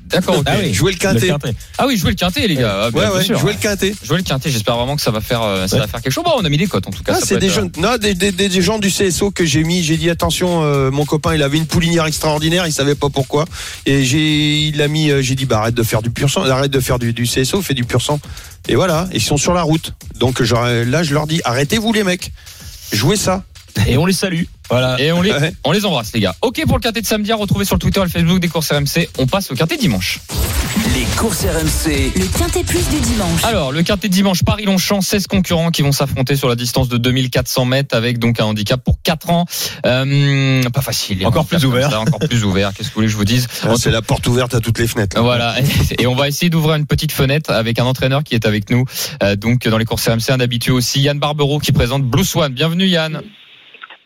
D'accord, 0.10 0.38
ok. 0.38 0.44
Ah 0.48 0.58
oui. 0.62 0.72
Jouez 0.76 0.92
le 0.92 0.98
Le 0.98 1.00
quintet. 1.02 1.34
Ah 1.80 1.88
oui, 1.88 1.98
jouez 1.98 2.12
le 2.12 2.16
quintet, 2.16 2.48
les 2.48 2.54
gars. 2.56 2.84
Ah, 2.84 2.92
bien, 2.92 3.00
Ouais, 3.02 3.08
bien 3.08 3.16
ouais, 3.18 3.24
sûr. 3.24 3.40
jouez 3.40 3.54
le 3.54 3.58
quintet. 3.60 3.96
Jouer 4.04 4.18
le 4.18 4.24
quintet, 4.24 4.52
j'espère 4.52 4.76
vraiment 4.78 4.96
que 4.96 5.02
ça 5.02 5.10
va 5.10 5.22
faire, 5.22 5.42
euh, 5.42 5.66
ça 5.68 5.76
Ouais. 5.78 5.82
va 5.82 5.88
faire 5.88 6.02
quelque 6.04 6.14
chose. 6.14 6.24
Bon, 6.24 6.34
on 6.38 6.46
a 6.46 6.50
mis 6.50 6.58
des 6.58 6.68
cotes 6.68 6.86
en 6.86 6.92
tout 6.92 7.02
cas. 7.02 7.16
Ah, 7.18 7.20
c'est 7.26 7.40
des 7.40 7.48
être, 7.48 7.52
euh, 7.52 7.56
jeunes, 7.56 7.72
non, 7.78 7.98
des, 7.98 8.14
des, 8.14 8.32
des- 8.32 8.48
des 8.48 8.62
gens 8.62 8.78
du 8.78 8.90
CSO 8.92 9.32
que 9.32 9.44
j'ai 9.44 9.64
mis. 9.64 9.82
J'ai 9.84 9.98
dit 9.98 10.12
attention, 10.12 10.62
euh, 10.64 10.92
mon 10.92 11.06
copain, 11.06 11.34
il 11.34 11.42
avait 11.42 11.58
une 11.58 11.66
poulinière 11.66 12.06
extraordinaire, 12.06 12.68
il 12.68 12.72
savait 12.74 12.94
pas 12.94 13.10
pourquoi, 13.10 13.46
et 13.88 14.04
j'ai, 14.06 14.68
il 14.68 14.80
a 14.84 14.88
mis, 14.88 15.10
euh, 15.10 15.24
j'ai 15.24 15.34
dit 15.34 15.46
bah 15.46 15.58
arrête 15.60 15.74
de 15.74 15.84
faire 15.84 16.04
du 16.04 16.12
pur 16.12 16.30
sang, 16.30 16.44
arrête 16.44 16.70
de 16.72 16.80
faire 16.80 17.00
du, 17.00 17.12
du 17.12 17.24
CSO, 17.24 17.64
fais 17.64 17.74
du 17.74 17.84
pur 17.86 18.02
sang. 18.04 18.20
Et 18.68 18.76
voilà, 18.76 19.08
ils 19.14 19.22
sont 19.22 19.38
sur 19.38 19.56
la 19.56 19.64
route. 19.64 19.94
Donc 20.20 20.44
j'aurais- 20.44 20.86
là, 20.86 21.02
je 21.02 21.16
leur 21.16 21.26
dis 21.26 21.42
arrêtez-vous 21.44 21.92
les 21.92 22.04
mecs, 22.04 22.32
jouez 22.92 23.18
ça. 23.18 23.44
Et 23.88 23.98
on 23.98 24.06
les 24.06 24.14
salue. 24.14 24.44
Voilà. 24.70 25.00
Et 25.00 25.12
on 25.12 25.22
les, 25.22 25.32
Ouais. 25.32 25.54
on 25.66 25.72
les 25.72 25.86
embrasse, 25.86 26.14
les 26.14 26.20
gars. 26.22 26.36
Ok 26.42 26.62
pour 26.68 26.78
le 26.78 26.82
quintet 26.82 27.02
de 27.02 27.06
samedi 27.06 27.32
à 27.32 27.36
retrouver 27.36 27.66
sur 27.66 27.76
le 27.76 27.80
Twitter 27.80 28.00
et 28.00 28.04
le 28.04 28.10
Facebook 28.10 28.40
des 28.40 28.48
courses 28.48 28.72
RMC. 28.72 29.10
On 29.18 29.28
passe 29.28 29.52
au 29.52 29.56
quintet 29.56 29.78
dimanche. 29.78 30.20
Les 30.96 31.04
courses 31.18 31.42
RMC. 31.46 32.12
Le 32.16 32.38
Quintet 32.38 32.64
Plus 32.64 32.88
du 32.90 33.00
dimanche. 33.02 33.44
Alors, 33.44 33.72
le 33.72 33.84
quintet 33.84 34.08
de 34.10 34.14
dimanche, 34.14 34.44
Paris-Longchamp, 34.44 35.02
16 35.02 35.28
concurrents 35.28 35.70
qui 35.72 35.82
vont 35.82 35.92
s'affronter 35.92 36.36
sur 36.36 36.48
la 36.50 36.56
distance 36.56 36.88
de 36.88 36.98
2400 36.98 37.66
mètres 37.66 37.96
avec 37.96 38.20
donc 38.20 38.40
un 38.40 38.46
handicap 38.46 38.82
pour 38.84 38.98
4 39.04 39.30
ans. 39.30 39.46
Euh, 39.86 40.64
pas 40.70 40.82
facile. 40.82 41.26
Encore 41.26 41.46
plus 41.46 41.66
ouvert. 41.66 41.92
ça, 41.92 42.00
encore 42.00 42.20
plus 42.20 42.44
ouvert. 42.44 42.74
Qu'est-ce 42.74 42.90
que 42.90 42.94
vous 42.94 43.00
voulez 43.00 43.08
que 43.08 43.12
je 43.12 43.18
vous 43.18 43.26
dise 43.26 43.48
Ah, 43.64 43.74
c'est 43.78 43.92
la 43.92 44.02
porte 44.02 44.26
ouverte 44.28 44.56
à 44.56 44.60
toutes 44.60 44.80
les 44.80 44.88
fenêtres. 44.88 45.16
là. 45.18 45.22
Voilà, 45.24 45.56
et 46.00 46.08
on 46.08 46.16
va 46.16 46.28
essayer 46.28 46.50
d'ouvrir 46.50 46.76
une 46.76 46.86
petite 46.86 47.12
fenêtre 47.12 47.52
avec 47.52 47.80
un 47.80 47.86
entraîneur 47.86 48.24
qui 48.24 48.34
est 48.36 48.46
avec 48.46 48.70
nous, 48.70 48.86
euh, 49.22 49.36
donc 49.36 49.68
dans 49.68 49.78
les 49.78 49.86
courses 49.86 50.08
RMC, 50.08 50.30
un 50.32 50.40
habitué 50.40 50.72
aussi, 50.72 51.02
Yann 51.02 51.20
Barbero 51.20 51.60
qui 51.60 51.72
présente 51.72 52.04
Blue 52.04 52.24
Swan. 52.26 52.54
Bienvenue 52.54 52.88
Yann. 52.88 53.22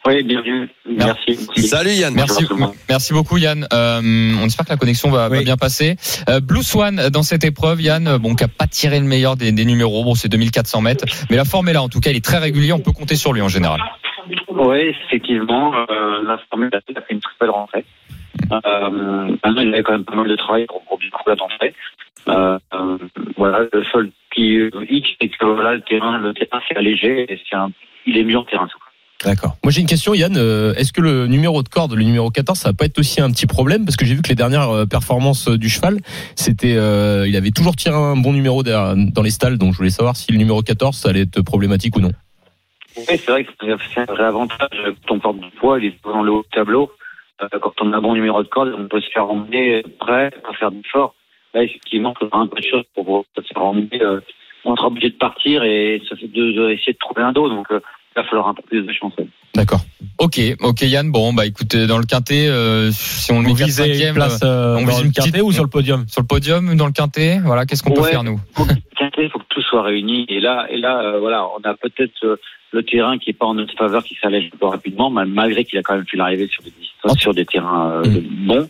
Oui, 0.07 0.23
bienvenue. 0.23 0.69
Merci. 0.85 1.35
Salut 1.57 1.89
Yann. 1.89 2.15
Merci, 2.15 3.11
beaucoup 3.11 3.37
Yann. 3.37 3.67
Euh, 3.73 3.99
on 4.41 4.45
espère 4.45 4.65
que 4.65 4.71
la 4.71 4.77
connexion 4.77 5.09
va, 5.09 5.27
bien 5.27 5.57
passer. 5.57 5.97
Euh, 6.29 6.39
Blue 6.39 6.63
Swan 6.63 7.09
dans 7.11 7.23
cette 7.23 7.43
épreuve, 7.43 7.81
Yann, 7.81 8.07
euh, 8.07 8.17
bon, 8.17 8.33
qui 8.33 8.45
a 8.45 8.47
pas 8.47 8.67
tiré 8.67 9.01
le 9.01 9.05
meilleur 9.05 9.35
des, 9.35 9.51
des 9.51 9.65
numéros. 9.65 10.05
Bon, 10.05 10.15
c'est 10.15 10.29
2400 10.29 10.79
mètres, 10.79 11.03
mais 11.29 11.35
la 11.35 11.43
forme 11.43 11.67
est 11.67 11.73
là. 11.73 11.81
En 11.81 11.89
tout 11.89 11.99
cas, 11.99 12.11
il 12.11 12.15
est 12.15 12.23
très 12.23 12.37
régulier. 12.37 12.71
On 12.71 12.79
peut 12.79 12.93
compter 12.93 13.17
sur 13.17 13.33
lui 13.33 13.41
en 13.41 13.49
général. 13.49 13.81
Oui, 14.47 14.95
effectivement, 15.07 15.73
euh, 15.75 16.23
la 16.25 16.37
formule 16.49 16.69
a 16.73 16.79
fait 16.79 17.13
une 17.13 17.19
très 17.19 17.33
belle 17.41 17.49
rentrée. 17.49 17.83
Euh, 18.49 18.89
maintenant, 19.43 19.61
il 19.61 19.73
avait 19.73 19.83
quand 19.83 19.91
même 19.91 20.05
pas 20.05 20.15
mal 20.15 20.29
de 20.29 20.35
travail 20.37 20.67
pour, 20.67 20.85
pour 20.85 20.99
bien 20.99 21.35
d'entrée. 21.35 21.73
Euh, 22.29 22.57
euh, 22.73 22.97
voilà, 23.35 23.59
le 23.73 23.83
seul 23.91 24.11
qui 24.33 24.57
X, 24.89 25.09
c'est 25.19 25.27
que 25.27 25.45
voilà, 25.45 25.73
le 25.73 25.81
terrain, 25.81 26.17
le 26.17 26.33
terrain 26.33 26.61
c'est 26.69 26.77
allégé 26.77 27.29
et 27.29 27.41
c'est 27.49 27.57
un, 27.57 27.71
il 28.05 28.17
est 28.17 28.23
mieux 28.23 28.37
en 28.37 28.45
terrain. 28.45 28.67
tout. 28.67 28.77
D'accord. 29.25 29.57
Moi 29.63 29.71
j'ai 29.71 29.81
une 29.81 29.87
question 29.87 30.13
Yann, 30.13 30.37
Euh, 30.37 30.73
est-ce 30.75 30.93
que 30.93 31.01
le 31.01 31.27
numéro 31.27 31.63
de 31.63 31.69
corde, 31.69 31.93
le 31.93 32.03
numéro 32.03 32.29
14, 32.29 32.59
ça 32.59 32.69
va 32.69 32.73
pas 32.73 32.85
être 32.85 32.99
aussi 32.99 33.19
un 33.19 33.31
petit 33.31 33.47
problème? 33.47 33.83
Parce 33.83 33.95
que 33.95 34.05
j'ai 34.05 34.13
vu 34.13 34.21
que 34.21 34.29
les 34.29 34.35
dernières 34.35 34.69
euh, 34.69 34.85
performances 34.85 35.49
euh, 35.49 35.57
du 35.57 35.69
cheval, 35.69 35.97
c'était 36.35 36.73
il 36.73 37.35
avait 37.35 37.51
toujours 37.51 37.75
tiré 37.75 37.95
un 37.95 38.15
bon 38.15 38.33
numéro 38.33 38.63
dans 38.63 39.23
les 39.23 39.31
stalles 39.31 39.57
donc 39.57 39.73
je 39.73 39.77
voulais 39.77 39.89
savoir 39.89 40.15
si 40.15 40.31
le 40.31 40.37
numéro 40.37 40.61
14 40.61 40.95
ça 40.95 41.09
allait 41.09 41.21
être 41.21 41.41
problématique 41.41 41.95
ou 41.95 42.01
non. 42.01 42.11
Oui, 42.97 43.03
c'est 43.07 43.27
vrai 43.27 43.43
que 43.43 43.51
c'est 43.93 44.01
un 44.01 44.05
vrai 44.05 44.23
avantage 44.23 44.69
quand 45.07 45.15
on 45.15 45.19
porte 45.19 45.39
du 45.39 45.49
poids, 45.59 45.79
il 45.79 45.85
est 45.85 45.95
dans 46.03 46.23
le 46.23 46.31
haut 46.31 46.45
tableau. 46.51 46.91
Quand 47.39 47.73
on 47.81 47.93
a 47.93 47.97
un 47.97 48.01
bon 48.01 48.15
numéro 48.15 48.41
de 48.41 48.47
corde, 48.47 48.73
on 48.77 48.87
peut 48.87 49.01
se 49.01 49.09
faire 49.09 49.29
emmener 49.29 49.83
prêt 49.99 50.31
à 50.49 50.53
faire 50.53 50.71
du 50.71 50.81
fort. 50.91 51.13
Là, 51.53 51.63
effectivement, 51.63 52.13
il 52.15 52.19
faudra 52.19 52.39
un 52.39 52.47
peu 52.47 52.59
de 52.59 52.65
choses 52.65 52.85
pour 52.95 53.25
se 53.35 53.41
faire 53.53 53.63
emmener. 53.63 54.01
On 54.65 54.75
sera 54.75 54.87
obligé 54.87 55.09
de 55.11 55.17
partir 55.17 55.63
et 55.63 55.95
essayer 55.97 56.27
de 56.27 56.97
trouver 56.97 57.21
un 57.21 57.31
dos. 57.31 57.49
Donc, 57.49 57.67
il 58.17 58.21
va 58.23 58.27
falloir 58.27 58.47
un 58.47 58.53
peu 58.55 58.63
plus 58.63 58.81
de 58.83 58.91
chance. 58.93 59.13
D'accord. 59.55 59.81
Ok, 60.17 60.39
ok 60.59 60.81
Yann. 60.81 61.11
Bon, 61.11 61.33
bah 61.33 61.45
écoutez, 61.45 61.85
dans 61.87 61.97
le 61.99 62.05
quintet, 62.05 62.47
euh, 62.47 62.89
si 62.91 63.31
on 63.31 63.41
le 63.41 63.49
Vous 63.49 63.53
met 63.55 63.59
4 63.69 64.13
place 64.13 64.39
euh, 64.43 64.75
on 64.77 64.81
dans 64.81 64.87
vise 64.87 64.99
le 65.01 65.05
une 65.07 65.11
quintet 65.11 65.31
petite- 65.31 65.43
ou 65.43 65.51
sur 65.51 65.63
le 65.63 65.69
podium 65.69 66.05
sur 66.07 66.21
le 66.21 66.27
podium, 66.27 66.75
dans 66.75 66.87
le 66.87 66.91
quintet. 66.91 67.39
Voilà, 67.43 67.65
qu'est-ce 67.65 67.83
qu'on 67.83 67.91
peut 67.93 68.01
Ouais. 68.01 68.11
faire 68.11 68.23
nous 68.23 68.39
il 69.19 69.29
faut 69.31 69.39
que 69.39 69.45
tout 69.49 69.61
soit 69.63 69.81
réuni. 69.81 70.25
Et 70.29 70.39
là, 70.39 70.67
et 70.69 70.77
là, 70.77 71.01
euh, 71.01 71.19
voilà, 71.19 71.43
on 71.47 71.59
a 71.67 71.73
peut-être 71.73 72.23
euh, 72.23 72.35
le 72.71 72.83
terrain 72.83 73.17
qui 73.17 73.31
est 73.31 73.33
pas 73.33 73.45
en 73.47 73.55
notre 73.55 73.75
faveur, 73.75 74.03
qui 74.03 74.15
s'allège 74.21 74.49
un 74.53 74.57
peu 74.57 74.67
rapidement, 74.67 75.09
mal- 75.09 75.27
malgré 75.27 75.65
qu'il 75.65 75.79
a 75.79 75.81
quand 75.81 75.95
même 75.95 76.05
pu 76.05 76.17
l'arriver 76.17 76.47
sur 76.47 76.61
des 76.63 76.71
distances, 76.79 77.17
sur 77.19 77.33
des 77.33 77.45
terrains 77.45 78.01
euh, 78.05 78.21
bons. 78.45 78.67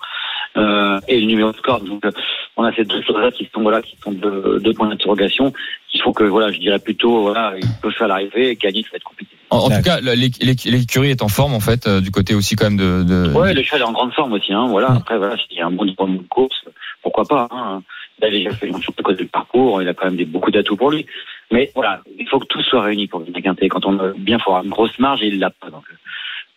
Euh, 0.57 0.99
et 1.07 1.19
le 1.19 1.27
numéro 1.27 1.51
de 1.51 1.57
corde. 1.57 1.85
Donc, 1.85 2.03
euh, 2.05 2.11
on 2.55 2.63
a 2.63 2.73
ces 2.73 2.83
deux 2.83 3.01
choses-là 3.03 3.31
qui 3.31 3.47
sont 3.53 3.61
voilà, 3.61 3.81
qui 3.81 3.95
sont 4.03 4.11
deux, 4.11 4.59
deux 4.59 4.73
points 4.73 4.89
d'interrogation. 4.89 5.53
Il 5.93 6.01
faut 6.01 6.13
que 6.13 6.23
voilà, 6.23 6.51
je 6.51 6.59
dirais 6.59 6.79
plutôt 6.79 7.21
voilà, 7.21 7.53
il 7.61 7.67
peut 7.81 7.91
faire 7.91 8.07
l'arrivée 8.07 8.49
et 8.51 8.55
gagner, 8.55 8.81
ça 8.83 8.89
va 8.93 8.97
être 8.97 9.03
compliqué. 9.03 9.35
En, 9.49 9.57
en 9.57 9.69
tout 9.69 9.81
cas, 9.83 9.99
l'é- 10.01 10.15
l'é- 10.41 10.55
l'écurie 10.71 11.11
est 11.11 11.21
en 11.21 11.27
forme 11.27 11.53
en 11.53 11.59
fait, 11.59 11.87
euh, 11.87 12.01
du 12.01 12.11
côté 12.11 12.33
aussi 12.35 12.55
quand 12.55 12.65
même 12.71 12.77
de. 12.77 13.03
de 13.03 13.33
Ouais, 13.33 13.53
le 13.53 13.61
cheval 13.63 13.81
est 13.81 13.85
en 13.85 13.91
grande 13.93 14.13
forme 14.13 14.33
aussi. 14.33 14.51
Hein, 14.51 14.67
voilà. 14.67 14.89
Mm. 14.89 14.97
Après, 14.97 15.17
voilà, 15.17 15.35
s'il 15.37 15.57
y 15.57 15.61
a 15.61 15.67
un 15.67 15.71
bon 15.71 15.85
niveau 15.85 16.07
de 16.07 16.17
course, 16.27 16.63
pourquoi 17.03 17.23
pas. 17.25 17.47
Hein. 17.51 17.83
Il 18.19 18.25
a 18.25 18.31
déjà 18.31 18.49
fait 18.51 18.67
une 18.67 18.79
de 18.79 19.01
côté 19.03 19.23
du 19.23 19.29
parcours, 19.29 19.79
il 19.81 19.87
a 19.87 19.93
quand 19.93 20.05
même 20.05 20.15
des, 20.17 20.25
beaucoup 20.25 20.49
d'atouts 20.49 20.75
pour 20.75 20.89
lui. 20.89 21.05
Mais 21.51 21.71
voilà, 21.75 22.01
il 22.19 22.27
faut 22.27 22.39
que 22.39 22.47
tout 22.47 22.61
soit 22.63 22.81
réuni 22.81 23.07
pour 23.07 23.23
gagner 23.23 23.41
Quintet. 23.43 23.69
Quand 23.69 23.85
on 23.85 23.97
a 23.99 24.07
bien, 24.17 24.37
il 24.37 24.41
faut 24.43 24.49
avoir 24.49 24.63
une 24.63 24.71
grosse 24.71 24.97
marge 24.97 25.21
et 25.21 25.27
il 25.27 25.37
l'a 25.39 25.51
pas. 25.51 25.69
Donc, 25.69 25.83
euh, 25.91 25.95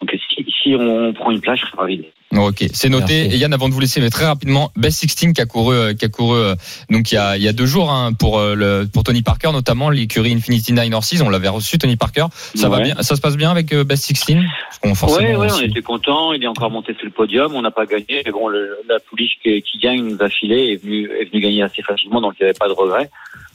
donc 0.00 0.16
si, 0.34 0.46
si 0.62 0.74
on 0.74 1.12
prend 1.12 1.30
une 1.30 1.40
place, 1.40 1.60
je 1.60 1.66
serais 1.66 1.78
ravi. 1.78 2.04
Ok, 2.36 2.64
c'est 2.72 2.88
noté. 2.88 3.22
Merci. 3.22 3.36
Et 3.36 3.38
Yann, 3.38 3.52
avant 3.52 3.68
de 3.68 3.74
vous 3.74 3.80
laisser, 3.80 4.00
mais 4.00 4.08
très 4.08 4.24
rapidement, 4.24 4.70
Best 4.76 5.00
16 5.00 5.32
qui 5.32 5.40
a 5.40 5.46
couru, 5.46 5.74
euh, 5.74 5.94
qui 5.94 6.04
a 6.04 6.08
couru 6.08 6.38
euh, 6.38 6.54
donc 6.88 7.10
il 7.10 7.16
y 7.16 7.18
a, 7.18 7.36
il 7.36 7.42
y 7.42 7.48
a 7.48 7.52
deux 7.52 7.66
jours 7.66 7.90
hein, 7.90 8.12
pour 8.12 8.38
euh, 8.38 8.54
le, 8.54 8.86
pour 8.90 9.02
Tony 9.02 9.22
Parker, 9.22 9.50
notamment 9.52 9.90
l'écurie 9.90 10.32
Infinity 10.32 10.72
Nine 10.72 10.94
Horses. 10.94 11.20
On 11.22 11.28
l'avait 11.28 11.48
reçu 11.48 11.76
Tony 11.76 11.96
Parker. 11.96 12.26
Ça 12.54 12.68
va 12.68 12.80
bien, 12.80 12.94
ça 13.02 13.16
se 13.16 13.20
passe 13.20 13.36
bien 13.36 13.50
avec 13.50 13.74
Best 13.74 14.04
16 14.04 14.36
Parce 14.36 14.78
qu'on 14.78 15.12
Ouais, 15.12 15.34
on 15.34 15.60
était 15.60 15.82
content. 15.82 16.32
Il 16.32 16.44
est 16.44 16.46
encore 16.46 16.70
monté 16.70 16.94
sur 16.94 17.04
le 17.04 17.10
podium. 17.10 17.54
On 17.54 17.62
n'a 17.62 17.72
pas 17.72 17.84
gagné. 17.84 18.22
Mais 18.24 18.30
bon, 18.30 18.46
le, 18.46 18.78
la 18.88 19.00
pouliche 19.00 19.38
qui, 19.42 19.60
qui 19.62 19.78
gagne 19.78 20.02
nous 20.02 20.18
a 20.20 20.28
filé 20.28 20.72
est 20.72 20.82
venu, 20.82 21.10
est 21.10 21.30
venu 21.30 21.40
gagner 21.40 21.62
assez 21.62 21.82
facilement, 21.82 22.20
donc 22.20 22.34
il 22.38 22.44
n'y 22.44 22.50
avait 22.50 22.58
pas 22.58 22.68
de 22.68 22.74
regret. 22.74 23.10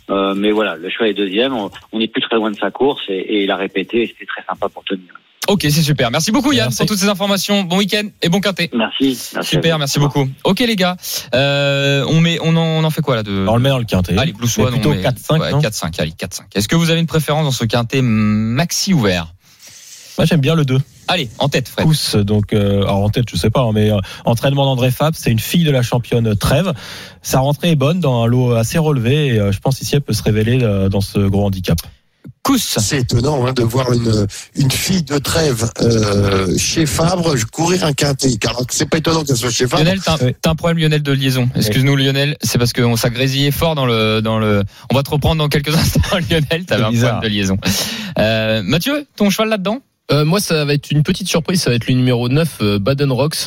Euh, 0.10 0.34
mais 0.36 0.52
voilà, 0.52 0.76
le 0.76 0.90
cheval 0.90 1.10
est 1.10 1.14
deuxième. 1.14 1.54
On, 1.54 1.72
on 1.92 2.00
est 2.00 2.08
plus 2.08 2.22
très 2.22 2.36
loin 2.36 2.52
de 2.52 2.58
sa 2.58 2.72
course 2.72 3.04
et, 3.08 3.14
et 3.14 3.44
il 3.44 3.52
a 3.52 3.56
répété. 3.56 4.04
et 4.04 4.08
C'était 4.08 4.26
très 4.26 4.44
sympa 4.44 4.70
pour 4.70 4.84
tenir. 4.84 5.14
Ok, 5.48 5.62
c'est 5.62 5.82
super. 5.82 6.12
Merci 6.12 6.32
beaucoup 6.32 6.52
Yann 6.52 6.66
Merci. 6.66 6.78
pour 6.78 6.88
toutes 6.88 6.98
ces 6.98 7.10
informations. 7.10 7.64
Bon 7.64 7.78
week-end 7.78 8.04
et 8.22 8.30
bon 8.30 8.40
quintet. 8.40 8.70
Merci. 8.74 9.18
merci 9.36 9.50
Super, 9.50 9.78
merci 9.78 10.00
beaucoup. 10.00 10.28
Ok 10.44 10.60
les 10.60 10.76
gars, 10.76 10.98
euh, 11.34 12.04
on 12.08 12.20
met, 12.20 12.40
on 12.42 12.56
en, 12.56 12.64
on 12.64 12.84
en 12.84 12.90
fait 12.90 13.02
quoi 13.02 13.16
là 13.16 13.24
de 13.24 13.46
On 13.48 13.56
le 13.56 13.62
met 13.62 13.70
dans 13.70 13.78
le 13.78 13.86
quintet. 13.86 14.18
Allez, 14.18 14.34
Blue 14.34 14.48
Swan, 14.48 14.72
plutôt 14.72 14.92
on 14.92 14.96
met 14.96 15.04
4-5, 15.04 15.40
ouais, 15.40 15.52
non 15.52 15.60
4-5, 15.60 16.00
allez 16.00 16.12
4-5. 16.12 16.42
Est-ce 16.56 16.68
que 16.68 16.76
vous 16.76 16.90
avez 16.90 17.00
une 17.00 17.08
préférence 17.08 17.46
dans 17.46 17.52
ce 17.52 17.66
quintet 17.66 18.02
maxi 18.02 18.94
ouvert? 18.94 19.34
Moi 20.18 20.26
j'aime 20.26 20.42
bien 20.42 20.56
le 20.56 20.66
2. 20.66 20.80
Allez, 21.08 21.30
en 21.38 21.50
tête 21.50 21.68
Fred. 21.68 21.86
Pousse, 21.86 22.16
donc 22.16 22.54
euh, 22.54 22.82
alors 22.84 23.04
en 23.04 23.10
tête 23.10 23.26
je 23.30 23.36
sais 23.36 23.50
pas, 23.50 23.62
hein, 23.62 23.72
mais 23.74 23.92
euh, 23.92 24.00
entraînement 24.24 24.66
d'André 24.66 24.90
Fab, 24.90 25.14
c'est 25.16 25.32
une 25.32 25.40
fille 25.40 25.64
de 25.64 25.72
la 25.72 25.84
championne 25.84 26.36
Trèves. 26.36 26.74
Sa 27.22 27.40
rentrée 27.40 27.72
est 27.72 27.76
bonne 27.76 28.00
dans 28.00 28.24
un 28.24 28.26
lot 28.26 28.54
assez 28.54 28.78
relevé 28.78 29.28
et 29.28 29.40
euh, 29.40 29.52
je 29.52 29.60
pense 29.60 29.82
ici 29.82 29.96
elle 29.96 30.02
peut 30.02 30.14
se 30.14 30.24
révéler 30.24 30.64
euh, 30.64 30.90
dans 30.90 31.02
ce 31.02 31.20
gros 31.20 31.46
handicap. 31.46 31.78
Cousse. 32.46 32.78
C'est 32.80 33.00
étonnant 33.00 33.48
hein, 33.48 33.54
de 33.54 33.64
voir 33.64 33.92
une, 33.92 34.28
une 34.56 34.70
fille 34.70 35.02
de 35.02 35.18
trêve 35.18 35.68
euh, 35.82 36.56
chez 36.60 36.86
Fabre 36.86 37.34
courir 37.52 37.84
un 37.86 37.94
quintet. 37.94 38.38
Alors 38.48 38.68
que 38.68 38.74
c'est 38.76 38.86
pas 38.88 38.98
étonnant 39.00 39.24
qu'elle 39.24 39.36
soit 39.36 39.50
chez 39.50 39.66
Fabre. 39.68 39.84
Lionel, 39.84 40.00
t'as 40.00 40.14
un, 40.14 40.18
Oui. 40.28 40.36
t'as 40.40 40.52
un 40.52 40.56
problème 40.56 40.78
Lionel 40.78 41.02
de 41.02 41.12
liaison. 41.12 41.50
Excuse-nous 41.56 41.96
Lionel, 41.96 42.38
c'est 42.42 42.60
parce 42.60 42.72
qu'on 42.72 42.96
s'est 42.98 43.10
grésillé 43.10 43.50
fort 43.50 43.74
dans 43.74 43.88
le 43.88 44.22
dans 44.22 44.38
le. 44.38 44.62
On 44.92 44.96
va 44.96 45.02
te 45.02 45.10
reprendre 45.10 45.38
dans 45.40 45.50
quelques 45.50 45.76
instants 45.76 46.02
Lionel. 46.30 46.66
T'avais 46.68 46.84
un 46.84 46.92
bizarre. 46.92 47.12
problème 47.14 47.32
de 47.32 47.36
liaison. 47.36 47.58
Euh, 48.20 48.62
Mathieu, 48.64 49.08
ton 49.16 49.32
cheval 49.32 49.50
là-dedans? 49.50 49.80
Euh, 50.12 50.24
moi, 50.24 50.40
ça 50.40 50.66
va 50.66 50.76
être 50.76 50.92
une 50.92 51.02
petite 51.02 51.28
surprise. 51.28 51.64
Ça 51.64 51.72
va 51.72 51.76
être 51.78 51.88
le 51.88 51.96
numéro 51.96 52.30
9, 52.30 52.58
euh, 52.62 52.78
Baden 52.80 53.12
Rocks. 53.12 53.38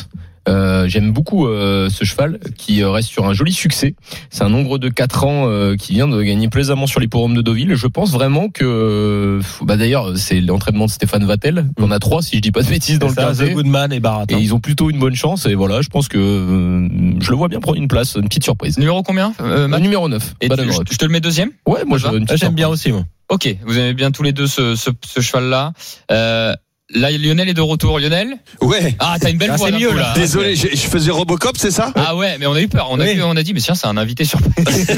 Euh, 0.49 0.87
J'aime 0.87 1.11
beaucoup 1.11 1.47
euh, 1.47 1.89
ce 1.89 2.03
cheval 2.03 2.39
qui 2.57 2.81
euh, 2.81 2.89
reste 2.89 3.09
sur 3.09 3.25
un 3.27 3.33
joli 3.33 3.53
succès. 3.53 3.95
C'est 4.29 4.43
un 4.43 4.49
nombre 4.49 4.77
de 4.77 4.89
4 4.89 5.23
ans 5.25 5.43
euh, 5.47 5.75
qui 5.75 5.93
vient 5.93 6.07
de 6.07 6.21
gagner 6.21 6.47
plaisamment 6.49 6.87
sur 6.87 6.99
l'hippodrome 6.99 7.35
de 7.35 7.41
Deauville. 7.41 7.75
Je 7.75 7.87
pense 7.87 8.11
vraiment 8.11 8.49
que, 8.49 9.39
bah 9.61 9.77
d'ailleurs, 9.77 10.17
c'est 10.17 10.41
l'entraînement 10.41 10.85
de 10.85 10.91
Stéphane 10.91 11.25
Vattel. 11.25 11.65
On 11.77 11.91
a 11.91 11.99
trois, 11.99 12.21
si 12.21 12.37
je 12.37 12.41
dis 12.41 12.51
pas 12.51 12.63
de 12.63 12.67
bêtises, 12.69 12.99
dans 12.99 13.07
le 13.09 13.13
ça, 13.13 13.31
The. 13.33 13.53
Goodman 13.53 13.93
et 13.93 13.99
Barat. 13.99 14.25
Et 14.29 14.35
ils 14.35 14.53
ont 14.53 14.59
plutôt 14.59 14.89
une 14.89 14.99
bonne 14.99 15.15
chance. 15.15 15.45
Et 15.45 15.55
voilà, 15.55 15.81
je 15.81 15.89
pense 15.89 16.07
que 16.07 16.17
euh, 16.17 16.87
je 17.21 17.29
le 17.29 17.35
vois 17.37 17.47
bien 17.47 17.59
prendre 17.59 17.77
une 17.77 17.87
place, 17.87 18.15
une 18.15 18.27
petite 18.27 18.43
surprise. 18.43 18.77
Numéro 18.77 19.03
combien 19.03 19.33
euh, 19.41 19.67
numéro 19.79 20.09
9. 20.09 20.35
Et 20.41 20.49
tu- 20.49 20.55
je, 20.57 20.93
je 20.93 20.97
te 20.97 21.05
le 21.05 21.11
mets 21.11 21.21
deuxième 21.21 21.51
Ouais, 21.67 21.83
moi, 21.85 21.97
Ah, 22.03 22.35
J'aime 22.35 22.53
bien 22.55 22.67
aussi, 22.69 22.91
moi. 22.91 23.03
Ok, 23.29 23.47
vous 23.65 23.77
aimez 23.77 23.93
bien 23.93 24.09
tous 24.11 24.23
les 24.23 24.31
deux 24.33 24.47
ce, 24.47 24.75
ce, 24.75 24.89
ce 25.05 25.21
cheval-là. 25.21 25.73
Euh, 26.11 26.53
là, 26.93 27.11
Lionel 27.11 27.49
est 27.49 27.53
de 27.53 27.61
retour. 27.61 27.99
Lionel 27.99 28.35
Ouais. 28.61 28.95
Ah, 28.99 29.15
t'as 29.19 29.29
une 29.29 29.37
belle 29.37 29.51
Ah, 29.53 29.57
voix 29.57 29.71
mieux, 29.71 29.89
coup, 29.89 29.97
là. 29.97 30.13
Désolé, 30.15 30.55
je, 30.55 30.67
je 30.71 30.87
faisais 30.87 31.11
Robocop, 31.11 31.57
c'est 31.57 31.71
ça? 31.71 31.91
Ah 31.95 32.15
ouais, 32.15 32.37
mais 32.39 32.45
on 32.45 32.53
a 32.53 32.61
eu 32.61 32.67
peur. 32.67 32.87
On 32.91 32.99
a, 32.99 33.03
Oui. 33.03 33.19
on 33.23 33.35
a 33.35 33.43
dit, 33.43 33.53
mais 33.53 33.59
tiens, 33.61 33.75
c'est 33.75 33.87
un 33.87 33.97
invité 33.97 34.25
surprise. 34.25 34.87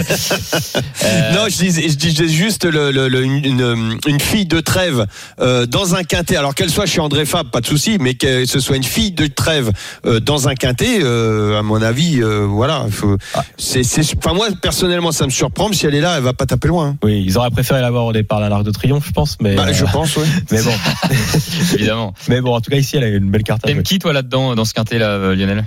Euh, 1.03 1.31
Non, 1.33 1.45
je 1.49 1.57
disais, 1.57 1.89
je 1.89 1.95
disais 1.95 2.27
juste 2.27 2.63
le, 2.65 2.91
le- 2.91 3.07
le- 3.07 3.23
une, 3.23 3.97
une- 4.07 4.19
fille 4.19 4.45
de 4.45 4.59
trêve 4.59 5.07
euh, 5.39 5.65
dans 5.65 5.95
un 5.95 6.03
quintet. 6.03 6.35
Alors 6.35 6.53
qu'elle 6.53 6.69
soit 6.69 6.85
chez 6.85 6.99
André 7.01 7.25
Fab, 7.25 7.49
pas 7.49 7.59
de 7.61 7.65
souci, 7.65 7.97
mais 7.99 8.13
que 8.13 8.45
ce 8.45 8.59
soit 8.59 8.75
une 8.77 8.83
fille 8.83 9.11
de 9.11 9.25
trêve 9.27 9.71
euh, 10.05 10.19
dans 10.19 10.47
un 10.47 10.53
quintet, 10.55 10.99
euh, 11.01 11.57
à 11.59 11.63
mon 11.63 11.81
avis, 11.81 12.21
euh, 12.21 12.45
voilà. 12.47 12.85
faut- 12.91 13.17
c'est, 13.57 13.83
c'est- 13.83 14.15
enfin 14.17 14.33
moi 14.35 14.47
personnellement, 14.61 15.11
ça 15.11 15.25
me 15.25 15.31
surprend. 15.31 15.69
mais 15.69 15.75
Si 15.75 15.85
elle 15.87 15.95
est 15.95 16.01
là, 16.01 16.15
elle 16.17 16.23
va 16.23 16.33
pas 16.33 16.45
taper 16.45 16.67
loin. 16.67 16.89
hein. 16.89 16.97
Oui, 17.03 17.23
ils 17.25 17.37
auraient 17.37 17.49
préféré 17.51 17.81
l'avoir 17.81 18.05
au 18.05 18.13
départ 18.13 18.41
à 18.43 18.49
l'Arc 18.49 18.63
de 18.63 18.71
Triomphe, 18.71 19.05
je 19.07 19.11
pense, 19.11 19.37
mais. 19.41 19.55
Bah, 19.55 19.65
euh, 19.69 19.73
je 19.73 19.85
pense, 19.85 20.15
ouais. 20.17 20.25
Mais 20.51 20.61
bon, 20.61 20.71
évidemment. 21.81 22.13
mais 22.27 22.41
bon, 22.41 22.55
en 22.55 22.61
tout 22.61 22.71
cas 22.71 22.77
ici, 22.77 22.97
elle 22.97 23.03
a 23.03 23.07
une 23.07 23.29
belle 23.29 23.43
carte 23.43 23.63
à 23.63 23.67
jouer. 23.67 23.75
T'aimes 23.75 23.83
qui, 23.83 23.99
toi, 23.99 24.13
là-dedans, 24.13 24.55
dans 24.55 24.65
ce 24.65 24.73
quintet, 24.73 24.97
là, 24.99 25.09
euh, 25.09 25.35
Lionel 25.35 25.65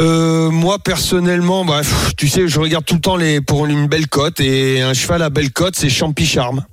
Euh, 0.00 0.50
moi 0.50 0.78
personnellement, 0.78 1.64
bah, 1.64 1.78
pff, 1.80 2.16
tu 2.16 2.28
sais, 2.28 2.48
je 2.48 2.58
regarde 2.58 2.84
tout 2.84 2.94
le 2.94 3.00
temps 3.00 3.16
les 3.16 3.40
pour 3.40 3.66
une 3.66 3.86
belle 3.86 4.08
cote 4.08 4.40
et 4.40 4.80
un 4.80 4.94
cheval 4.94 5.22
à 5.22 5.30
belle 5.30 5.52
cote, 5.52 5.76
c'est 5.76 5.90
Champi 5.90 6.26
Charme. 6.26 6.64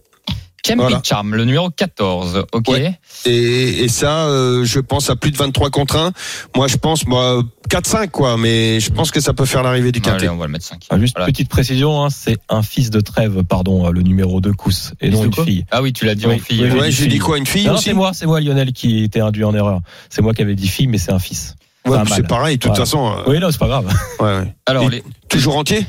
Campi 0.63 0.79
Voilà. 0.79 1.01
Charm, 1.03 1.35
le 1.35 1.45
numéro 1.45 1.69
14. 1.69 2.45
Ok. 2.51 2.67
Ouais. 2.69 2.99
Et, 3.25 3.83
et 3.83 3.87
ça, 3.87 4.25
euh, 4.27 4.63
je 4.65 4.79
pense 4.79 5.09
à 5.09 5.15
plus 5.15 5.31
de 5.31 5.37
23 5.37 5.69
contre 5.69 5.95
1. 5.97 6.11
Moi, 6.55 6.67
je 6.67 6.77
pense 6.77 7.05
moi 7.07 7.41
4-5 7.69 8.09
quoi, 8.09 8.37
mais 8.37 8.79
je 8.79 8.89
pense 8.91 9.11
que 9.11 9.19
ça 9.19 9.33
peut 9.33 9.45
faire 9.45 9.63
l'arrivée 9.63 9.91
du 9.91 10.01
quintet. 10.01 10.17
Allez, 10.17 10.29
on 10.29 10.37
va 10.37 10.45
le 10.47 10.51
mettre 10.51 10.65
5. 10.65 10.85
Ah, 10.89 10.99
juste 10.99 11.15
petite 11.25 11.49
précision, 11.49 12.03
hein, 12.03 12.09
c'est 12.09 12.37
un 12.49 12.61
fils 12.61 12.89
de 12.89 12.99
Trèves, 12.99 13.43
pardon, 13.43 13.87
euh, 13.87 13.91
le 13.91 14.01
numéro 14.01 14.41
2 14.41 14.53
Cousse, 14.53 14.93
et 15.01 15.09
non 15.09 15.23
une 15.25 15.33
fille. 15.33 15.65
Ah 15.71 15.81
oui, 15.81 15.93
tu 15.93 16.05
l'as 16.05 16.15
dit 16.15 16.25
Oui, 16.27 16.35
en 16.35 16.39
fille. 16.39 16.63
oui, 16.63 16.79
Ouais, 16.79 16.91
j'ai 16.91 17.07
dit 17.07 17.19
quoi, 17.19 17.37
une 17.37 17.45
fille 17.45 17.65
Non, 17.67 17.77
c'est 17.77 17.93
moi, 17.93 18.11
c'est 18.13 18.25
moi 18.25 18.39
Lionel 18.41 18.73
qui 18.73 19.03
était 19.03 19.19
induit 19.21 19.43
en 19.43 19.53
erreur. 19.53 19.79
C'est 20.09 20.21
moi 20.21 20.33
qui 20.33 20.41
avais 20.41 20.55
dit 20.55 20.67
fille, 20.67 20.87
mais 20.87 20.97
c'est 20.97 21.11
un 21.11 21.19
fils. 21.19 21.55
Ouais, 21.87 21.97
c'est 22.13 22.27
pareil, 22.27 22.57
de 22.57 22.61
toute 22.61 22.71
Voilà. 22.71 22.85
façon. 22.85 23.07
euh, 23.07 23.21
Oui, 23.27 23.39
non, 23.39 23.49
c'est 23.51 23.57
pas 23.59 23.67
grave. 23.67 23.87
ouais, 24.19 24.25
ouais. 24.25 24.53
Alors, 24.65 24.89
les, 24.89 25.03
Toujours 25.29 25.57
entier? 25.57 25.85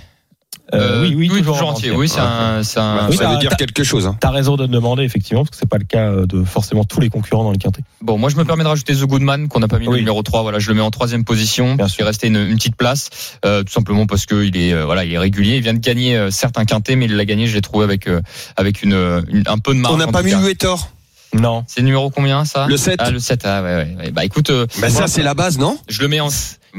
Euh, 0.72 1.02
oui, 1.02 1.14
oui, 1.16 1.28
toujours, 1.38 1.56
en 1.62 1.70
entier. 1.70 1.90
entier. 1.90 1.90
Oui, 1.92 2.08
c'est 2.08 2.20
un, 2.20 2.62
c'est 2.62 2.78
un- 2.78 3.08
Oui, 3.08 3.16
Ça 3.16 3.28
veut 3.30 3.38
dire 3.38 3.56
quelque 3.56 3.82
chose. 3.82 4.06
Hein. 4.06 4.16
T'as 4.20 4.30
raison 4.30 4.56
de 4.56 4.62
me 4.66 4.72
demander, 4.72 5.02
effectivement, 5.02 5.42
parce 5.42 5.50
que 5.50 5.56
c'est 5.56 5.68
pas 5.68 5.78
le 5.78 5.84
cas 5.84 6.10
euh, 6.10 6.26
de 6.26 6.44
forcément 6.44 6.84
tous 6.84 7.00
les 7.00 7.08
concurrents 7.08 7.42
dans 7.42 7.50
le 7.50 7.58
quintet. 7.58 7.82
Bon, 8.02 8.18
moi, 8.18 8.30
je 8.30 8.36
me 8.36 8.44
permets 8.44 8.62
de 8.62 8.68
rajouter 8.68 8.94
The 8.94 9.02
Goodman, 9.04 9.48
qu'on 9.48 9.58
n'a 9.60 9.66
pas 9.68 9.78
mis 9.78 9.86
le 9.86 9.90
Oui. 9.92 9.98
numéro 9.98 10.22
3. 10.22 10.42
Voilà, 10.42 10.60
je 10.60 10.68
le 10.68 10.74
mets 10.74 10.80
en 10.80 10.90
troisième 10.92 11.24
position. 11.24 11.66
Bien 11.74 11.76
Parce 11.78 11.96
qu'il 11.96 12.04
restait 12.04 12.28
une, 12.28 12.36
une 12.36 12.56
petite 12.56 12.76
place. 12.76 13.10
Euh, 13.44 13.64
tout 13.64 13.72
simplement 13.72 14.06
parce 14.06 14.26
qu'il 14.26 14.56
est, 14.56 14.72
euh, 14.72 14.84
voilà, 14.84 15.04
il 15.04 15.12
est 15.12 15.18
régulier. 15.18 15.56
Il 15.56 15.62
vient 15.62 15.74
de 15.74 15.78
gagner 15.80 16.16
euh, 16.16 16.30
certes 16.30 16.56
un 16.58 16.64
quintet, 16.64 16.94
mais 16.94 17.06
il 17.06 17.16
l'a 17.16 17.24
gagné, 17.24 17.46
je 17.48 17.54
l'ai 17.54 17.62
trouvé 17.62 17.84
avec, 17.84 18.06
euh, 18.06 18.20
avec 18.56 18.82
une, 18.82 18.92
euh, 18.94 19.22
une- 19.28 19.44
un 19.46 19.58
peu 19.58 19.74
de 19.74 19.80
marge. 19.80 19.94
On 19.94 19.98
n'a 19.98 20.06
pas 20.06 20.22
mis 20.22 20.30
cas. 20.30 20.40
Uetor. 20.40 20.88
Non. 21.32 21.64
C'est 21.68 21.80
le 21.80 21.86
numéro 21.86 22.10
combien, 22.10 22.44
ça? 22.44 22.66
Le 22.66 22.76
7. 22.76 22.96
Ah, 23.00 23.10
le 23.10 23.18
7, 23.18 23.42
ah, 23.44 23.62
ouais, 23.62 23.74
ouais, 23.76 23.96
ouais. 23.98 24.10
Bah, 24.12 24.24
écoute, 24.24 24.50
euh, 24.50 24.66
Bah, 24.80 24.88
ça, 24.90 25.06
c'est 25.08 25.22
la 25.22 25.34
base, 25.34 25.58
non? 25.58 25.78
je 25.88 26.00
le 26.02 26.08
mets 26.08 26.20
en, 26.20 26.28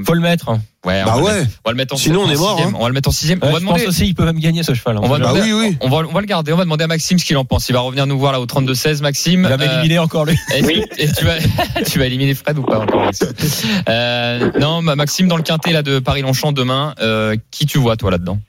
Faut 0.06 0.13
le 0.13 0.21
mettre. 0.21 0.49
ouais, 0.49 0.58
on 0.86 1.06
Bah 1.06 1.06
va 1.06 1.17
le 1.17 1.23
ouais. 1.23 1.47
on 1.65 1.69
va 1.69 1.71
le 1.71 1.75
mettre 1.75 1.93
en 1.93 1.97
Sinon, 1.97 2.21
on 2.25 2.30
est 2.32 2.38
mort, 2.38 2.62
hein. 2.62 2.71
On 2.75 2.82
va 2.84 2.88
le 2.88 2.93
mettre 2.93 3.10
en 3.10 3.12
sixième. 3.12 3.39
Ouais, 3.39 3.47
on 3.49 3.51
va 3.51 3.56
je 3.56 3.60
demander. 3.62 3.80
pense 3.84 3.89
aussi 3.89 4.06
qu'il 4.06 4.15
peut 4.15 4.23
même 4.25 4.39
gagner 4.39 4.63
ce 4.63 4.73
cheval. 4.73 4.95
hein. 4.97 5.01
On 5.04 5.10
va 5.10 5.19
Bah 5.19 5.32
demander- 5.34 5.41
oui, 5.54 5.67
oui. 5.69 5.77
On 5.82 5.89
va, 5.89 5.97
on 6.08 6.13
va 6.13 6.21
le 6.21 6.27
garder. 6.27 6.54
On 6.54 6.58
va 6.58 6.63
demander 6.63 6.86
à 6.86 6.88
Maxime 6.88 7.19
ce 7.19 7.25
qu'il 7.25 7.36
en 7.38 7.43
pense. 7.45 7.67
Il 7.69 7.73
va 7.73 7.82
revenir 7.82 8.08
nous 8.08 8.17
voir 8.17 8.32
là 8.32 8.39
au 8.39 8.45
32-16. 8.45 9.01
Maxime. 9.01 9.41
Il 9.43 9.47
va 9.49 9.56
euh, 9.56 9.58
m'éliminer 9.58 9.99
encore 9.99 10.25
lui. 10.25 10.38
et, 10.56 10.62
tu- 10.63 10.84
et 10.97 11.12
tu 11.12 11.25
vas, 11.25 11.36
tu 11.91 11.99
vas 11.99 12.06
éliminer 12.06 12.34
Fred 12.34 12.58
ou 12.58 12.63
pas 12.63 12.80
encore 12.80 13.01
Maxime 13.06 13.27
euh, 13.89 14.51
Non, 14.60 14.82
ma- 14.82 14.95
Maxime 14.95 15.27
dans 15.27 15.38
le 15.38 15.43
quintet 15.43 15.71
là 15.73 15.84
de 15.84 15.99
Paris-Longchamp 15.99 16.51
demain. 16.51 16.95
euh, 17.01 17.36
qui 17.51 17.65
tu 17.65 17.77
vois 17.77 17.95
toi 17.97 18.12
là-dedans? 18.12 18.39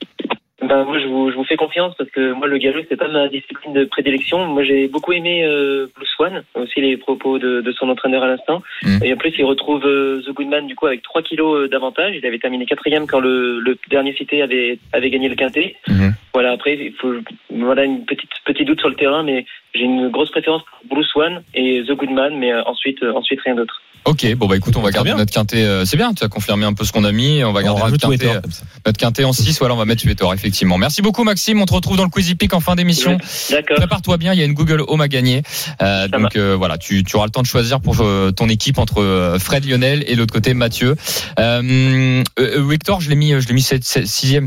Ben, 0.72 0.84
moi, 0.84 0.98
je 0.98 1.06
vous, 1.06 1.30
je 1.30 1.36
vous 1.36 1.44
fais 1.44 1.56
confiance 1.56 1.94
parce 1.98 2.08
que 2.10 2.32
moi, 2.32 2.46
le 2.46 2.56
galop, 2.56 2.80
c'est 2.88 2.96
pas 2.96 3.08
ma 3.08 3.28
discipline 3.28 3.74
de 3.74 3.84
prédilection. 3.84 4.46
Moi, 4.46 4.64
j'ai 4.64 4.88
beaucoup 4.88 5.12
aimé 5.12 5.44
euh, 5.44 5.86
Blue 5.94 6.06
Swan, 6.06 6.44
aussi 6.54 6.80
les 6.80 6.96
propos 6.96 7.38
de, 7.38 7.60
de 7.60 7.72
son 7.72 7.90
entraîneur 7.90 8.22
à 8.22 8.26
l'instant. 8.26 8.62
Mm. 8.82 9.04
Et 9.04 9.12
en 9.12 9.16
plus, 9.18 9.34
il 9.36 9.44
retrouve 9.44 9.84
euh, 9.84 10.22
The 10.22 10.30
Goodman, 10.30 10.66
du 10.66 10.74
coup, 10.74 10.86
avec 10.86 11.02
3 11.02 11.20
kilos 11.24 11.58
euh, 11.64 11.68
d'avantage. 11.68 12.14
Il 12.16 12.24
avait 12.24 12.38
terminé 12.38 12.64
quatrième 12.64 13.06
quand 13.06 13.20
le, 13.20 13.60
le 13.60 13.76
dernier 13.90 14.14
cité 14.14 14.40
avait, 14.40 14.78
avait 14.94 15.10
gagné 15.10 15.28
le 15.28 15.34
quintet. 15.34 15.76
Mhm. 15.88 16.14
Voilà, 16.32 16.52
après, 16.52 16.78
il 16.78 16.94
faut, 16.94 17.16
voilà, 17.50 17.84
une 17.84 18.06
petite, 18.06 18.30
petit 18.46 18.64
doute 18.64 18.80
sur 18.80 18.88
le 18.88 18.94
terrain, 18.94 19.22
mais 19.22 19.44
j'ai 19.74 19.84
une 19.84 20.08
grosse 20.08 20.30
préférence 20.30 20.62
pour 20.64 20.96
Blue 20.96 21.04
Swan 21.04 21.42
et 21.52 21.82
The 21.86 21.92
Goodman, 21.92 22.38
mais 22.38 22.50
euh, 22.50 22.62
ensuite, 22.64 23.04
ensuite, 23.04 23.42
rien 23.42 23.56
d'autre. 23.56 23.82
Ok, 24.04 24.34
bon 24.34 24.46
bah 24.48 24.56
écoute, 24.56 24.76
on 24.76 24.82
va 24.82 24.90
garder 24.90 25.10
bien. 25.10 25.16
notre 25.16 25.32
quintet. 25.32 25.62
euh, 25.62 25.84
c'est 25.84 25.96
bien, 25.96 26.12
tu 26.12 26.24
as 26.24 26.28
confirmé 26.28 26.64
un 26.66 26.72
peu 26.72 26.84
ce 26.84 26.90
qu'on 26.92 27.04
a 27.04 27.12
mis. 27.12 27.44
On 27.44 27.52
va 27.52 27.60
On 27.60 27.62
garder 27.62 27.82
notre 27.92 28.08
quintet, 28.08 28.26
comme 28.42 28.50
ça. 28.50 28.62
notre 28.84 28.98
quintet 28.98 29.22
en 29.24 29.32
6. 29.32 29.58
Voilà, 29.60 29.74
on 29.74 29.78
va 29.78 29.84
mettre 29.84 30.00
Suétor, 30.00 30.34
effectivement. 30.34 30.76
Merci 30.76 31.02
beaucoup 31.02 31.22
Maxime. 31.22 31.60
On 31.62 31.66
te 31.66 31.72
retrouve 31.72 31.96
dans 31.96 32.02
le 32.04 32.10
Quizy 32.10 32.34
Peak 32.34 32.52
en 32.52 32.58
fin 32.60 32.74
d'émission. 32.74 33.16
D'accord. 33.50 33.76
Prépare-toi 33.76 34.16
bien, 34.16 34.32
il 34.32 34.40
y 34.40 34.42
a 34.42 34.44
une 34.44 34.54
Google 34.54 34.82
Home 34.88 35.00
à 35.00 35.06
gagner. 35.08 35.42
Euh, 35.82 36.08
donc 36.08 36.34
euh, 36.34 36.56
voilà, 36.56 36.78
tu, 36.78 37.04
tu 37.04 37.14
auras 37.16 37.26
le 37.26 37.30
temps 37.30 37.42
de 37.42 37.46
choisir 37.46 37.80
pour 37.80 37.96
euh, 38.00 38.32
ton 38.32 38.48
équipe 38.48 38.78
entre 38.78 39.00
euh, 39.00 39.38
Fred 39.38 39.64
Lionel 39.64 40.02
et 40.08 40.16
l'autre 40.16 40.34
côté 40.34 40.52
Mathieu. 40.52 40.96
Euh, 41.38 42.22
euh, 42.40 42.66
Victor, 42.68 43.00
je 43.00 43.08
l'ai 43.08 43.14
mis, 43.16 43.30
je 43.40 43.46
l'ai 43.46 43.54
mis 43.54 43.62
6 43.62 43.82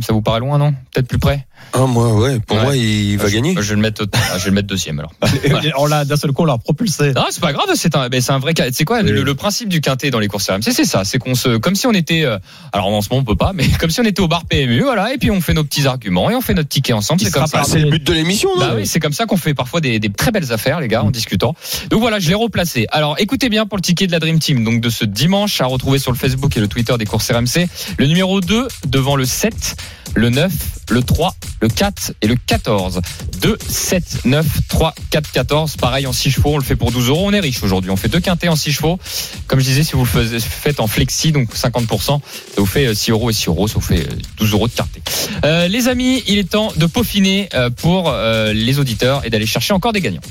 ça 0.01 0.13
vous 0.13 0.21
paraît 0.21 0.39
loin, 0.41 0.57
non? 0.57 0.73
Peut-être 0.93 1.07
plus 1.07 1.19
près? 1.19 1.45
Ah, 1.73 1.85
moi, 1.87 2.13
ouais. 2.13 2.39
Pour 2.39 2.57
Ouais. 2.57 2.63
moi, 2.63 2.75
il 2.75 3.17
va 3.17 3.27
Je- 3.27 3.33
gagner. 3.35 3.53
Je 3.55 3.61
vais 3.61 3.75
le 3.75 3.81
mettre, 3.81 4.05
ah, 4.13 4.37
je 4.37 4.43
vais 4.45 4.49
le 4.51 4.55
mettre 4.55 4.67
deuxième 4.67 4.99
alors. 4.99 5.11
Voilà. 5.49 5.69
On 5.77 5.85
l'a 5.85 6.05
d'un 6.05 6.15
seul 6.15 6.31
coup, 6.31 6.43
on 6.43 6.45
l'a 6.45 6.57
propulsé. 6.57 7.11
Non, 7.13 7.25
c'est 7.29 7.41
pas 7.41 7.53
grave, 7.53 7.65
c'est 7.75 7.95
un, 7.95 8.07
c'est 8.19 8.31
un 8.31 8.39
vrai 8.39 8.53
cas. 8.53 8.65
C'est 8.71 8.85
quoi 8.85 9.01
le, 9.01 9.23
le 9.23 9.35
principe 9.35 9.69
du 9.69 9.81
quintet 9.81 10.09
dans 10.11 10.19
les 10.19 10.27
courses 10.27 10.49
RMC 10.49 10.71
C'est 10.71 10.85
ça, 10.85 11.03
c'est 11.03 11.17
qu'on 11.17 11.35
se, 11.35 11.57
comme 11.57 11.75
si 11.75 11.85
on 11.87 11.91
était, 11.91 12.23
euh, 12.23 12.37
alors 12.71 12.87
en 12.87 13.01
ce 13.01 13.09
moment 13.09 13.21
on 13.21 13.25
peut 13.25 13.35
pas, 13.37 13.51
mais 13.53 13.67
comme 13.79 13.89
si 13.89 13.99
on 13.99 14.03
était 14.05 14.21
au 14.21 14.27
bar 14.27 14.45
PMU, 14.45 14.81
voilà, 14.83 15.13
et 15.13 15.17
puis 15.17 15.31
on 15.31 15.41
fait 15.41 15.53
nos 15.53 15.63
petits 15.63 15.85
arguments 15.87 16.29
et 16.29 16.35
on 16.35 16.41
fait 16.41 16.53
notre 16.53 16.69
ticket 16.69 16.93
ensemble. 16.93 17.21
C'est 17.21 17.31
comme 17.31 17.47
ça. 17.47 17.63
C'est 17.65 17.79
le 17.79 17.89
but 17.89 18.03
de 18.03 18.13
l'émission, 18.13 18.49
non? 18.55 18.59
Bah 18.67 18.73
oui, 18.77 18.85
c'est 18.87 18.99
comme 18.99 19.13
ça 19.13 19.25
qu'on 19.25 19.37
fait 19.37 19.53
parfois 19.53 19.81
des, 19.81 19.99
des 19.99 20.09
très 20.09 20.31
belles 20.31 20.51
affaires, 20.53 20.79
les 20.79 20.87
gars, 20.87 21.03
en 21.03 21.11
discutant. 21.11 21.55
Donc 21.89 21.99
voilà, 21.99 22.19
je 22.19 22.29
l'ai 22.29 22.35
replacé. 22.35 22.87
Alors 22.91 23.15
écoutez 23.19 23.49
bien 23.49 23.65
pour 23.65 23.77
le 23.77 23.81
ticket 23.81 24.07
de 24.07 24.11
la 24.11 24.19
Dream 24.19 24.39
Team, 24.39 24.63
donc 24.63 24.81
de 24.81 24.89
ce 24.89 25.05
dimanche, 25.05 25.59
à 25.61 25.65
retrouver 25.65 25.99
sur 25.99 26.11
le 26.11 26.17
Facebook 26.17 26.55
et 26.57 26.59
le 26.59 26.67
Twitter 26.67 26.95
des 26.97 27.05
courses 27.05 27.29
RMC. 27.31 27.67
Le 27.97 28.05
numéro 28.07 28.39
2 28.41 28.67
devant 28.87 29.15
le 29.15 29.25
7, 29.25 29.75
le 30.15 30.29
9, 30.29 30.51
le 30.89 31.01
3, 31.01 31.35
le 31.61 31.67
4 31.67 32.13
et 32.21 32.27
le 32.27 32.35
14. 32.35 33.01
2, 33.41 33.57
7, 33.67 34.25
9, 34.25 34.45
3, 34.67 34.93
4, 35.11 35.31
14. 35.31 35.77
Pareil 35.77 36.07
en 36.07 36.13
6 36.13 36.31
chevaux, 36.31 36.53
on 36.53 36.57
le 36.57 36.63
fait 36.63 36.75
pour 36.75 36.91
12 36.91 37.09
euros. 37.09 37.23
On 37.25 37.33
est 37.33 37.39
riche 37.39 37.63
aujourd'hui. 37.63 37.91
On 37.91 37.95
fait 37.95 38.07
deux 38.07 38.19
quintés 38.19 38.49
en 38.49 38.55
6 38.55 38.71
chevaux. 38.73 38.99
Comme 39.47 39.59
je 39.59 39.65
disais, 39.65 39.83
si 39.83 39.93
vous 39.93 40.05
le 40.05 40.39
faites 40.39 40.79
en 40.79 40.87
flexi, 40.87 41.31
donc 41.31 41.53
50%, 41.53 41.99
ça 41.99 42.19
vous 42.57 42.65
fait 42.65 42.87
euh, 42.87 42.93
6 42.93 43.11
euros 43.11 43.29
et 43.29 43.33
6 43.33 43.49
euros, 43.49 43.67
ça 43.67 43.75
vous 43.75 43.81
fait 43.81 44.01
euh, 44.01 44.17
12 44.37 44.53
euros 44.53 44.67
de 44.67 44.73
quinté. 44.73 45.01
Euh, 45.43 45.67
les 45.67 45.87
amis, 45.87 46.23
il 46.27 46.37
est 46.37 46.49
temps 46.49 46.71
de 46.75 46.85
peaufiner 46.85 47.49
euh, 47.53 47.69
pour 47.69 48.09
euh, 48.09 48.53
les 48.53 48.79
auditeurs 48.79 49.25
et 49.25 49.29
d'aller 49.29 49.45
chercher 49.45 49.73
encore 49.73 49.93
des 49.93 50.01
gagnants. 50.01 50.21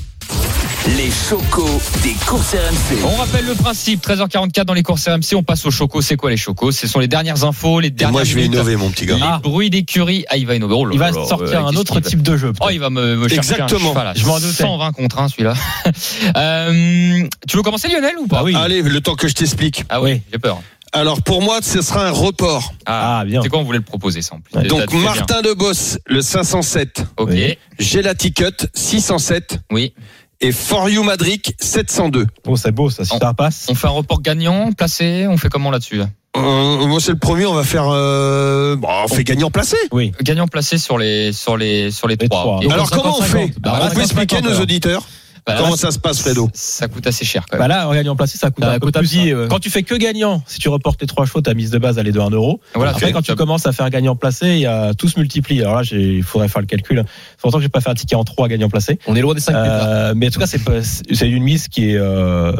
Les 0.87 1.09
chocos 1.09 1.81
des 2.03 2.13
courses 2.27 2.53
RMC. 2.53 3.03
On 3.05 3.15
rappelle 3.15 3.45
le 3.45 3.55
principe, 3.55 4.05
13h44 4.05 4.65
dans 4.65 4.73
les 4.75 4.83
courses 4.83 5.07
RMC, 5.07 5.33
on 5.35 5.41
passe 5.41 5.65
aux 5.65 5.71
chocos. 5.71 6.01
C'est 6.01 6.15
quoi 6.15 6.29
les 6.29 6.37
chocos? 6.37 6.71
Ce 6.71 6.87
sont 6.87 6.99
les 6.99 7.07
dernières 7.07 7.43
infos, 7.43 7.79
les 7.79 7.87
Et 7.87 7.91
dernières 7.91 8.11
moi, 8.13 8.23
je 8.23 8.35
vais 8.35 8.41
minutes, 8.43 8.53
innover, 8.55 8.75
mon 8.75 8.91
petit 8.91 9.07
gars. 9.07 9.15
les 9.15 9.21
Ah. 9.23 9.39
bruits 9.41 9.71
d'écurie. 9.71 10.25
Ah, 10.29 10.37
il 10.37 10.45
va 10.45 10.55
innover. 10.55 10.75
Oh 10.77 10.87
Il 10.93 10.99
va 10.99 11.07
là, 11.09 11.13
sortir 11.25 11.65
euh, 11.65 11.69
un 11.69 11.75
autre 11.75 11.99
type 12.01 12.21
de 12.21 12.37
jeu. 12.37 12.53
Oh, 12.61 12.67
il 12.71 12.79
va 12.79 12.91
me, 12.91 13.15
me 13.15 13.27
chercher 13.27 13.53
Exactement. 13.53 13.91
un 13.91 13.93
cheval. 13.93 14.13
Je 14.15 14.25
m'en 14.27 14.39
doutais. 14.39 14.63
120 14.63 14.91
contre 14.91 15.19
1, 15.19 15.29
celui-là. 15.29 15.53
euh, 16.37 17.27
tu 17.47 17.57
veux 17.57 17.63
commencer, 17.63 17.87
Lionel, 17.87 18.13
ou 18.19 18.27
pas? 18.27 18.37
Ah 18.41 18.43
oui. 18.43 18.53
Allez, 18.55 18.83
le 18.83 19.01
temps 19.01 19.15
que 19.15 19.27
je 19.27 19.33
t'explique. 19.33 19.85
Ah 19.89 20.01
oui, 20.03 20.21
j'ai 20.31 20.37
peur. 20.37 20.61
Alors, 20.93 21.21
pour 21.23 21.41
moi, 21.41 21.59
ce 21.61 21.81
sera 21.81 22.07
un 22.07 22.11
report. 22.11 22.73
Ah, 22.85 23.19
Ah, 23.21 23.25
bien. 23.25 23.41
C'est 23.41 23.49
quoi, 23.49 23.59
on 23.59 23.63
voulait 23.63 23.79
le 23.79 23.83
proposer, 23.83 24.21
ça, 24.21 24.35
en 24.35 24.39
plus? 24.39 24.55
Ouais. 24.55 24.67
Donc. 24.67 24.93
Martin 24.93 25.41
de 25.41 25.51
Boss, 25.53 25.97
le 26.05 26.21
507. 26.21 27.03
Ok. 27.17 27.29
Oui. 27.33 27.57
Gelati 27.79 28.31
Cut, 28.33 28.67
607. 28.73 29.59
Oui. 29.73 29.93
Et 30.41 30.51
For 30.51 30.89
You 30.89 31.03
Madric, 31.03 31.55
702. 31.59 32.27
Oh, 32.47 32.55
c'est 32.57 32.71
beau 32.71 32.89
ça, 32.89 33.05
si 33.05 33.13
On- 33.13 33.19
ça 33.19 33.33
passe. 33.33 33.67
On 33.69 33.75
fait 33.75 33.87
un 33.87 33.91
report 33.91 34.21
gagnant, 34.21 34.71
placé, 34.73 35.27
on 35.29 35.37
fait 35.37 35.49
comment 35.49 35.71
là-dessus 35.71 35.97
là? 35.97 36.07
Euh, 36.37 36.85
moi, 36.87 36.99
c'est 36.99 37.11
le 37.13 37.17
premier, 37.17 37.45
on 37.45 37.53
va 37.53 37.63
faire. 37.63 37.85
Euh, 37.87 38.75
bon, 38.75 38.89
on 39.05 39.07
fait 39.07 39.23
gagnant 39.23 39.49
placé. 39.49 39.77
Oui. 39.93 40.11
Gagnant 40.21 40.47
placé 40.47 40.77
sur 40.77 40.97
les 40.97 41.31
sur 41.31 41.55
les 41.55 41.91
sur 41.91 42.09
les, 42.09 42.17
Les 42.19 42.27
trois. 42.27 42.59
Alors, 42.69 42.91
comment 42.91 43.17
on 43.17 43.21
50-50. 43.21 43.25
fait 43.25 43.53
Bah, 43.61 43.79
On 43.81 43.87
peut 43.87 43.93
50-50 43.95 44.01
expliquer 44.01 44.35
à 44.37 44.41
nos 44.41 44.49
alors. 44.49 44.61
auditeurs? 44.61 45.07
Bah, 45.47 45.53
Comment 45.59 45.69
là, 45.71 45.77
ça 45.77 45.91
se 45.91 45.99
passe, 45.99 46.21
Fredo 46.21 46.49
Ça 46.55 46.87
coûte 46.87 47.05
assez 47.05 47.23
cher 47.23 47.45
quand 47.47 47.57
Bah 47.59 47.67
même. 47.67 47.77
là, 47.77 47.87
en 47.87 47.93
gagnant 47.93 48.15
placé, 48.15 48.35
ça 48.39 48.49
coûte 48.49 48.63
Ça 48.63 48.71
un 48.73 48.79
peu 48.79 48.89
plus. 48.91 49.15
hein. 49.31 49.37
ouais. 49.41 49.47
Quand 49.47 49.59
tu 49.59 49.69
fais 49.69 49.83
que 49.83 49.93
gagnant, 49.93 50.41
si 50.47 50.57
tu 50.57 50.69
reportes 50.69 50.99
tes 50.99 51.05
trois 51.05 51.27
chevaux, 51.27 51.41
ta 51.41 51.53
mise 51.53 51.69
de 51.69 51.77
base 51.77 51.99
elle 51.99 52.07
est 52.07 52.11
de 52.11 52.19
1 52.19 52.31
euro. 52.31 52.59
Voilà, 52.73 52.91
Après, 52.91 53.07
tu- 53.07 53.13
quand 53.13 53.21
tu 53.21 53.35
commences 53.35 53.67
à 53.67 53.71
faire 53.71 53.87
gagnant 53.91 54.15
placé, 54.15 54.47
il 54.55 54.59
y 54.61 54.65
a 54.65 54.95
tout 54.95 55.07
se 55.07 55.19
multiplie. 55.19 55.61
Alors 55.61 55.75
là, 55.75 55.83
j'ai- 55.83 56.15
il 56.17 56.23
faudrait 56.23 56.47
faire 56.47 56.61
le 56.61 56.65
calcul. 56.67 56.97
Fait 56.97 57.47
longtemps 57.47 57.59
que 57.59 57.63
j'ai 57.63 57.69
pas 57.69 57.79
fait 57.79 57.91
un 57.91 57.93
ticket 57.93 58.15
en 58.15 58.23
3 58.23 58.47
gagnant 58.47 58.69
placé. 58.69 58.97
On 59.05 59.15
est 59.15 59.21
loin 59.21 59.35
des 59.35 59.39
5 59.39 59.53
Euh, 59.55 60.13
mais 60.15 60.27
en 60.27 60.31
tout 60.31 60.39
cas, 60.39 60.47
c'est 60.47 60.63
pas- 60.63 60.81
c'est 60.81 61.29
une 61.29 61.43
mise 61.43 61.67
qui 61.67 61.91
est 61.91 61.95
euh, 61.97 62.51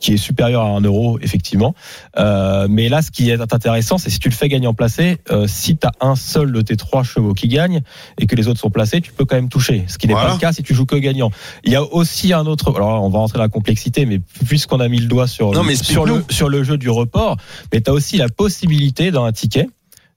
qui 0.00 0.14
est 0.14 0.16
supérieure 0.16 0.62
à 0.62 0.68
1 0.68 0.80
euro 0.80 1.18
effectivement. 1.20 1.74
Euh, 2.18 2.66
mais 2.70 2.88
là, 2.88 3.02
ce 3.02 3.10
qui 3.10 3.28
est 3.28 3.38
intéressant, 3.40 3.98
c'est 3.98 4.08
si 4.08 4.18
tu 4.18 4.30
le 4.30 4.34
fais 4.34 4.48
gagnant 4.48 4.72
placé, 4.72 5.18
euh, 5.30 5.46
si 5.46 5.76
tu 5.76 5.86
as 5.86 5.92
un 6.00 6.16
seul 6.16 6.52
de 6.52 6.62
tes 6.62 6.76
trois 6.78 7.02
chevaux 7.02 7.34
qui 7.34 7.46
gagne 7.48 7.82
et 8.18 8.26
que 8.26 8.34
les 8.36 8.48
autres 8.48 8.60
sont 8.60 8.70
placés, 8.70 9.02
tu 9.02 9.12
peux 9.12 9.26
quand 9.26 9.36
même 9.36 9.50
toucher. 9.50 9.84
Ce 9.86 9.98
qui 9.98 10.06
n'est 10.06 10.14
Voilà. 10.14 10.28
pas 10.28 10.34
le 10.36 10.40
cas 10.40 10.52
si 10.54 10.62
tu 10.62 10.72
joues 10.74 10.86
que 10.86 10.96
gagnant. 10.96 11.30
Il 11.64 11.72
y 11.72 11.76
a 11.76 11.82
aussi 11.90 12.32
un 12.32 12.46
autre. 12.46 12.74
Alors, 12.74 13.02
on 13.02 13.08
va 13.10 13.18
rentrer 13.18 13.38
dans 13.38 13.44
la 13.44 13.48
complexité, 13.48 14.06
mais 14.06 14.20
puisqu'on 14.46 14.80
a 14.80 14.88
mis 14.88 14.98
le 15.00 15.06
doigt 15.06 15.26
sur 15.26 15.52
Non, 15.52 15.62
le, 15.62 15.74
sur 15.74 16.04
le 16.04 16.24
sur 16.30 16.48
le 16.48 16.62
jeu 16.64 16.78
du 16.78 16.88
report, 16.90 17.36
mais 17.72 17.80
tu 17.80 17.90
as 17.90 17.92
aussi 17.92 18.16
la 18.16 18.28
possibilité 18.28 19.10
dans 19.10 19.24
un 19.24 19.32
ticket 19.32 19.68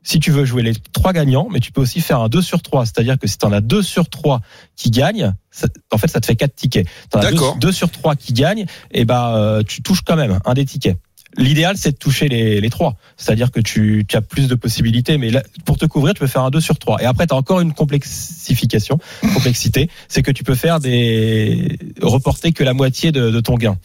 si 0.05 0.19
tu 0.19 0.31
veux 0.31 0.43
jouer 0.43 0.63
les 0.63 0.73
trois 0.91 1.13
gagnants, 1.13 1.47
mais 1.49 1.61
tu 1.61 1.71
peux 1.71 1.79
aussi 1.79 2.01
faire 2.01 2.19
un 2.19 2.27
2 2.27 2.41
sur 2.41 2.61
3. 2.61 2.85
C'est-à-dire 2.85 3.17
que 3.17 3.25
si 3.25 3.37
tu 3.37 3.45
en 3.45 3.53
as 3.53 3.61
2 3.61 3.81
sur 3.81 4.09
3 4.09 4.41
qui 4.75 4.91
gagnent, 4.91 5.33
ça- 5.49 5.67
en 5.93 5.97
fait, 5.97 6.09
ça 6.09 6.19
te 6.19 6.25
fait 6.25 6.35
4 6.35 6.53
tickets. 6.55 6.85
Tu 7.09 7.17
en 7.17 7.21
as 7.21 7.31
D'accord. 7.31 7.55
2, 7.55 7.71
sur 7.71 7.89
3 7.89 8.17
qui 8.17 8.33
gagnent, 8.33 8.65
et 8.91 9.05
ben 9.05 9.33
euh, 9.33 9.63
tu 9.65 9.81
touches 9.81 10.01
quand 10.01 10.17
même 10.17 10.39
un 10.43 10.53
des 10.55 10.65
tickets. 10.65 10.97
L'idéal, 11.37 11.77
c'est 11.77 11.91
de 11.91 11.97
toucher 11.97 12.27
les, 12.29 12.61
les 12.61 12.69
trois. 12.69 12.95
C'est-à-dire 13.17 13.49
que 13.51 13.59
tu, 13.59 14.05
tu 14.07 14.15
as 14.15 14.21
plus 14.21 14.47
de 14.47 14.55
possibilités, 14.55 15.17
mais 15.17 15.31
là, 15.31 15.41
pour 15.65 15.77
te 15.77 15.85
couvrir, 15.85 16.13
tu 16.13 16.19
peux 16.19 16.27
faire 16.27 16.43
un 16.43 16.51
2 16.51 16.61
sur 16.61 16.77
3. 16.77 17.01
Et 17.01 17.05
après, 17.05 17.25
tu 17.27 17.33
as 17.33 17.37
encore 17.37 17.59
une 17.59 17.73
complexification, 17.73 18.99
complexité, 19.33 19.89
c'est 20.07 20.21
que 20.21 20.31
tu 20.31 20.43
peux 20.43 20.55
faire 20.55 20.79
des 20.79 21.77
reporter 22.01 22.51
que 22.53 22.63
la 22.63 22.73
moitié 22.73 23.11
de, 23.11 23.31
de 23.31 23.39
ton 23.39 23.55
gain. 23.55 23.77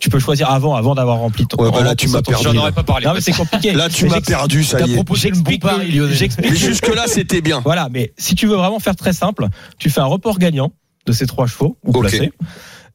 Tu 0.00 0.10
peux 0.10 0.20
choisir 0.20 0.50
avant, 0.50 0.76
avant 0.76 0.94
d'avoir 0.94 1.18
rempli 1.18 1.46
ton. 1.46 1.60
Ouais, 1.60 1.70
bah 1.72 1.82
là, 1.82 1.96
tu 1.96 2.06
m'as 2.08 2.22
perdu, 2.22 2.44
J'en 2.44 2.52
là. 2.52 2.60
aurais 2.60 2.72
pas 2.72 2.84
parlé. 2.84 3.06
Non, 3.06 3.14
mais 3.14 3.20
c'est 3.20 3.32
compliqué. 3.32 3.72
Là, 3.72 3.88
tu 3.88 4.06
m'as 4.06 4.20
perdu, 4.20 4.62
ça 4.62 4.80
y 4.80 4.92
est. 4.92 4.94
proposé 4.94 5.30
le 5.30 5.36
bon 5.40 5.56
pari, 5.58 5.98
j'explique 6.12 6.50
Mais 6.50 6.56
jusque-là, 6.56 7.04
c'était 7.08 7.40
bien. 7.40 7.60
voilà, 7.64 7.88
mais 7.90 8.12
si 8.16 8.36
tu 8.36 8.46
veux 8.46 8.54
vraiment 8.56 8.78
faire 8.78 8.94
très 8.94 9.12
simple, 9.12 9.48
tu 9.78 9.90
fais 9.90 10.00
un 10.00 10.04
report 10.04 10.38
gagnant 10.38 10.70
de 11.06 11.12
ces 11.12 11.26
trois 11.26 11.46
chevaux 11.48 11.78
ou 11.84 11.90
Ok. 11.90 12.00
placés. 12.02 12.30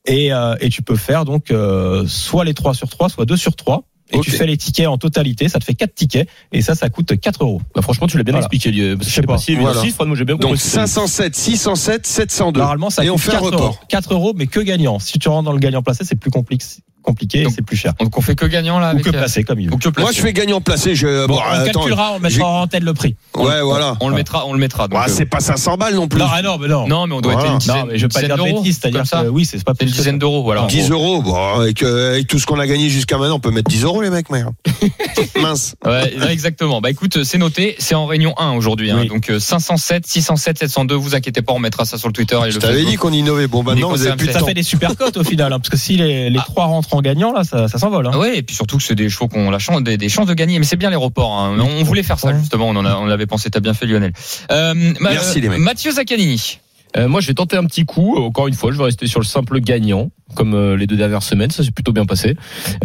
Et, 0.06 0.34
euh, 0.34 0.56
et 0.60 0.70
tu 0.70 0.82
peux 0.82 0.96
faire 0.98 1.24
donc 1.26 1.50
euh, 1.52 2.06
soit 2.08 2.44
les 2.46 2.54
3 2.54 2.74
sur 2.74 2.90
3, 2.90 3.10
soit 3.10 3.26
2 3.26 3.38
sur 3.38 3.56
3. 3.56 3.84
Et 4.12 4.18
Ok. 4.18 4.26
tu 4.26 4.32
fais 4.32 4.46
les 4.46 4.58
tickets 4.58 4.86
en 4.88 4.98
totalité, 4.98 5.48
ça 5.48 5.60
te 5.60 5.64
fait 5.64 5.74
4 5.74 5.96
tickets. 5.96 6.28
Et 6.52 6.62
ça, 6.62 6.76
ça 6.76 6.90
coûte 6.90 7.18
4 7.20 7.44
euros. 7.44 7.62
Bah, 7.74 7.82
franchement, 7.82 8.06
tu 8.06 8.18
l'as 8.18 8.24
bien 8.24 8.34
Voilà. 8.34 8.46
expliqué. 8.46 8.72
Je 8.74 9.04
sais 9.10 9.22
pas. 9.22 9.38
Si, 9.38 9.56
Voilà. 9.56 9.80
si, 9.82 9.94
moi 10.06 10.16
j'ai 10.16 10.26
bien 10.26 10.36
compris. 10.36 10.50
Donc 10.52 10.58
507, 10.60 11.36
607, 11.36 12.06
702. 12.06 12.60
Normalement, 12.60 12.90
ça 12.90 13.04
Et 13.06 13.10
on 13.10 13.14
coûte 13.14 13.24
fait 13.24 13.30
un 13.32 13.36
4 13.36 13.46
report. 13.46 13.62
euros. 13.64 13.76
4 13.88 14.14
euros, 14.14 14.34
mais 14.36 14.46
que 14.48 14.60
gagnant. 14.60 15.00
Si 15.00 15.18
tu 15.20 15.30
rentres 15.30 15.46
dans 15.46 15.54
le 15.54 15.60
gagnant 15.60 15.82
placé, 15.82 16.04
c'est 16.04 16.18
plus 16.18 16.32
complexe, 16.32 16.82
compliqué 17.04 17.46
c'est 17.54 17.62
plus 17.62 17.78
cher. 17.78 17.94
Donc 18.00 18.18
on 18.18 18.22
fait 18.22 18.36
que 18.36 18.46
gagnant 18.46 18.80
là 18.80 18.88
Ou 18.88 18.92
avec 18.92 19.04
que 19.06 19.10
placé, 19.12 19.44
comme 19.44 19.60
il 19.60 19.70
veut. 19.70 19.76
Moi, 20.00 20.12
je 20.12 20.22
fais 20.22 20.34
gagnant 20.34 20.62
placé. 20.62 20.96
Je... 20.96 21.28
Bon, 21.28 21.36
bon, 21.36 21.42
on 21.42 21.54
attends. 21.54 21.66
calculera, 21.82 22.14
on 22.16 22.20
mettra 22.20 22.48
en 22.48 22.68
tête 22.68 22.84
le 22.84 22.94
prix. 22.94 23.16
Ouais, 23.36 23.62
voilà. 23.62 23.96
On 24.02 24.10
le 24.10 24.16
mettra, 24.16 24.46
on 24.48 24.54
le 24.54 24.60
mettra. 24.60 24.86
euh, 24.92 24.98
c'est 25.08 25.26
pas 25.26 25.40
500 25.40 25.78
balles 25.78 25.96
non 25.96 26.08
plus. 26.08 26.20
Non, 26.20 26.28
ah 26.32 26.42
non, 26.42 26.58
mais 26.58 26.68
non. 26.68 26.88
non, 26.88 27.06
mais 27.08 27.14
on 27.16 27.22
doit 27.22 27.34
Voilà. 27.34 27.48
être 27.48 27.54
une 27.54 27.60
dizaine, 27.60 27.76
Non, 27.78 27.86
mais 27.88 27.98
je 27.98 28.04
veux 28.04 28.10
pas 28.10 28.22
dire 28.22 28.38
de 28.38 28.44
bêtises, 28.44 28.80
c'est-à-dire 28.82 29.06
ça. 29.06 29.24
que 29.24 29.28
oui, 29.30 29.46
c'est 29.46 29.64
pas 29.64 29.74
une 29.80 29.88
dizaine 29.90 30.18
d'euros, 30.20 30.44
voilà. 30.44 30.64
en 30.64 30.68
10 30.68 30.90
gros. 30.90 30.94
euros. 31.16 31.22
Bon, 31.22 31.36
avec, 31.60 31.84
euh, 31.84 32.14
avec 32.14 32.28
tout 32.28 32.40
ce 32.40 32.46
qu'on 32.46 32.60
a 32.60 32.66
gagné 32.68 32.90
jusqu'à 32.90 33.18
maintenant, 33.18 33.36
on 33.36 33.40
peut 33.40 33.52
mettre 33.52 33.70
10 33.70 33.84
euros, 33.84 34.02
les 34.02 34.10
mecs. 34.10 34.28
Mince. 35.42 35.76
Ouais, 35.86 36.14
non, 36.18 36.28
exactement. 36.28 36.82
Bah 36.82 36.90
écoute, 36.90 37.24
c'est 37.24 37.38
noté, 37.38 37.76
c'est 37.80 37.96
en 37.96 38.06
réunion 38.06 38.34
1 38.38 38.52
aujourd'hui. 38.54 38.92
hein. 38.92 38.98
Oui. 39.02 39.08
Donc 39.08 39.30
euh, 39.30 39.40
507, 39.40 40.06
607, 40.08 40.60
702, 40.60 40.96
vous 40.96 41.16
inquiétez 41.16 41.42
pas, 41.42 41.54
on 41.54 41.60
mettra 41.60 41.86
ça 41.86 41.98
sur 41.98 42.08
le 42.08 42.14
Twitter 42.14 42.40
et 42.48 42.52
Je 42.52 42.60
t'avais 42.60 42.86
dit 42.86 42.96
qu'on 42.96 43.12
innovait. 43.12 43.48
Bon, 43.48 43.64
maintenant, 43.64 43.90
vous 43.90 44.06
avez 44.08 44.16
plus 44.16 44.28
de. 44.28 44.32
Ça 44.34 44.40
fait 44.40 44.54
des 44.54 44.64
super 44.64 44.96
cotes 44.96 45.18
au 45.18 45.24
final, 45.24 45.52
hein, 45.54 45.60
parce 45.60 45.70
que 45.70 45.78
si 45.78 45.98
les, 45.98 46.30
les 46.30 46.40
Ah. 46.40 46.46
trois 46.48 46.66
rentrent 46.66 46.93
en 46.94 47.02
gagnant, 47.02 47.34
là, 47.34 47.44
ça, 47.44 47.68
ça 47.68 47.78
s'envole. 47.78 48.08
Hein. 48.08 48.12
Ah 48.14 48.20
ouais, 48.20 48.38
et 48.38 48.44
puis 48.44 48.56
surtout 48.56 48.78
que 48.78 48.84
c'est 48.84 48.96
des 48.96 49.10
chevaux 49.10 49.28
qui 49.28 49.38
ont 49.38 49.50
la 49.52 49.60
chance, 49.60 49.82
des, 49.84 49.98
des 49.98 50.10
chances 50.10 50.28
de 50.28 50.34
gagner. 50.34 50.60
Mais 50.60 50.66
c'est 50.66 50.76
bien 50.76 50.90
les 50.90 50.96
reports. 50.96 51.32
hein. 51.40 51.58
On 51.60 51.64
on 51.80 51.84
voulait 51.84 52.04
faire 52.04 52.20
ça 52.20 52.38
justement. 52.38 52.68
On 52.70 52.76
en 52.76 52.86
a, 52.86 52.96
on 52.98 53.06
l'avait 53.06 53.26
pensé. 53.26 53.50
T'as 53.50 53.60
bien 53.60 53.74
fait, 53.74 53.86
Lionel. 53.86 54.14
Euh, 54.52 54.74
Merci, 55.02 55.42
les 55.42 55.50
mecs. 55.50 55.60
Mathieu 55.60 55.92
Zaccanini. 55.92 56.60
Euh, 56.96 57.08
moi, 57.08 57.22
je 57.22 57.28
vais 57.28 57.34
tenter 57.34 57.58
un 57.58 57.66
petit 57.66 57.86
coup. 57.86 58.16
Encore 58.18 58.48
une 58.48 58.54
fois, 58.54 58.72
je 58.72 58.78
vais 58.78 58.84
rester 58.84 59.08
sur 59.08 59.20
le 59.20 59.26
simple 59.26 59.60
gagnant, 59.62 60.12
comme 60.36 60.54
euh, 60.54 60.78
les 60.78 60.86
deux 60.86 60.96
dernières 60.96 61.24
semaines. 61.24 61.50
Ça 61.50 61.64
s'est 61.64 61.72
plutôt 61.72 61.92
bien 61.92 62.06
passé. 62.06 62.36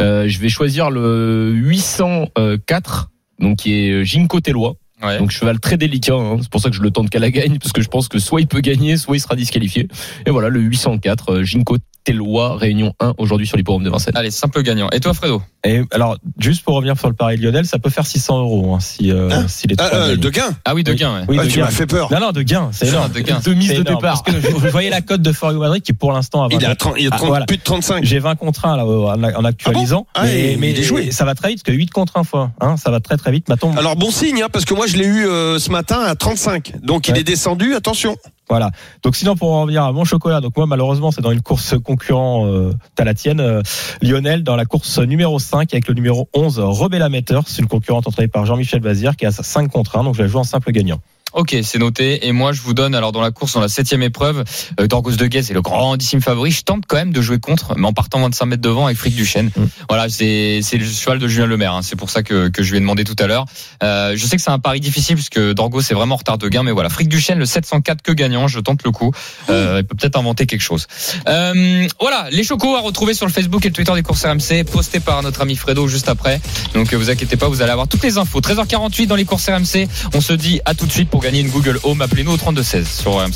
Euh, 0.00 0.26
je 0.28 0.38
vais 0.40 0.48
choisir 0.48 0.90
le 0.90 1.52
804, 1.52 3.10
donc 3.40 3.58
qui 3.58 3.74
est 3.74 4.04
Ginko 4.04 4.40
Tellois. 4.40 4.74
Ouais. 5.02 5.18
Donc 5.18 5.30
cheval 5.30 5.60
très 5.60 5.76
délicat, 5.76 6.14
hein. 6.14 6.38
c'est 6.40 6.50
pour 6.50 6.60
ça 6.60 6.70
que 6.70 6.74
je 6.74 6.82
le 6.82 6.90
tente 6.90 7.08
qu'à 7.08 7.20
la 7.20 7.30
gagne, 7.30 7.58
parce 7.60 7.72
que 7.72 7.80
je 7.80 7.86
pense 7.88 8.08
que 8.08 8.18
soit 8.18 8.40
il 8.40 8.48
peut 8.48 8.58
gagner, 8.60 8.96
soit 8.96 9.16
il 9.16 9.20
sera 9.20 9.36
disqualifié. 9.36 9.86
Et 10.26 10.30
voilà, 10.30 10.48
le 10.48 10.58
804, 10.60 11.30
euh, 11.34 11.44
Ginko 11.44 11.76
Tellois, 12.12 12.56
Réunion 12.56 12.94
1, 13.00 13.12
aujourd'hui 13.18 13.46
sur 13.46 13.58
l'hipporome 13.58 13.84
de 13.84 13.90
Vincennes. 13.90 14.16
Allez, 14.16 14.30
simple 14.30 14.62
gagnant. 14.62 14.88
Et 14.92 15.00
toi, 15.00 15.12
Fredo 15.12 15.42
Et 15.62 15.82
alors, 15.90 16.16
juste 16.38 16.64
pour 16.64 16.74
revenir 16.74 16.98
sur 16.98 17.08
le 17.08 17.14
pari 17.14 17.36
de 17.36 17.42
Lionel, 17.42 17.66
ça 17.66 17.78
peut 17.78 17.90
faire 17.90 18.06
600 18.06 18.38
euros 18.40 18.74
hein, 18.74 18.80
si, 18.80 19.12
euh, 19.12 19.28
Hein 19.30 19.44
si 19.46 19.66
les 19.68 19.74
Ah, 19.78 19.88
trois 19.88 19.98
euh, 19.98 20.08
gagnent. 20.12 20.20
de 20.20 20.30
gain. 20.30 20.48
Ah 20.64 20.74
oui, 20.74 20.84
de 20.84 20.92
Oui. 20.92 20.96
gain. 20.96 21.14
ouais. 21.20 21.24
Oui, 21.28 21.36
Ah, 21.38 21.44
de 21.44 21.50
tu 21.50 21.60
m'as 21.60 21.66
fait 21.66 21.86
peur. 21.86 22.10
Non, 22.10 22.18
non, 22.20 22.32
de 22.32 22.40
gain, 22.40 22.70
c'est 22.72 22.86
Ah, 22.86 22.92
énorme. 22.92 23.12
de 23.12 23.20
gain. 23.20 23.40
De 23.44 23.52
mise 23.52 23.74
de 23.74 23.82
départ. 23.82 24.00
Parce 24.00 24.22
que 24.22 24.30
vous 24.52 24.70
voyez 24.70 24.88
la 24.88 25.02
cote 25.02 25.20
de 25.20 25.32
For 25.32 25.52
You 25.52 25.58
Madrid 25.60 25.82
qui 25.82 25.92
pour 25.92 26.12
l'instant 26.12 26.42
a 26.44 26.48
20 26.48 26.56
Il 26.58 26.64
a, 26.64 26.74
30, 26.76 26.94
il 26.98 27.06
a 27.08 27.10
Ah, 27.12 27.16
30 27.18 27.28
voilà. 27.28 27.44
plus 27.44 27.58
de 27.58 27.62
35. 27.62 28.04
J'ai 28.04 28.20
20 28.20 28.36
contre 28.36 28.64
1 28.64 28.76
là, 28.78 28.86
en, 28.86 29.22
en 29.22 29.44
actualisant. 29.44 30.06
Ah, 30.14 30.22
mais 30.24 30.52
et 30.52 30.56
mais 30.56 30.70
il 30.70 30.78
est 30.78 30.82
joué. 30.84 31.10
ça 31.10 31.26
va 31.26 31.34
très 31.34 31.50
vite, 31.50 31.62
parce 31.62 31.74
que 31.74 31.78
8 31.78 31.90
contre 31.90 32.16
1 32.16 32.24
fois. 32.24 32.52
Hein, 32.62 32.78
ça 32.78 32.90
va 32.90 33.00
très 33.00 33.18
très 33.18 33.32
vite. 33.32 33.50
Maintenant, 33.50 33.74
Alors 33.76 33.96
bon 33.96 34.10
signe, 34.10 34.42
hein, 34.42 34.48
parce 34.50 34.64
que 34.64 34.72
moi 34.72 34.86
je 34.86 34.96
l'ai 34.96 35.04
eu 35.06 35.26
euh, 35.26 35.58
ce 35.58 35.70
matin 35.70 36.00
à 36.00 36.14
35. 36.14 36.72
Donc 36.82 37.08
il 37.08 37.18
est 37.18 37.24
descendu, 37.24 37.74
attention. 37.74 38.16
Voilà. 38.48 38.70
Donc 39.02 39.16
sinon 39.16 39.36
pour 39.36 39.52
en 39.52 39.62
revenir 39.62 39.84
à 39.84 39.92
mon 39.92 40.04
chocolat, 40.04 40.40
donc 40.40 40.56
moi 40.56 40.66
malheureusement 40.66 41.10
c'est 41.10 41.20
dans 41.20 41.32
une 41.32 41.42
course 41.42 41.74
concurrent, 41.78 42.46
euh, 42.46 42.72
la 42.98 43.14
tienne, 43.14 43.40
euh, 43.40 43.62
Lionel, 44.02 44.42
dans 44.42 44.56
la 44.56 44.64
course 44.64 44.98
numéro 44.98 45.38
5 45.38 45.72
avec 45.72 45.88
le 45.88 45.94
numéro 45.94 46.28
11, 46.34 46.58
Rebella 46.60 47.08
Metter, 47.08 47.40
c'est 47.46 47.62
une 47.62 47.68
concurrente 47.68 48.06
entraînée 48.06 48.28
par 48.28 48.46
Jean-Michel 48.46 48.80
Bazir 48.80 49.16
qui 49.16 49.26
a 49.26 49.32
5 49.32 49.70
contre 49.70 49.98
1, 49.98 50.04
donc 50.04 50.14
je 50.14 50.22
la 50.22 50.28
joue 50.28 50.38
en 50.38 50.44
simple 50.44 50.72
gagnant. 50.72 51.00
Ok, 51.34 51.56
c'est 51.62 51.78
noté. 51.78 52.26
Et 52.26 52.32
moi, 52.32 52.52
je 52.52 52.60
vous 52.62 52.74
donne, 52.74 52.94
alors 52.94 53.12
dans 53.12 53.20
la 53.20 53.30
course, 53.30 53.52
dans 53.54 53.60
la 53.60 53.68
septième 53.68 54.02
épreuve, 54.02 54.44
euh, 54.80 54.86
Dorgos 54.86 55.12
de 55.12 55.26
Guez 55.26 55.38
est 55.38 55.52
le 55.52 55.60
grandissime 55.62 56.20
favori. 56.20 56.50
Je 56.50 56.62
tente 56.62 56.84
quand 56.86 56.96
même 56.96 57.12
de 57.12 57.20
jouer 57.20 57.38
contre, 57.38 57.74
mais 57.76 57.86
en 57.86 57.92
partant 57.92 58.20
25 58.20 58.46
mètres 58.46 58.62
devant 58.62 58.86
avec 58.86 58.98
Frick 58.98 59.14
Duchesne. 59.14 59.50
Mm. 59.56 59.64
Voilà, 59.88 60.08
c'est 60.08 60.60
c'est 60.62 60.78
le 60.78 60.86
cheval 60.86 61.18
de 61.18 61.28
Julien 61.28 61.46
Lemaire. 61.46 61.74
hein. 61.74 61.82
C'est 61.82 61.96
pour 61.96 62.10
ça 62.10 62.22
que, 62.22 62.48
que 62.48 62.62
je 62.62 62.70
lui 62.70 62.78
ai 62.78 62.80
demandé 62.80 63.04
tout 63.04 63.16
à 63.18 63.26
l'heure. 63.26 63.44
Euh, 63.82 64.14
je 64.16 64.26
sais 64.26 64.36
que 64.36 64.42
c'est 64.42 64.50
un 64.50 64.58
pari 64.58 64.80
difficile 64.80 65.16
puisque 65.16 65.38
Dorgos 65.52 65.80
est 65.80 65.94
vraiment 65.94 66.14
en 66.14 66.18
retard 66.18 66.38
de 66.38 66.48
gain, 66.48 66.62
mais 66.62 66.72
voilà, 66.72 66.88
Frick 66.88 67.08
Duchesne, 67.08 67.38
le 67.38 67.46
704 67.46 68.02
que 68.02 68.12
gagnant, 68.12 68.48
je 68.48 68.60
tente 68.60 68.82
le 68.84 68.90
coup. 68.90 69.12
Euh, 69.50 69.78
il 69.80 69.86
peut 69.86 69.94
peut-être 69.96 70.16
inventer 70.16 70.46
quelque 70.46 70.62
chose. 70.62 70.86
Euh, 71.28 71.86
voilà, 72.00 72.28
les 72.30 72.44
chocos 72.44 72.74
à 72.76 72.80
retrouver 72.80 73.14
sur 73.14 73.26
le 73.26 73.32
Facebook 73.32 73.64
et 73.64 73.68
le 73.68 73.74
Twitter 73.74 73.92
des 73.94 74.02
courses 74.02 74.24
RMC, 74.24 74.64
postés 74.64 75.00
par 75.00 75.22
notre 75.22 75.42
ami 75.42 75.56
Fredo 75.56 75.88
juste 75.88 76.08
après. 76.08 76.40
Donc 76.74 76.92
euh, 76.92 76.96
vous 76.96 77.10
inquiétez 77.10 77.36
pas, 77.36 77.48
vous 77.48 77.62
allez 77.62 77.72
avoir 77.72 77.88
toutes 77.88 78.02
les 78.02 78.18
infos. 78.18 78.40
13h48 78.40 79.06
dans 79.06 79.16
les 79.16 79.24
courses 79.24 79.48
RMC. 79.48 79.88
On 80.14 80.20
se 80.20 80.32
dit 80.32 80.60
à 80.64 80.74
tout 80.74 80.86
de 80.86 80.92
suite 80.92 81.10
pour 81.10 81.17
gagner 81.20 81.40
une 81.40 81.50
Google 81.50 81.78
Home. 81.82 82.00
Appelez-nous 82.02 82.32
au 82.32 82.36
3216 82.36 82.86
sur 82.88 83.12
RMC. 83.16 83.32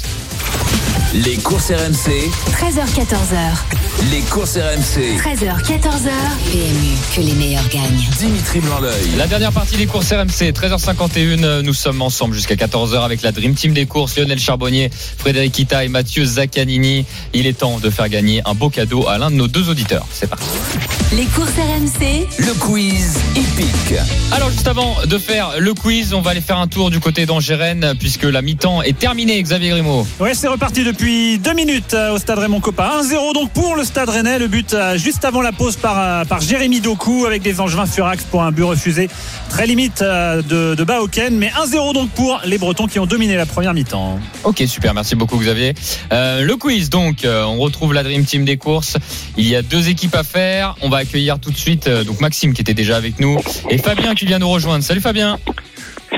Les 1.14 1.36
courses 1.36 1.70
RMC, 1.70 2.30
13h14h. 2.56 4.10
les 4.10 4.20
courses 4.22 4.56
RMC. 4.56 5.18
13h, 5.18 5.62
14h. 5.62 6.10
PMU, 6.50 6.96
que 7.14 7.20
les 7.20 7.34
meilleurs 7.34 7.68
gagnent. 7.68 8.08
Dimitri 8.18 8.60
Blanc-L'œil. 8.60 9.10
La 9.18 9.26
dernière 9.26 9.52
partie 9.52 9.76
des 9.76 9.84
courses 9.84 10.10
RMC, 10.10 10.52
13h51. 10.52 11.44
euh, 11.44 11.60
Nous 11.62 11.74
sommes 11.74 12.00
ensemble 12.00 12.34
jusqu'à 12.34 12.54
14h 12.54 13.04
avec 13.04 13.20
la 13.20 13.30
Dream 13.30 13.54
Team 13.54 13.74
des 13.74 13.84
courses, 13.84 14.16
Lionel 14.16 14.38
Charbonnier, 14.38 14.90
Frédéric 15.18 15.52
Kita 15.52 15.84
et 15.84 15.88
Mathieu 15.88 16.24
Zaccanini. 16.24 17.04
Il 17.34 17.46
est 17.46 17.58
temps 17.58 17.78
de 17.78 17.90
faire 17.90 18.08
gagner 18.08 18.40
un 18.46 18.54
beau 18.54 18.70
cadeau 18.70 19.06
à 19.06 19.18
l'un 19.18 19.30
de 19.30 19.36
nos 19.36 19.48
deux 19.48 19.68
auditeurs. 19.68 20.06
C'est 20.10 20.30
parti. 20.30 20.46
Les 21.12 21.26
courses 21.26 21.50
RMC, 21.50 22.26
Le 22.38 22.54
quiz 22.54 23.18
hippique. 23.36 23.98
Alors 24.32 24.50
juste 24.50 24.66
avant 24.66 24.96
de 25.04 25.18
faire 25.18 25.50
le 25.58 25.74
quiz, 25.74 26.14
on 26.14 26.22
va 26.22 26.30
aller 26.30 26.40
faire 26.40 26.56
un 26.56 26.68
tour 26.68 26.90
du 26.90 27.00
côté 27.00 27.26
puisque 27.98 28.24
la 28.24 28.42
mi-temps 28.42 28.82
est 28.82 28.98
terminée. 28.98 29.42
Xavier 29.42 29.70
Grimaud. 29.70 30.06
Ouais, 30.20 30.34
c'est 30.34 30.48
reparti 30.48 30.84
depuis 30.84 31.38
deux 31.38 31.54
minutes 31.54 31.94
euh, 31.94 32.12
au 32.12 32.18
stade 32.18 32.38
Raymond 32.38 32.60
Coppa. 32.60 33.00
1-0 33.02 33.34
donc 33.34 33.50
pour 33.52 33.76
le 33.76 33.84
stade 33.84 34.08
rennais. 34.08 34.38
Le 34.38 34.48
but 34.48 34.74
euh, 34.74 34.96
juste 34.98 35.24
avant 35.24 35.42
la 35.42 35.52
pause 35.52 35.76
par, 35.76 35.98
euh, 35.98 36.24
par 36.24 36.40
Jérémy 36.40 36.80
Doku 36.80 37.26
avec 37.26 37.42
des 37.42 37.60
Angevins 37.60 37.86
Furax 37.86 38.24
pour 38.24 38.42
un 38.42 38.52
but 38.52 38.64
refusé. 38.64 39.08
Très 39.48 39.66
limite 39.66 40.02
de, 40.02 40.74
de 40.74 40.84
Baoken. 40.84 41.36
Mais 41.36 41.48
1-0 41.48 41.94
donc 41.94 42.10
pour 42.10 42.40
les 42.44 42.58
Bretons 42.58 42.86
qui 42.86 42.98
ont 42.98 43.06
dominé 43.06 43.36
la 43.36 43.46
première 43.46 43.74
mi-temps. 43.74 44.18
Ok, 44.44 44.62
super, 44.66 44.94
merci 44.94 45.14
beaucoup 45.14 45.38
Xavier. 45.38 45.74
Euh, 46.12 46.42
le 46.42 46.56
quiz, 46.56 46.90
donc, 46.90 47.26
on 47.26 47.58
retrouve 47.58 47.94
la 47.94 48.02
Dream 48.02 48.24
Team 48.24 48.44
des 48.44 48.56
courses. 48.56 48.96
Il 49.36 49.48
y 49.48 49.56
a 49.56 49.62
deux 49.62 49.88
équipes 49.88 50.14
à 50.14 50.24
faire. 50.24 50.76
On 50.82 50.88
va 50.88 50.98
accueillir 50.98 51.38
tout 51.38 51.50
de 51.50 51.56
suite 51.56 51.88
donc 51.88 52.20
Maxime 52.20 52.52
qui 52.52 52.60
était 52.60 52.74
déjà 52.74 52.96
avec 52.96 53.20
nous 53.20 53.38
et 53.70 53.78
Fabien 53.78 54.14
qui 54.14 54.26
vient 54.26 54.38
nous 54.38 54.48
rejoindre. 54.50 54.84
Salut 54.84 55.00
Fabien. 55.00 55.38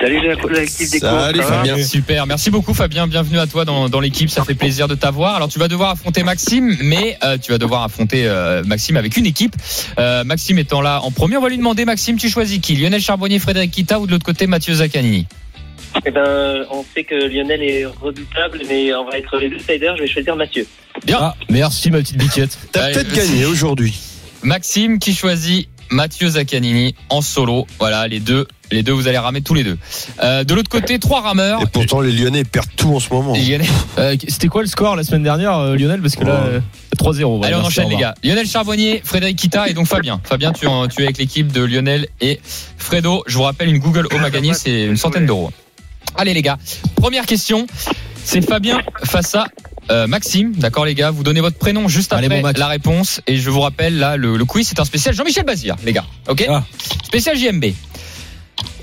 Salut 0.00 0.20
l'équipe 0.50 0.90
des 0.90 0.98
Salut, 0.98 1.38
va 1.38 1.44
Fabien. 1.44 1.82
Super, 1.82 2.26
merci 2.26 2.50
beaucoup 2.50 2.74
Fabien, 2.74 3.06
bienvenue 3.06 3.38
à 3.38 3.46
toi 3.46 3.64
dans, 3.64 3.88
dans 3.88 4.00
l'équipe, 4.00 4.28
ça 4.28 4.44
fait 4.44 4.54
plaisir 4.54 4.88
de 4.88 4.94
t'avoir. 4.94 5.36
Alors 5.36 5.48
tu 5.48 5.58
vas 5.58 5.68
devoir 5.68 5.90
affronter 5.90 6.22
Maxime, 6.22 6.76
mais 6.82 7.16
euh, 7.22 7.38
tu 7.38 7.52
vas 7.52 7.58
devoir 7.58 7.82
affronter 7.84 8.26
euh, 8.26 8.62
Maxime 8.64 8.96
avec 8.96 9.16
une 9.16 9.26
équipe. 9.26 9.54
Euh, 9.98 10.24
Maxime 10.24 10.58
étant 10.58 10.80
là 10.80 11.00
en 11.02 11.10
premier, 11.10 11.36
on 11.36 11.40
va 11.40 11.48
lui 11.48 11.58
demander 11.58 11.84
Maxime, 11.84 12.16
tu 12.16 12.28
choisis 12.28 12.58
qui? 12.58 12.76
Lionel 12.76 13.00
Charbonnier, 13.00 13.38
Frédéric 13.38 13.70
Kita 13.70 14.00
ou 14.00 14.06
de 14.06 14.12
l'autre 14.12 14.26
côté 14.26 14.46
Mathieu 14.46 14.74
Zaccanini 14.74 15.26
Eh 16.04 16.10
ben, 16.10 16.66
on 16.70 16.84
sait 16.94 17.04
que 17.04 17.14
Lionel 17.14 17.62
est 17.62 17.86
redoutable, 17.86 18.60
mais 18.68 18.92
on 18.94 19.04
va 19.08 19.18
être 19.18 19.38
les 19.38 19.48
deux 19.48 19.58
siders. 19.58 19.96
Je 19.96 20.02
vais 20.02 20.08
choisir 20.08 20.36
Mathieu. 20.36 20.66
Bien. 21.06 21.18
Ah, 21.20 21.34
merci 21.48 21.90
ma 21.90 21.98
petite 21.98 22.18
biquette. 22.18 22.58
T'as 22.72 22.90
peut-être 22.92 23.14
gagné 23.14 23.46
aujourd'hui. 23.46 23.94
Maxime 24.42 24.98
qui 24.98 25.14
choisit 25.14 25.68
Mathieu 25.90 26.28
Zaccanini 26.28 26.94
en 27.08 27.22
solo. 27.22 27.66
Voilà, 27.78 28.08
les 28.08 28.20
deux, 28.20 28.46
les 28.72 28.82
deux, 28.82 28.92
vous 28.92 29.08
allez 29.08 29.18
ramer 29.18 29.40
tous 29.42 29.54
les 29.54 29.64
deux. 29.64 29.78
Euh, 30.22 30.44
de 30.44 30.54
l'autre 30.54 30.68
côté, 30.70 30.98
trois 30.98 31.20
rameurs. 31.20 31.62
Et 31.62 31.66
pourtant, 31.66 32.00
les 32.00 32.12
Lyonnais 32.12 32.44
perdent 32.44 32.68
tout 32.76 32.94
en 32.94 33.00
ce 33.00 33.12
moment. 33.12 33.34
Lionel- 33.34 33.66
Euh, 33.98 34.16
C'était 34.28 34.48
quoi 34.48 34.62
le 34.62 34.68
score 34.68 34.96
la 34.96 35.04
semaine 35.04 35.22
dernière, 35.22 35.56
euh, 35.58 35.76
Lionel 35.76 36.00
Parce 36.00 36.16
que 36.16 36.24
là, 36.24 36.40
Oh. 36.44 36.48
euh, 36.48 36.60
3-0. 36.98 37.36
voilà, 37.38 37.46
Allez, 37.46 37.54
on 37.56 37.58
merci, 37.62 37.66
enchaîne 37.80 37.86
au 37.86 37.88
les 37.90 37.94
revoir. 37.96 38.14
gars. 38.22 38.28
Lionel 38.28 38.46
Charbonnier, 38.48 39.00
Frédéric 39.04 39.36
Kita 39.38 39.68
et 39.68 39.74
donc 39.74 39.86
Fabien. 39.86 40.20
Fabien, 40.24 40.52
tu, 40.52 40.66
en- 40.66 40.88
tu 40.88 41.00
es 41.02 41.04
avec 41.04 41.18
l'équipe 41.18 41.52
de 41.52 41.62
Lionel 41.62 42.08
et 42.20 42.40
Fredo. 42.78 43.22
Je 43.26 43.36
vous 43.36 43.42
rappelle, 43.44 43.68
une 43.68 43.78
Google 43.78 44.08
Home 44.12 44.24
à 44.24 44.30
gagner, 44.30 44.54
c'est 44.54 44.84
une 44.84 44.96
centaine 44.96 45.26
d'euros. 45.26 45.52
Allez 46.16 46.34
les 46.34 46.42
gars, 46.42 46.58
première 46.96 47.26
question. 47.26 47.66
C'est 48.24 48.40
Fabien 48.40 48.80
face 49.04 49.34
à 49.34 49.46
euh, 49.90 50.06
Maxime. 50.06 50.52
D'accord 50.52 50.86
les 50.86 50.94
gars, 50.94 51.10
vous 51.10 51.22
donnez 51.24 51.40
votre 51.40 51.58
prénom 51.58 51.88
juste 51.88 52.12
Allez, 52.14 52.26
après 52.26 52.52
la 52.58 52.68
réponse. 52.68 53.20
Et 53.26 53.36
je 53.36 53.50
vous 53.50 53.60
rappelle, 53.60 53.98
là, 53.98 54.16
le, 54.16 54.36
le 54.38 54.44
quiz, 54.46 54.66
c'est 54.66 54.80
un 54.80 54.84
spécial 54.84 55.14
Jean-Michel 55.14 55.44
Bazir, 55.44 55.76
les 55.84 55.92
gars. 55.92 56.06
Ok? 56.28 56.44
Ah. 56.48 56.64
Spécial 57.04 57.36
JMB. 57.36 57.66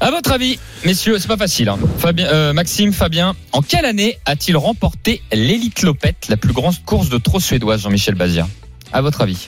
À 0.02 0.10
votre 0.10 0.32
avis, 0.32 0.58
messieurs, 0.84 1.20
c'est 1.20 1.28
pas 1.28 1.38
facile. 1.38 1.70
hein. 1.70 1.78
Fabien, 2.00 2.26
euh, 2.28 2.54
Maxime, 2.54 2.92
Fabien, 2.92 3.36
en 3.52 3.62
quelle 3.62 3.86
année 3.86 4.18
a-t-il 4.26 4.58
remporté 4.58 5.22
l'élite 5.32 5.84
Lopette, 5.84 6.28
la 6.28 6.38
plus 6.38 6.54
grande 6.54 6.74
course 6.86 7.10
de 7.10 7.20
trot 7.20 7.40
suédoise, 7.40 7.84
Jean-Michel 7.84 8.16
Bazir? 8.16 8.48
À 8.92 9.02
votre 9.02 9.22
avis 9.22 9.48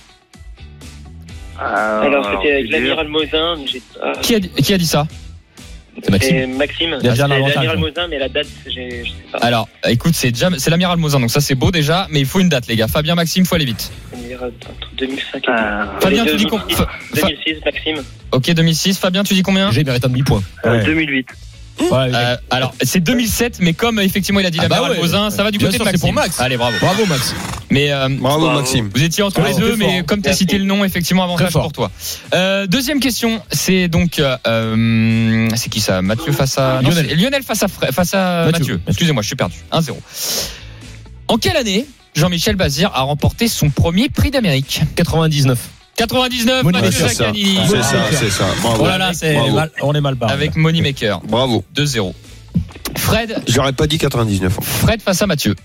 Alors, 1.59 2.25
c'était 2.39 2.53
avec 2.53 2.69
l'amiral 2.69 3.07
Mosin. 3.07 3.55
a, 4.35 4.39
qui 4.39 4.73
a 4.73 4.77
dit 4.77 4.85
ça? 4.85 5.07
C'est 6.01 6.09
Maxime. 6.11 6.37
c'est 6.39 6.47
Maxime. 6.47 6.97
L'amiral. 7.55 7.77
Mosin, 7.77 8.07
mais 8.09 8.19
la 8.19 8.29
date, 8.29 8.47
j'ai- 8.67 9.03
je 9.05 9.09
sais 9.09 9.15
pas. 9.31 9.37
Alors, 9.39 9.67
écoute, 9.87 10.13
c'est 10.15 10.31
déjà, 10.31 10.49
c'est 10.57 10.69
l'amiral 10.69 10.97
Mosin, 10.97 11.19
donc 11.19 11.29
ça 11.31 11.39
c'est 11.41 11.55
beau 11.55 11.71
déjà, 11.71 12.07
mais 12.09 12.19
il 12.19 12.25
faut 12.25 12.39
une 12.39 12.49
date, 12.49 12.67
les 12.67 12.75
gars. 12.75 12.87
Fabien, 12.87 13.15
Maxime, 13.15 13.45
faut 13.45 13.55
aller 13.55 13.65
vite. 13.65 13.91
L'amiral, 14.11 14.51
entre 14.69 14.89
2005 14.97 15.43
et 15.47 16.01
Fabien, 16.01 16.25
tu 16.25 16.35
dis 16.35 16.45
qu'on. 16.47 16.57
2006, 16.57 16.75
Fa- 16.75 16.85
Fa- 17.15 17.27
2006, 17.27 17.65
Maxime. 17.65 18.03
Ok, 18.31 18.51
2006. 18.53 18.97
Fabien, 18.97 19.23
tu 19.23 19.33
dis 19.33 19.43
combien? 19.43 19.71
J'ai 19.71 19.83
mérité 19.83 20.05
un 20.05 20.09
demi-point. 20.09 20.41
Ouais. 20.65 20.83
2008. 20.83 21.27
Ouais, 21.79 21.87
Euh, 22.13 22.37
Alors, 22.49 22.73
c'est 22.81 22.99
2007, 22.99 23.57
mais 23.59 23.73
comme 23.73 23.99
euh, 23.99 24.03
effectivement 24.03 24.39
il 24.39 24.45
a 24.45 24.49
dit 24.51 24.59
Ah 24.61 24.67
bah 24.67 24.75
l'amiral 24.81 25.01
ouais. 25.03 25.29
Ça 25.31 25.43
va 25.43 25.51
du 25.51 25.57
Bien 25.57 25.67
côté 25.67 25.77
sûr, 25.77 25.85
de 25.85 25.91
Maxime. 25.91 25.99
pour 26.01 26.13
Max. 26.13 26.39
Allez, 26.39 26.57
bravo. 26.57 26.77
Bravo 26.79 27.05
Max. 27.07 27.33
Mais 27.71 27.91
euh, 27.91 28.07
Bravo, 28.09 28.51
Maxime. 28.51 28.89
vous 28.93 29.01
étiez 29.03 29.23
entre 29.23 29.41
Ah, 29.43 29.49
les 29.49 29.55
deux, 29.55 29.75
mais 29.75 29.97
fort. 29.99 30.05
comme 30.05 30.21
tu 30.21 30.29
as 30.29 30.33
cité 30.33 30.57
le 30.59 30.65
nom, 30.65 30.83
effectivement, 30.85 31.23
avantage 31.23 31.51
pour 31.53 31.71
toi. 31.71 31.91
Euh, 32.35 32.67
deuxième 32.67 32.99
question, 32.99 33.41
c'est 33.51 33.87
donc 33.87 34.21
c'est 35.55 35.69
qui 35.69 35.79
ça? 35.81 36.01
Mathieu 36.01 36.31
face 36.31 36.57
à 36.57 36.81
Lionel. 36.81 37.43
face 37.43 37.63
à 37.63 37.67
Fre- 37.67 37.91
face 37.91 38.13
à 38.13 38.45
Mathieu. 38.45 38.59
Mathieu. 38.59 38.81
Excusez-moi, 38.87 39.21
je 39.23 39.27
suis 39.27 39.35
perdu. 39.35 39.55
1-0. 39.71 39.97
En 41.27 41.37
quelle 41.37 41.57
année 41.57 41.85
Jean-Michel 42.15 42.55
Bazir 42.55 42.91
a 42.93 43.01
remporté 43.01 43.47
son 43.47 43.69
premier 43.71 44.09
prix 44.09 44.29
d'Amérique? 44.29 44.81
99. 44.95 45.57
99, 45.95 46.63
Money 46.63 46.81
Mathieu 46.81 47.03
Ouais, 47.03 47.09
c'est 47.09 47.83
ça. 47.83 47.97
C'est 48.11 48.29
ça. 48.31 48.45
Bravo. 48.61 48.83
Oh 48.83 48.87
là 48.87 48.97
là, 48.97 49.13
c'est 49.13 49.35
Bravo. 49.35 49.53
mal- 49.55 49.71
on 49.81 49.93
est 49.93 50.01
mal 50.01 50.15
barré. 50.15 50.33
avec 50.33 50.55
Moneymaker. 50.55 51.21
Bravo. 51.21 51.63
2-0. 51.75 52.13
Fred, 52.97 53.41
J'aurais 53.47 53.73
pas 53.73 53.87
dit 53.87 53.97
99. 53.97 54.57
Fred 54.61 55.01
face 55.01 55.21
à 55.21 55.27
Mathieu. 55.27 55.55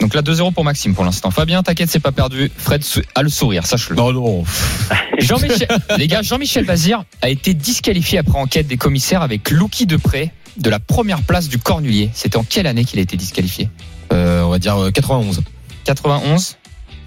Donc 0.00 0.14
là 0.14 0.22
2-0 0.22 0.52
pour 0.52 0.64
Maxime 0.64 0.94
pour 0.94 1.04
l'instant. 1.04 1.30
Fabien, 1.30 1.62
t'inquiète, 1.62 1.88
c'est 1.88 2.00
pas 2.00 2.12
perdu. 2.12 2.50
Fred 2.56 2.84
a 3.14 3.22
le 3.22 3.28
sourire, 3.28 3.64
sache-le. 3.66 3.96
Non, 3.96 4.12
non. 4.12 4.44
Jean-Michel, 5.18 5.68
les 5.96 6.06
gars, 6.06 6.22
Jean-Michel 6.22 6.64
Bazir 6.66 7.04
a 7.22 7.28
été 7.30 7.54
disqualifié 7.54 8.18
après 8.18 8.38
enquête 8.38 8.66
des 8.66 8.76
commissaires 8.76 9.22
avec 9.22 9.50
Louki 9.50 9.86
Depré 9.86 10.32
de 10.58 10.68
la 10.68 10.78
première 10.80 11.22
place 11.22 11.48
du 11.48 11.58
Cornulier. 11.58 12.10
C'était 12.14 12.36
en 12.36 12.44
quelle 12.44 12.66
année 12.66 12.84
qu'il 12.84 12.98
a 12.98 13.02
été 13.02 13.16
disqualifié? 13.16 13.70
Euh, 14.12 14.42
on 14.42 14.50
va 14.50 14.58
dire 14.58 14.76
euh, 14.76 14.90
91. 14.90 15.42
91. 15.84 16.56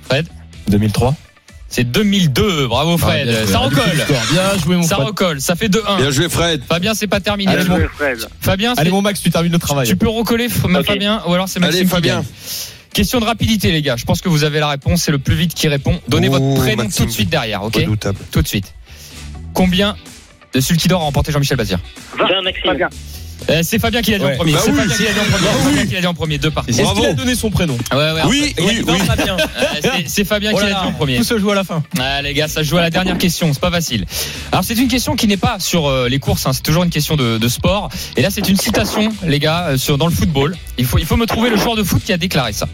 Fred? 0.07 0.27
2003. 0.69 1.15
C'est 1.69 1.83
2002. 1.83 2.67
Bravo 2.67 2.97
Fred. 2.97 3.27
Ah, 3.29 3.43
joué. 3.43 3.51
ça 3.51 3.57
recolle. 3.59 4.05
Bien 4.31 4.57
joué 4.63 4.75
mon 4.77 4.83
Ça 4.83 4.95
Fred. 4.95 5.07
recolle. 5.07 5.41
Ça 5.41 5.55
fait 5.55 5.69
2-1. 5.69 5.97
Bien 5.97 6.09
joué, 6.11 6.27
Fred. 6.27 6.63
Fabien, 6.67 6.93
c'est 6.95 7.07
pas 7.07 7.19
terminé. 7.19 7.51
Allez, 7.51 7.63
mon- 7.69 7.77
Fabien, 8.41 8.73
c'est- 8.73 8.81
Allez 8.81 8.89
mon 8.91 9.01
Max, 9.03 9.21
tu 9.21 9.29
termines 9.29 9.51
le 9.51 9.59
travail. 9.59 9.87
tu 9.87 9.95
peux 9.95 10.09
recoller. 10.09 10.49
Fabien 10.49 11.21
ou 11.27 11.33
alors 11.33 11.47
c'est 11.47 11.59
Maxime 11.59 11.77
Allez, 11.79 11.85
qui 11.85 11.91
Fabien. 11.91 12.23
Question 12.91 13.19
de 13.19 13.25
rapidité 13.25 13.71
les 13.71 13.83
gars. 13.83 13.95
Je 13.97 14.05
pense 14.05 14.19
que 14.21 14.29
vous 14.29 14.43
avez 14.43 14.59
la 14.59 14.67
réponse. 14.67 15.03
C'est 15.03 15.11
le 15.11 15.19
plus 15.19 15.35
vite 15.35 15.53
qui 15.53 15.67
répond. 15.67 15.99
Donnez 16.07 16.27
Oh, 16.29 16.39
votre 16.39 16.55
prénom 16.61 16.83
Maxime. 16.83 17.05
tout 17.05 17.09
de 17.09 17.13
suite 17.13 17.29
derrière. 17.29 17.61
Ok. 17.63 17.75
Redoutable. 17.75 18.17
Tout 18.31 18.41
de 18.41 18.47
suite. 18.47 18.73
Combien 19.53 19.95
de 20.53 20.59
Sulkidor 20.59 21.01
a 21.01 21.03
remporté 21.05 21.31
Jean-Michel 21.31 21.57
Bazir 21.57 21.77
20 22.17 22.41
Maxime. 22.41 22.87
Euh, 23.49 23.61
C'est 23.63 23.79
Fabien 23.79 24.01
qui 24.01 24.11
l'a 24.11 24.17
dit 24.19 24.25
Ouais. 24.25 24.33
en 24.33 24.37
premier. 24.37 24.53
Bah 24.53 24.59
c'est 24.63 24.71
oui, 24.71 24.77
Fabien 24.77 24.95
qui 24.95 25.03
l'a 25.03 25.11
dit 25.11 25.19
en 25.19 25.23
premier. 25.23 25.39
Bah 25.41 25.49
C'est 25.53 25.63
Fabien 25.63 25.81
oui. 25.81 25.87
qui 25.87 25.93
l'a 25.95 26.01
dit 26.01 26.07
en 26.07 26.13
premier. 26.13 26.37
Deux 26.37 26.51
parties. 26.51 26.69
Est-ce 26.71 26.81
Bravo. 26.81 26.99
qu'il 27.01 27.09
a 27.09 27.13
donné 27.13 27.35
son 27.35 27.49
prénom 27.49 27.77
Ouais, 27.91 27.97
ouais. 27.97 28.21
Oui, 28.27 28.53
oui, 28.59 28.83
oui. 28.87 28.99
Fabien. 28.99 29.37
Euh, 29.37 29.63
c'est- 29.81 30.07
C'est 30.07 30.25
Fabien 30.25 30.53
qui 30.53 30.61
l'a 30.61 30.69
dit 30.69 30.87
en 30.87 30.91
premier. 30.91 31.17
Tout 31.17 31.23
se 31.23 31.39
joue 31.39 31.51
à 31.51 31.55
la 31.55 31.63
fin. 31.63 31.83
Ah, 31.99 32.21
les 32.21 32.33
gars, 32.33 32.47
ça 32.47 32.63
se 32.63 32.69
joue 32.69 32.77
à 32.77 32.81
la 32.81 32.89
dernière 32.89 33.17
question. 33.17 33.51
C'est 33.53 33.59
pas 33.61 33.71
facile. 33.71 34.05
Alors, 34.51 34.63
c'est 34.63 34.77
une 34.77 34.87
question 34.87 35.15
qui 35.15 35.27
n'est 35.27 35.37
pas 35.37 35.57
sur 35.59 35.87
euh, 35.87 36.07
les 36.09 36.19
courses. 36.19 36.45
hein. 36.45 36.53
C'est 36.53 36.63
toujours 36.63 36.83
une 36.83 36.89
question 36.89 37.15
de, 37.15 37.37
de 37.37 37.47
sport. 37.47 37.89
Et 38.17 38.21
là, 38.21 38.29
c'est 38.31 38.47
une 38.49 38.57
citation, 38.57 39.09
les 39.25 39.39
gars, 39.39 39.77
sur 39.77 39.97
dans 39.97 40.07
le 40.07 40.13
football. 40.13 40.55
Il 40.77 40.85
faut, 40.85 40.97
il 40.97 41.05
faut 41.05 41.17
me 41.17 41.25
trouver 41.25 41.49
le 41.49 41.57
joueur 41.57 41.75
de 41.75 41.83
foot 41.83 42.01
qui 42.03 42.13
a 42.13 42.17
déclaré 42.17 42.53
ça. 42.53 42.67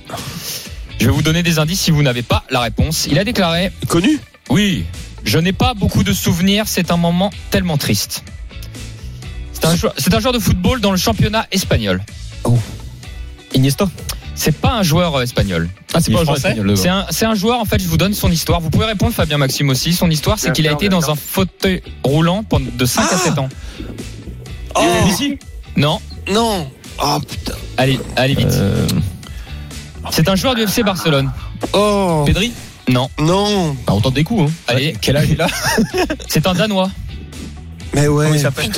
Je 1.00 1.06
vais 1.06 1.12
vous 1.12 1.22
donner 1.22 1.44
des 1.44 1.60
indices 1.60 1.82
si 1.82 1.92
vous 1.92 2.02
n'avez 2.04 2.22
pas 2.24 2.44
la 2.50 2.62
réponse. 2.62 3.08
Il 3.12 3.20
a 3.20 3.24
déclaré 3.24 3.72
Connu? 3.88 4.20
Oui, 4.50 4.86
je 5.24 5.38
n'ai 5.40 5.54
pas 5.54 5.74
beaucoup 5.74 6.04
de 6.04 6.14
souvenirs. 6.14 6.64
C'est 6.68 6.92
un 6.92 6.98
moment 6.98 7.32
tellement 7.52 7.78
triste. 7.78 8.24
C'est 9.60 9.66
un, 9.66 9.76
joueur- 9.76 9.94
c'est 9.98 10.14
un 10.14 10.20
joueur 10.20 10.34
de 10.34 10.40
football 10.40 10.80
dans 10.82 10.92
le 10.92 10.98
championnat 10.98 11.48
espagnol. 11.52 12.02
Iniesta. 13.54 13.90
C'est 14.38 14.52
pas 14.56 14.74
un 14.74 14.84
joueur 14.84 15.16
euh, 15.16 15.22
espagnol. 15.22 15.70
Ah, 15.94 16.00
c'est 16.02 16.12
pas 16.12 16.20
un 16.20 16.24
joueur 16.24 16.36
français 16.36 16.50
espagnol, 16.50 16.66
le- 16.68 16.76
C'est 16.76 16.90
un, 16.90 17.06
c'est 17.10 17.26
un 17.26 17.36
joueur, 17.36 17.60
en 17.62 17.66
fait, 17.66 17.82
je 17.82 17.88
vous 17.88 17.96
donne 17.98 18.14
son 18.14 18.30
histoire. 18.30 18.60
Vous 18.60 18.70
pouvez 18.70 18.86
répondre, 18.86 19.14
Fabien 19.14 19.38
Maxime 19.38 19.70
aussi. 19.70 19.94
Son 19.94 20.10
histoire, 20.10 20.38
c'est 20.40 20.52
qu'il 20.52 20.68
a 20.68 20.74
été 20.74 20.90
dans 20.90 21.10
un 21.10 21.16
fauteuil 21.16 21.82
roulant 22.04 22.44
pendant 22.44 22.66
de 22.72 22.86
5 22.86 23.12
à 23.14 23.18
7 23.18 23.38
ans. 23.40 23.50
Oh 24.76 24.82
Ici? 25.08 25.40
Non, 25.78 26.00
Non 26.30 26.70
Oh 27.02 27.18
putain 27.28 27.54
allez, 27.78 28.00
allez 28.18 28.36
vite. 28.36 28.48
Euh, 28.52 28.88
C'est 30.12 30.28
un 30.30 30.36
joueur 30.36 30.56
du 30.56 30.62
FC 30.62 30.84
Barcelone. 30.84 31.32
Oh 31.74 32.24
Pedri? 32.26 32.52
Non, 32.90 33.10
Non 33.20 33.76
Ah, 33.88 33.94
on 33.94 34.02
tente 34.02 34.14
des 34.16 34.24
coups. 34.26 34.50
Hein. 34.50 34.54
allez, 34.68 34.96
Quel 35.02 35.16
âge 35.18 35.28
il 35.30 35.42
a? 35.42 35.48
C'est 36.30 36.46
un 36.48 36.54
Danois. 36.54 36.90
Mais 37.94 38.08
ouais 38.08 38.26
Comment 38.26 38.36
il 38.36 38.42
s'appelle? 38.42 38.72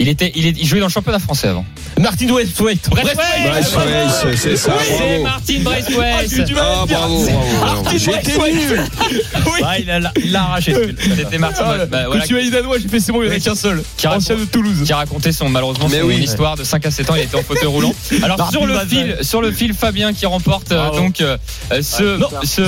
Il 0.00 0.08
était, 0.08 0.30
il, 0.36 0.46
est, 0.46 0.54
il 0.58 0.66
jouait 0.66 0.80
dans 0.80 0.86
le 0.86 0.92
championnat 0.92 1.18
français 1.18 1.48
avant. 1.48 1.64
Martin 1.98 2.28
West. 2.32 2.52
Bref, 2.60 2.78
Bryce 2.88 3.74
Weiss, 3.74 4.36
c'est 4.36 4.56
ça, 4.56 4.72
C'est 4.80 4.96
bravo 4.96 5.22
Martin 5.24 5.54
Braithwaite. 5.60 6.50
Ah 6.56 6.84
bravo, 6.88 7.26
bravo. 7.60 7.84
J'étais 7.96 8.38
nul 8.52 8.84
Ah, 9.64 9.78
il 9.78 10.30
l'a 10.30 10.42
arraché. 10.42 10.74
C'était 11.16 11.38
Martin. 11.38 11.64
Ah, 11.80 11.86
bah, 11.86 12.04
Quand 12.12 12.20
tu 12.20 12.34
m'as 12.34 12.40
dit 12.42 12.50
danois, 12.50 12.78
j'ai 12.78 12.88
fait 12.88 13.00
c'est 13.00 13.10
bon, 13.12 13.22
il 13.22 13.28
y 13.28 13.30
en 13.32 13.34
a 13.34 13.40
qu'un 13.40 13.54
seul. 13.54 13.82
Ancien 14.06 14.36
de 14.36 14.44
Toulouse. 14.44 14.84
qui 14.86 14.92
a 14.92 14.96
raconté 14.96 15.32
son 15.32 15.48
malheureusement 15.48 15.88
Mais 15.90 16.00
son 16.00 16.06
oui. 16.06 16.16
histoire 16.18 16.56
de 16.56 16.64
5 16.64 16.86
à 16.86 16.90
7 16.90 17.10
ans 17.10 17.14
il 17.16 17.22
était 17.22 17.36
en 17.36 17.42
fauteuil 17.42 17.66
roulant 17.66 17.92
alors 18.22 18.50
sur 18.50 18.66
le 18.66 18.78
fil 18.88 19.16
sur 19.22 19.40
le 19.42 19.52
fil 19.52 19.74
Fabien 19.74 20.12
qui 20.12 20.24
remporte 20.26 20.72
euh, 20.72 20.90
donc 20.92 21.20
euh, 21.20 21.36
ce, 21.82 22.16
Non, 22.18 22.28
ce 22.42 22.62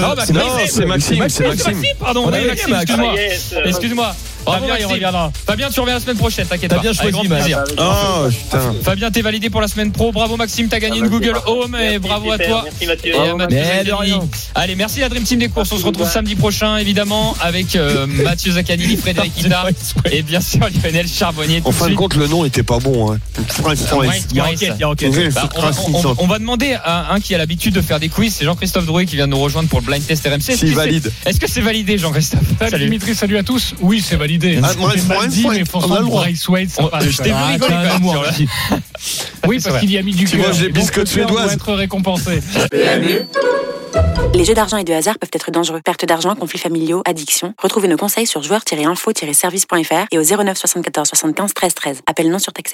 c'est 0.68 0.84
Maxime, 0.84 1.24
c'est 1.28 1.42
Oui, 1.44 1.48
Maxime. 1.48 1.82
pardon 1.98 2.30
oui, 2.30 2.46
Maxime 2.46 2.70
Max. 2.70 2.90
excuse-moi 2.90 3.14
Ah, 3.56 3.68
excuse-moi 3.68 4.16
Bravo, 4.44 4.66
Fabien, 4.66 4.76
il 4.80 4.86
reviendra. 4.86 5.32
Fabien 5.46 5.70
tu 5.70 5.80
reviens 5.80 5.94
la 5.94 6.00
semaine 6.00 6.16
prochaine 6.16 6.46
t'inquiète 6.46 6.70
pas 6.70 6.78
bien 6.80 6.90
Avec 6.90 7.00
choisi, 7.12 7.28
grand 7.28 7.36
plaisir 7.36 7.62
Oh 7.78 8.28
putain 8.28 8.74
Fabien 8.82 9.10
t'es 9.10 9.22
validé 9.22 9.50
pour 9.50 9.60
la 9.60 9.68
semaine 9.68 9.92
pro 9.92 10.12
bravo 10.12 10.36
Maxime 10.36 10.68
t'as 10.68 10.78
gagné 10.78 10.98
une 10.98 11.08
Google 11.08 11.34
Home 11.46 11.76
et 11.76 11.98
bravo 11.98 12.30
à 12.32 12.38
toi 12.38 12.62
Merci 12.64 12.86
Mathieu. 12.86 13.14
et 13.14 13.18
à 13.28 13.34
Mathieu 13.34 13.56
Mais 13.58 13.84
de 13.84 13.90
Zaccanini. 13.90 14.12
rien. 14.12 14.28
Allez, 14.54 14.74
merci 14.76 15.00
la 15.00 15.08
Dream 15.08 15.24
Team 15.24 15.38
des 15.38 15.48
courses. 15.48 15.70
On 15.72 15.78
se 15.78 15.84
retrouve 15.84 16.08
samedi 16.08 16.34
prochain, 16.34 16.76
évidemment, 16.78 17.36
avec 17.40 17.76
euh, 17.76 18.06
Mathieu 18.24 18.52
Zaccanini, 18.52 18.96
Frédéric 18.96 19.34
Guitard 19.36 19.68
et 20.10 20.22
bien 20.22 20.40
sûr 20.40 20.60
Lionel 20.82 21.06
Charbonnier. 21.08 21.62
En 21.64 21.72
fin 21.72 21.88
de 21.88 21.94
compte, 21.94 22.14
le 22.16 22.26
nom 22.26 22.44
était 22.44 22.62
pas 22.62 22.78
bon. 22.78 23.12
Hein. 23.12 23.18
Prince, 23.62 23.82
Prince. 23.84 24.26
Il 24.30 24.36
y 24.36 24.40
a 24.40 24.44
enquête, 24.46 24.72
il 24.76 24.80
y 24.80 24.84
a 24.84 24.88
enquête. 24.88 25.10
Oui, 25.14 25.28
c'est 25.30 25.40
on, 26.18 26.26
va- 26.26 26.38
demander 26.38 26.76
à 26.84 27.12
un 27.12 27.20
qui 27.20 27.34
a 27.34 27.38
l'habitude 27.38 27.74
de 27.74 27.80
faire 27.80 28.00
des 28.00 28.08
quiz, 28.08 28.34
c'est 28.34 28.44
Jean-Christophe 28.44 28.86
Drouet 28.86 29.06
qui 29.06 29.16
vient 29.16 29.26
de 29.26 29.32
nous 29.32 29.40
rejoindre 29.40 29.68
pour 29.68 29.80
le 29.80 29.86
blind 29.86 30.04
test 30.06 30.24
RMC. 30.26 30.34
Est-ce 30.36 30.52
S'il 30.52 30.60
que 30.60 30.66
c'est- 30.68 30.74
valide. 30.74 31.12
Est-ce 31.26 31.40
que 31.40 31.48
c'est 31.48 31.60
validé, 31.60 31.98
Jean-Christophe? 31.98 32.40
Salut 32.70 32.84
Dimitri, 32.84 33.14
salut 33.14 33.36
à 33.38 33.42
tous. 33.42 33.74
Oui, 33.80 34.02
c'est 34.06 34.16
validé. 34.16 34.29
Ah, 34.62 34.68
J'ai 34.72 34.78
Bref, 34.80 35.06
mal 35.08 35.16
bref, 35.18 35.28
dit, 35.30 35.42
mais 35.48 35.48
on 35.58 35.62
a 35.62 35.64
franchement. 35.64 36.00
Bryce 36.08 36.48
Wade, 36.48 36.68
je 37.08 37.16
t'ai 37.18 37.30
vu 37.30 37.34
Ah, 37.34 37.56
vas-y. 37.58 38.48
Oui, 39.46 39.58
parce 39.62 39.78
qu'il 39.80 39.90
y 39.90 39.98
a 39.98 40.02
mis 40.02 40.12
du 40.14 40.24
Tu 40.26 40.36
cœur. 40.38 40.48
manges 40.48 40.68
doit 40.70 41.06
suédoises. 41.06 41.52
être 41.54 41.72
récompensé. 41.72 42.40
Les 44.34 44.44
jeux 44.44 44.54
d'argent 44.54 44.76
et 44.76 44.84
de 44.84 44.92
hasard 44.92 45.18
peuvent 45.18 45.30
être 45.32 45.50
dangereux. 45.50 45.80
Perte 45.84 46.04
d'argent, 46.04 46.36
conflits 46.36 46.60
familiaux, 46.60 47.02
addiction. 47.04 47.54
Retrouvez 47.60 47.88
nos 47.88 47.96
conseils 47.96 48.26
sur 48.26 48.42
joueurs-info-service.fr 48.42 50.06
et 50.12 50.18
au 50.18 50.22
09 50.22 50.56
74 50.56 51.08
75 51.08 51.54
13 51.54 51.74
13. 51.74 52.00
Appel 52.06 52.30
non 52.30 52.38
surtaxé. 52.38 52.68